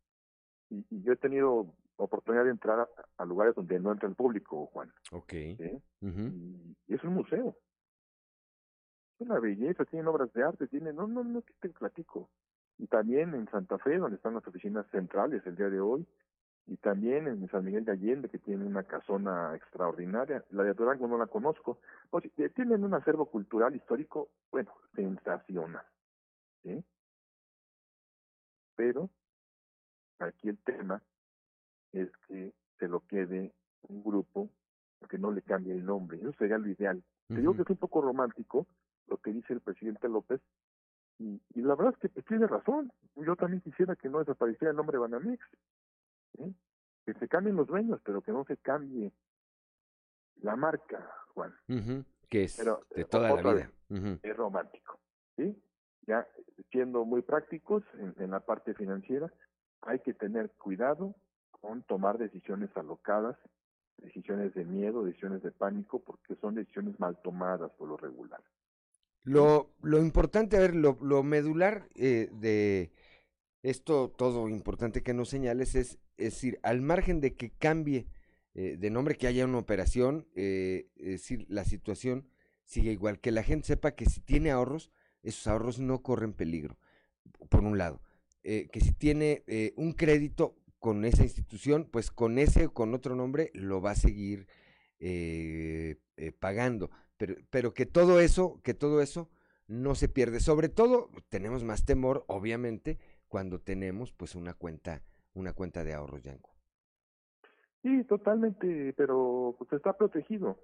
[0.70, 4.90] y, yo he tenido oportunidad de entrar a, lugares donde no entra el público, Juan.
[5.10, 5.32] Ok.
[5.32, 5.82] y,
[6.88, 7.56] es un museo.
[9.22, 12.28] Es una belleza, tienen obras de arte, tienen, no, no, no, que te platico.
[12.78, 16.06] Y también en Santa Fe, donde están las oficinas centrales el día de hoy,
[16.66, 20.44] y también en San Miguel de Allende, que tiene una casona extraordinaria.
[20.50, 21.78] La de Durango no la conozco.
[22.10, 22.24] Pues,
[22.54, 25.84] tienen un acervo cultural histórico, bueno, sensacional.
[26.62, 26.84] ¿sí?
[28.76, 29.10] Pero
[30.22, 31.02] Aquí el tema
[31.92, 33.52] es que se lo quede
[33.88, 34.48] un grupo
[35.08, 36.18] que no le cambie el nombre.
[36.18, 37.02] Eso sería lo ideal.
[37.26, 38.66] Te digo que es un poco romántico
[39.06, 40.40] lo que dice el presidente López,
[41.18, 42.92] y, la verdad es que pues, tiene razón.
[43.16, 45.40] Yo también quisiera que no desapareciera el nombre Banamex.
[47.04, 49.12] Que se cambien los dueños, pero que no se cambie
[50.40, 51.54] la marca, Juan.
[52.28, 53.70] Que es de toda la vida.
[54.22, 54.98] Es romántico.
[55.36, 55.56] ¿sí?
[56.06, 56.26] Ya
[56.70, 59.32] siendo muy prácticos en, en la parte financiera,
[59.82, 61.14] hay que tener cuidado
[61.50, 63.36] con tomar decisiones alocadas,
[63.98, 68.42] decisiones de miedo, decisiones de pánico, porque son decisiones mal tomadas por lo regular.
[69.24, 72.90] Lo, lo importante, a ver, lo, lo medular eh, de
[73.62, 78.06] esto, todo importante que nos señales es, decir, al margen de que cambie
[78.54, 82.28] eh, de nombre, que haya una operación, eh, es decir, la situación
[82.64, 84.90] sigue igual, que la gente sepa que si tiene ahorros,
[85.22, 86.76] esos ahorros no corren peligro,
[87.48, 88.02] por un lado.
[88.42, 89.44] que si tiene
[89.76, 93.94] un crédito con esa institución, pues con ese o con otro nombre lo va a
[93.94, 94.48] seguir
[96.40, 96.90] pagando
[97.22, 99.28] pero, pero que todo eso, que todo eso
[99.68, 100.40] no se pierde.
[100.40, 106.24] Sobre todo, tenemos más temor, obviamente, cuando tenemos pues una cuenta, una cuenta de ahorros,
[106.24, 106.50] Yanko.
[107.80, 110.58] Sí, totalmente, pero pues está protegido.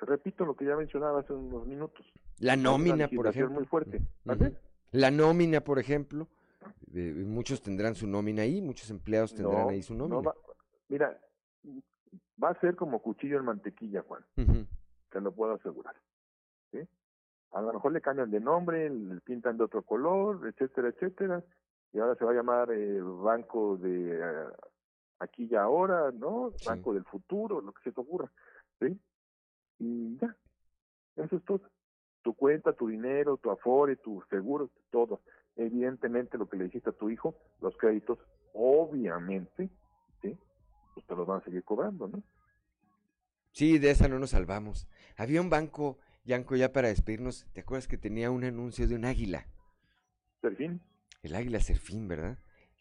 [0.00, 2.04] Repito lo que ya mencionaba hace unos minutos.
[2.40, 3.54] La nómina, por ejemplo.
[3.54, 4.02] muy fuerte.
[4.90, 6.26] La nómina, por ejemplo.
[6.92, 10.32] Eh, muchos tendrán su nómina ahí, muchos empleados tendrán ahí su nómina.
[10.88, 11.20] mira,
[12.42, 14.24] va a ser como cuchillo en mantequilla, Juan
[15.14, 15.94] te lo puedo asegurar.
[16.72, 16.80] ¿sí?
[17.52, 21.42] A lo mejor le cambian de nombre, le pintan de otro color, etcétera, etcétera,
[21.92, 24.46] y ahora se va a llamar eh, Banco de eh,
[25.20, 26.52] Aquí y Ahora, ¿no?
[26.64, 28.30] Banco del Futuro, lo que se te ocurra,
[28.80, 29.00] ¿sí?
[29.78, 30.36] Y ya,
[31.14, 31.60] eso es todo.
[32.22, 35.20] Tu cuenta, tu dinero, tu afore, tu seguro, todo.
[35.54, 38.18] Evidentemente lo que le dijiste a tu hijo, los créditos,
[38.52, 39.70] obviamente,
[40.20, 40.36] ¿sí?
[40.94, 42.20] Pues te los van a seguir cobrando, ¿no?
[43.54, 44.88] Sí, de esa no nos salvamos.
[45.16, 49.04] Había un banco, Yanko, ya para despedirnos, ¿te acuerdas que tenía un anuncio de un
[49.04, 49.46] águila?
[50.42, 50.80] Serfín.
[51.22, 52.36] El águila Serfín, ¿verdad?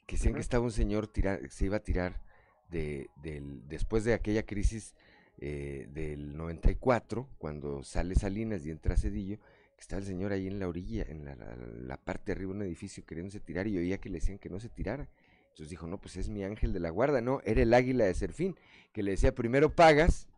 [0.07, 2.23] Que decían que estaba un señor tira, se iba a tirar
[2.71, 4.95] de, del, después de aquella crisis
[5.37, 9.37] eh, del 94, cuando sale Salinas y entra Cedillo,
[9.75, 12.57] que estaba el señor ahí en la orilla, en la, la parte de arriba de
[12.57, 15.07] un edificio queriéndose tirar y oía que le decían que no se tirara.
[15.49, 18.15] Entonces dijo, no, pues es mi ángel de la guarda, no, era el águila de
[18.15, 18.57] Serfín,
[18.91, 20.32] que le decía, primero pagas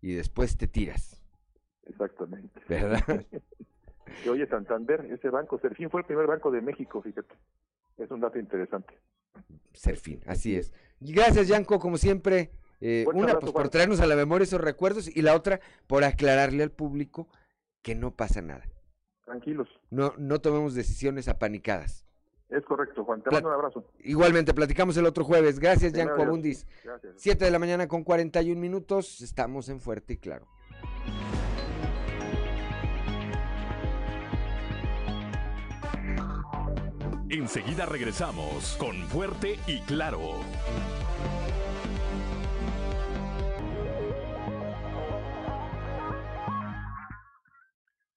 [0.00, 1.22] y después te tiras.
[1.84, 2.60] Exactamente.
[2.68, 3.02] ¿Verdad?
[4.24, 7.34] y oye, Santander, ese banco, Serfín fue el primer banco de México, fíjate.
[7.96, 8.94] Es un dato interesante.
[9.72, 10.72] Serfín, así es.
[11.00, 12.50] Gracias, Yanko, como siempre.
[12.80, 16.62] Eh, una, pues por traernos a la memoria esos recuerdos y la otra, por aclararle
[16.62, 17.28] al público
[17.82, 18.68] que no pasa nada.
[19.24, 19.68] Tranquilos.
[19.90, 22.07] No, no tomemos decisiones apanicadas.
[22.48, 23.22] Es correcto, Juan.
[23.22, 23.84] Te mando un abrazo.
[24.00, 25.58] Igualmente, platicamos el otro jueves.
[25.58, 26.66] Gracias, Yanko Abundis.
[26.82, 27.14] Gracias.
[27.16, 29.20] Siete de la mañana con 41 minutos.
[29.20, 30.46] Estamos en Fuerte y Claro.
[37.30, 40.40] Enseguida regresamos con Fuerte y Claro.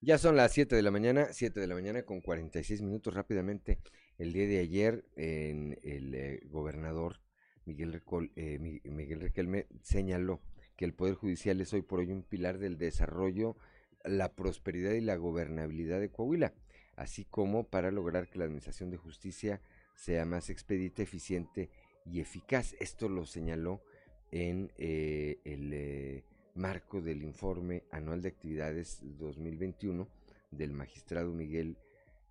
[0.04, 3.78] Ya son las 7 de la mañana, 7 de la mañana con 46 minutos rápidamente.
[4.22, 7.20] El día de ayer, el eh, gobernador
[7.66, 8.04] Miguel,
[8.36, 10.44] eh, Miguel Requelme señaló
[10.76, 13.58] que el Poder Judicial es hoy por hoy un pilar del desarrollo,
[14.06, 16.54] la prosperidad y la gobernabilidad de Coahuila,
[16.96, 19.60] así como para lograr que la Administración de Justicia
[19.96, 21.72] sea más expedita, eficiente
[22.06, 22.76] y eficaz.
[22.80, 23.82] Esto lo señaló
[24.30, 26.24] en eh, el
[26.54, 30.08] marco del informe anual de actividades 2021
[30.52, 31.76] del magistrado Miguel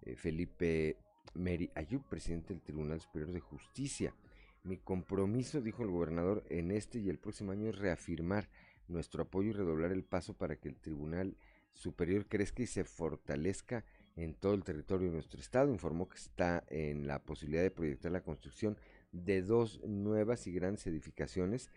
[0.03, 0.97] eh, Felipe
[1.35, 4.15] Meri Ayub, presidente del Tribunal Superior de Justicia.
[4.62, 8.48] Mi compromiso, dijo el gobernador, en este y el próximo año es reafirmar
[8.89, 11.36] nuestro apoyo y redoblar el paso para que el Tribunal
[11.73, 13.85] Superior crezca y se fortalezca
[14.16, 15.70] en todo el territorio de nuestro estado.
[15.70, 18.77] Informó que está en la posibilidad de proyectar la construcción
[19.12, 21.70] de dos nuevas y grandes edificaciones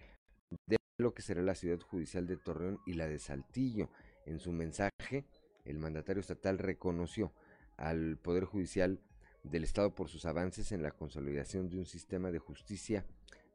[0.68, 3.90] de lo que será la ciudad judicial de Torreón y la de Saltillo.
[4.26, 5.26] En su mensaje,
[5.66, 7.34] el mandatario estatal reconoció
[7.78, 9.00] al Poder Judicial
[9.44, 13.06] del Estado por sus avances en la consolidación de un sistema de justicia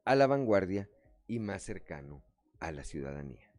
[0.05, 0.89] a la vanguardia
[1.27, 2.23] y más cercano
[2.60, 3.51] a la ciudadanía.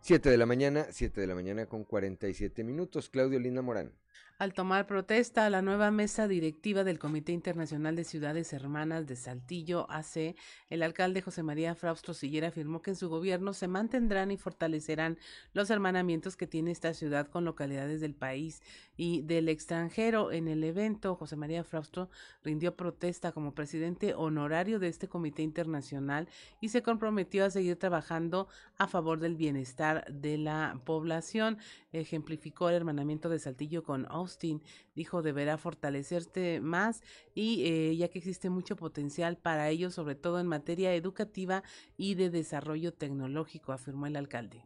[0.00, 3.10] Siete de la mañana, siete de la mañana con 47 minutos.
[3.10, 3.92] Claudio Linda Morán.
[4.38, 9.90] Al tomar protesta, la nueva mesa directiva del Comité Internacional de Ciudades Hermanas de Saltillo,
[9.90, 10.36] AC,
[10.70, 15.18] el alcalde José María Fraustro Sillera afirmó que en su gobierno se mantendrán y fortalecerán
[15.54, 18.62] los hermanamientos que tiene esta ciudad con localidades del país
[18.96, 20.30] y del extranjero.
[20.30, 22.08] En el evento, José María Fraustro
[22.44, 26.28] rindió protesta como presidente honorario de este Comité Internacional
[26.60, 31.58] y se comprometió a seguir trabajando a favor del bienestar de la población.
[31.90, 34.62] Ejemplificó el hermanamiento de Saltillo con Austin,
[34.94, 37.02] dijo deberá fortalecerse más
[37.34, 41.62] y eh, ya que existe mucho potencial para ello, sobre todo en materia educativa
[41.96, 44.64] y de desarrollo tecnológico, afirmó el alcalde.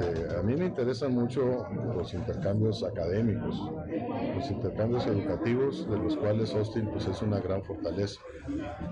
[0.00, 3.70] Este, a mí me interesan mucho los intercambios académicos,
[4.34, 8.20] los intercambios educativos, de los cuales Austin pues, es una gran fortaleza.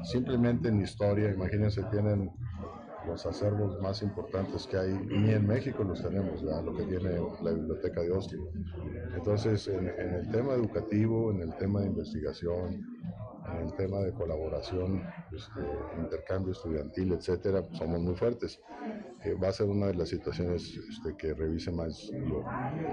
[0.04, 2.30] Simplemente en historia, imagínense, tienen
[3.06, 7.50] los acervos más importantes que hay, ni en México los tenemos, lo que tiene la
[7.50, 8.40] biblioteca de Austin.
[9.16, 12.80] Entonces, en, en el tema educativo, en el tema de investigación,
[13.60, 15.02] en tema de colaboración,
[15.32, 15.60] este,
[15.98, 18.60] intercambio estudiantil, etcétera, pues, somos muy fuertes.
[19.24, 22.44] Eh, va a ser una de las situaciones este, que revise más yo.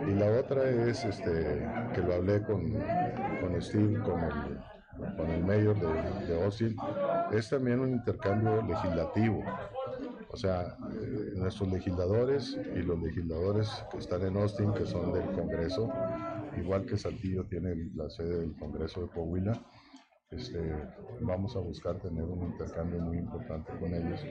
[0.07, 2.73] Y la otra es este, que lo hablé con,
[3.41, 6.75] con Steve, con el, con el mayor de, de Austin,
[7.31, 9.43] es también un intercambio legislativo.
[10.31, 15.25] O sea, eh, nuestros legisladores y los legisladores que están en Austin, que son del
[15.31, 15.91] Congreso,
[16.57, 19.59] igual que Saltillo tiene la sede del Congreso de Coahuila,
[20.31, 20.73] este,
[21.21, 24.23] vamos a buscar tener un intercambio muy importante con ellos,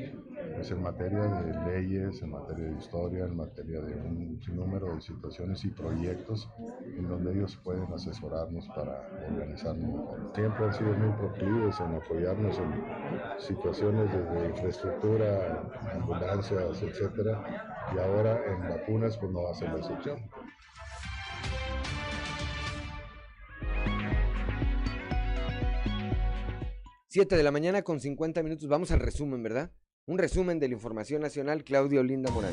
[0.55, 5.01] pues en materia de leyes, en materia de historia, en materia de un sinnúmero de
[5.01, 6.49] situaciones y proyectos
[6.85, 10.35] en donde ellos pueden asesorarnos para organizarnos.
[10.35, 17.43] Siempre han sido muy proclives en apoyarnos en situaciones de infraestructura, ambulancias, etcétera,
[17.95, 20.19] y ahora en vacunas pues no ser la excepción.
[27.11, 28.69] 7 de la mañana con 50 minutos.
[28.69, 29.73] Vamos al resumen, ¿verdad?
[30.05, 32.53] Un resumen de la información nacional, Claudio Linda Morán.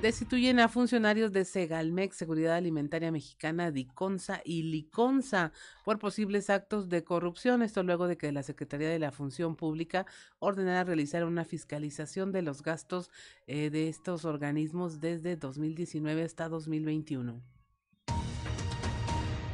[0.00, 5.50] Destituyen a funcionarios de Segalmex, Seguridad Alimentaria Mexicana, DICONSA y LICONSA
[5.84, 7.62] por posibles actos de corrupción.
[7.62, 10.06] Esto luego de que la Secretaría de la Función Pública
[10.38, 13.10] ordenara realizar una fiscalización de los gastos
[13.48, 17.42] eh, de estos organismos desde 2019 hasta 2021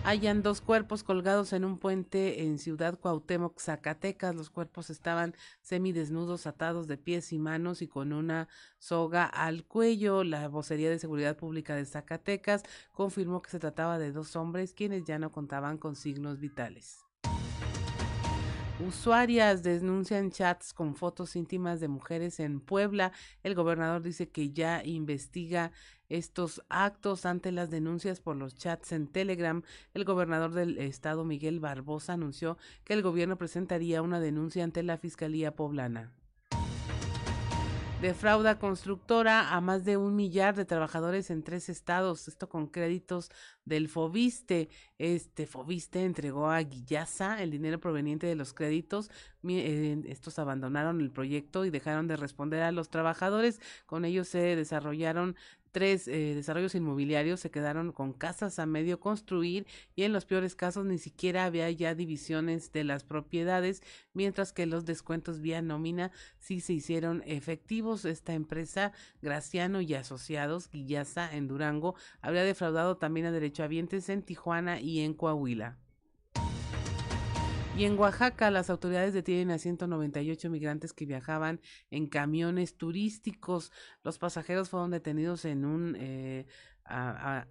[0.04, 4.34] hayan dos cuerpos colgados en un puente en Ciudad Cuauhtémoc, Zacatecas.
[4.34, 8.48] Los cuerpos estaban semidesnudos, atados de pies y manos y con una
[8.78, 10.22] soga al cuello.
[10.22, 12.62] La vocería de seguridad pública de Zacatecas
[12.92, 17.03] confirmó que se trataba de dos hombres quienes ya no contaban con signos vitales.
[18.80, 23.12] Usuarias denuncian chats con fotos íntimas de mujeres en Puebla.
[23.44, 25.70] El gobernador dice que ya investiga
[26.08, 29.62] estos actos ante las denuncias por los chats en Telegram.
[29.94, 34.98] El gobernador del estado, Miguel Barbosa, anunció que el gobierno presentaría una denuncia ante la
[34.98, 36.12] Fiscalía Poblana
[38.04, 43.30] defrauda constructora a más de un millar de trabajadores en tres estados, esto con créditos
[43.64, 44.68] del Fobiste.
[44.98, 49.10] Este Fobiste entregó a Guillaza el dinero proveniente de los créditos.
[49.48, 53.58] Eh, estos abandonaron el proyecto y dejaron de responder a los trabajadores.
[53.86, 55.34] Con ellos se desarrollaron
[55.74, 60.54] tres eh, desarrollos inmobiliarios se quedaron con casas a medio construir y en los peores
[60.54, 63.82] casos ni siquiera había ya divisiones de las propiedades,
[64.12, 68.04] mientras que los descuentos vía nómina sí se hicieron efectivos.
[68.04, 74.80] Esta empresa, Graciano y Asociados, Guillaza en Durango, habría defraudado también a derechohabientes en Tijuana
[74.80, 75.76] y en Coahuila.
[77.76, 81.60] Y en Oaxaca, las autoridades detienen a 198 migrantes que viajaban
[81.90, 83.72] en camiones turísticos.
[84.04, 86.46] Los pasajeros fueron detenidos en un eh,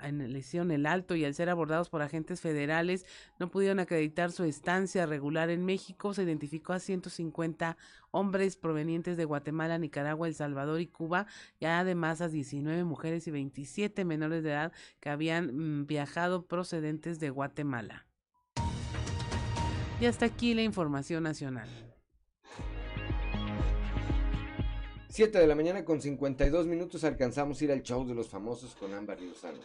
[0.02, 3.06] en lesión el alto y al ser abordados por agentes federales
[3.40, 6.14] no pudieron acreditar su estancia regular en México.
[6.14, 7.76] Se identificó a 150
[8.12, 11.28] hombres provenientes de Guatemala, Nicaragua, El Salvador y Cuba
[11.60, 14.72] y además a 19 mujeres y 27 menores de edad
[15.02, 18.06] que habían mm, viajado procedentes de Guatemala.
[20.04, 21.70] Y hasta aquí la información nacional.
[25.08, 28.76] 7 de la mañana con 52 minutos alcanzamos a ir al show de los famosos
[28.76, 29.60] con Ámbar y Lozano.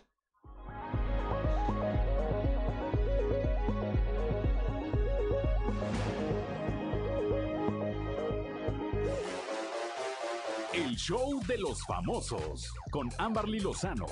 [10.73, 14.07] El show de los famosos con Amberly Lozano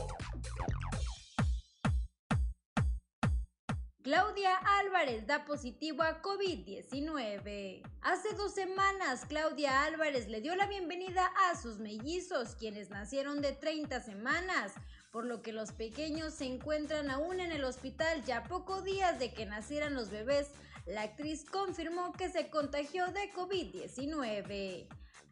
[4.07, 7.83] Claudia Álvarez da positivo a COVID-19.
[8.03, 13.51] Hace dos semanas, Claudia Álvarez le dio la bienvenida a sus mellizos, quienes nacieron de
[13.51, 14.74] 30 semanas,
[15.11, 19.33] por lo que los pequeños se encuentran aún en el hospital ya pocos días de
[19.33, 20.53] que nacieran los bebés.
[20.87, 24.87] La actriz confirmó que se contagió de COVID-19.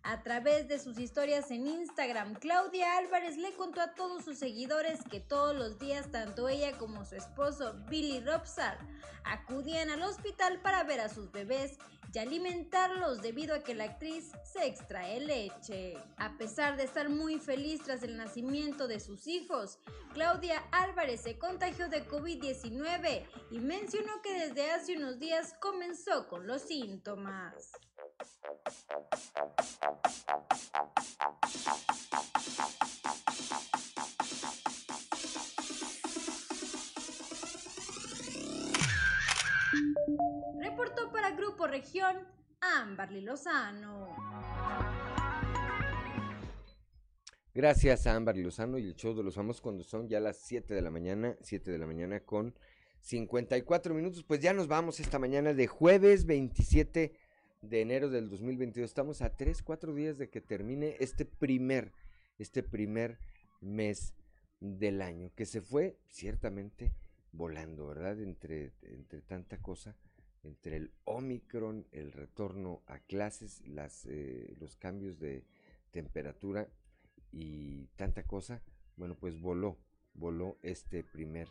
[0.07, 5.01] A través de sus historias en Instagram, Claudia Álvarez le contó a todos sus seguidores
[5.11, 8.79] que todos los días tanto ella como su esposo Billy Robsar
[9.25, 11.79] acudían al hospital para ver a sus bebés
[12.13, 15.97] y alimentarlos debido a que la actriz se extrae leche.
[16.19, 19.79] A pesar de estar muy feliz tras el nacimiento de sus hijos,
[20.13, 26.47] Claudia Álvarez se contagió de COVID-19 y mencionó que desde hace unos días comenzó con
[26.47, 27.73] los síntomas.
[40.61, 42.27] Reportó para Grupo Región
[42.61, 44.17] Amberly Lozano.
[47.55, 50.75] Gracias a Amberly Lozano y el show de los famosos cuando son ya las 7
[50.75, 52.55] de la mañana, 7 de la mañana con
[53.01, 54.25] 54 minutos.
[54.25, 57.13] Pues ya nos vamos esta mañana de jueves 27
[57.69, 58.85] de enero del 2022.
[58.85, 61.93] Estamos a 3, 4 días de que termine este primer,
[62.39, 63.19] este primer
[63.61, 64.15] mes
[64.61, 66.93] del año, que se fue ciertamente
[67.33, 68.21] volando, ¿verdad?
[68.21, 69.97] Entre, entre tanta cosa,
[70.43, 75.45] entre el Omicron, el retorno a clases, las, eh, los cambios de
[75.91, 76.69] temperatura
[77.33, 78.63] y tanta cosa,
[78.97, 79.79] bueno, pues voló,
[80.15, 81.49] voló este primer,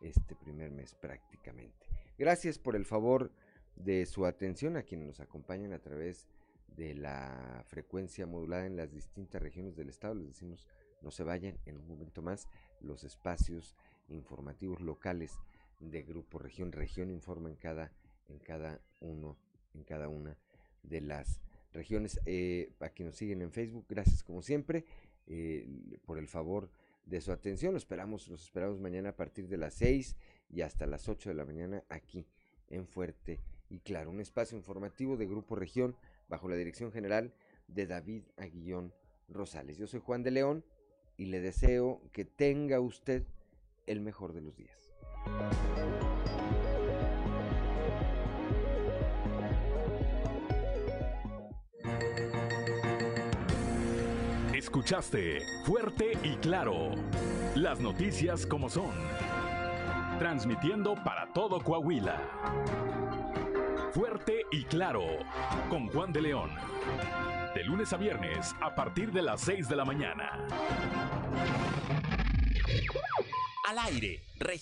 [0.00, 1.86] este primer mes prácticamente.
[2.18, 3.30] Gracias por el favor
[3.76, 6.28] de su atención a quienes nos acompañan a través
[6.68, 10.14] de la frecuencia modulada en las distintas regiones del estado.
[10.14, 10.66] Les decimos,
[11.02, 12.48] no se vayan en un momento más
[12.80, 13.76] los espacios
[14.08, 15.38] informativos locales
[15.80, 16.72] de Grupo Región.
[16.72, 17.92] Región informa en cada,
[18.28, 19.36] en cada uno,
[19.74, 20.36] en cada una
[20.82, 21.40] de las
[21.72, 22.20] regiones.
[22.26, 24.84] Eh, a quienes nos siguen en Facebook, gracias como siempre
[25.26, 25.68] eh,
[26.04, 26.70] por el favor
[27.04, 27.74] de su atención.
[27.74, 30.16] Los esperamos, los esperamos mañana a partir de las 6
[30.50, 32.26] y hasta las 8 de la mañana aquí
[32.68, 33.40] en Fuerte
[33.72, 35.96] y claro, un espacio informativo de Grupo Región
[36.28, 37.32] bajo la dirección general
[37.68, 38.92] de David Aguillón
[39.30, 39.78] Rosales.
[39.78, 40.62] Yo soy Juan de León
[41.16, 43.24] y le deseo que tenga usted
[43.86, 44.92] el mejor de los días.
[54.54, 56.90] Escuchaste fuerte y claro
[57.54, 58.92] las noticias como son,
[60.18, 63.21] transmitiendo para todo Coahuila.
[63.92, 65.04] Fuerte y claro,
[65.68, 66.50] con Juan de León.
[67.54, 70.48] De lunes a viernes, a partir de las 6 de la mañana.
[73.68, 74.60] Al aire, región.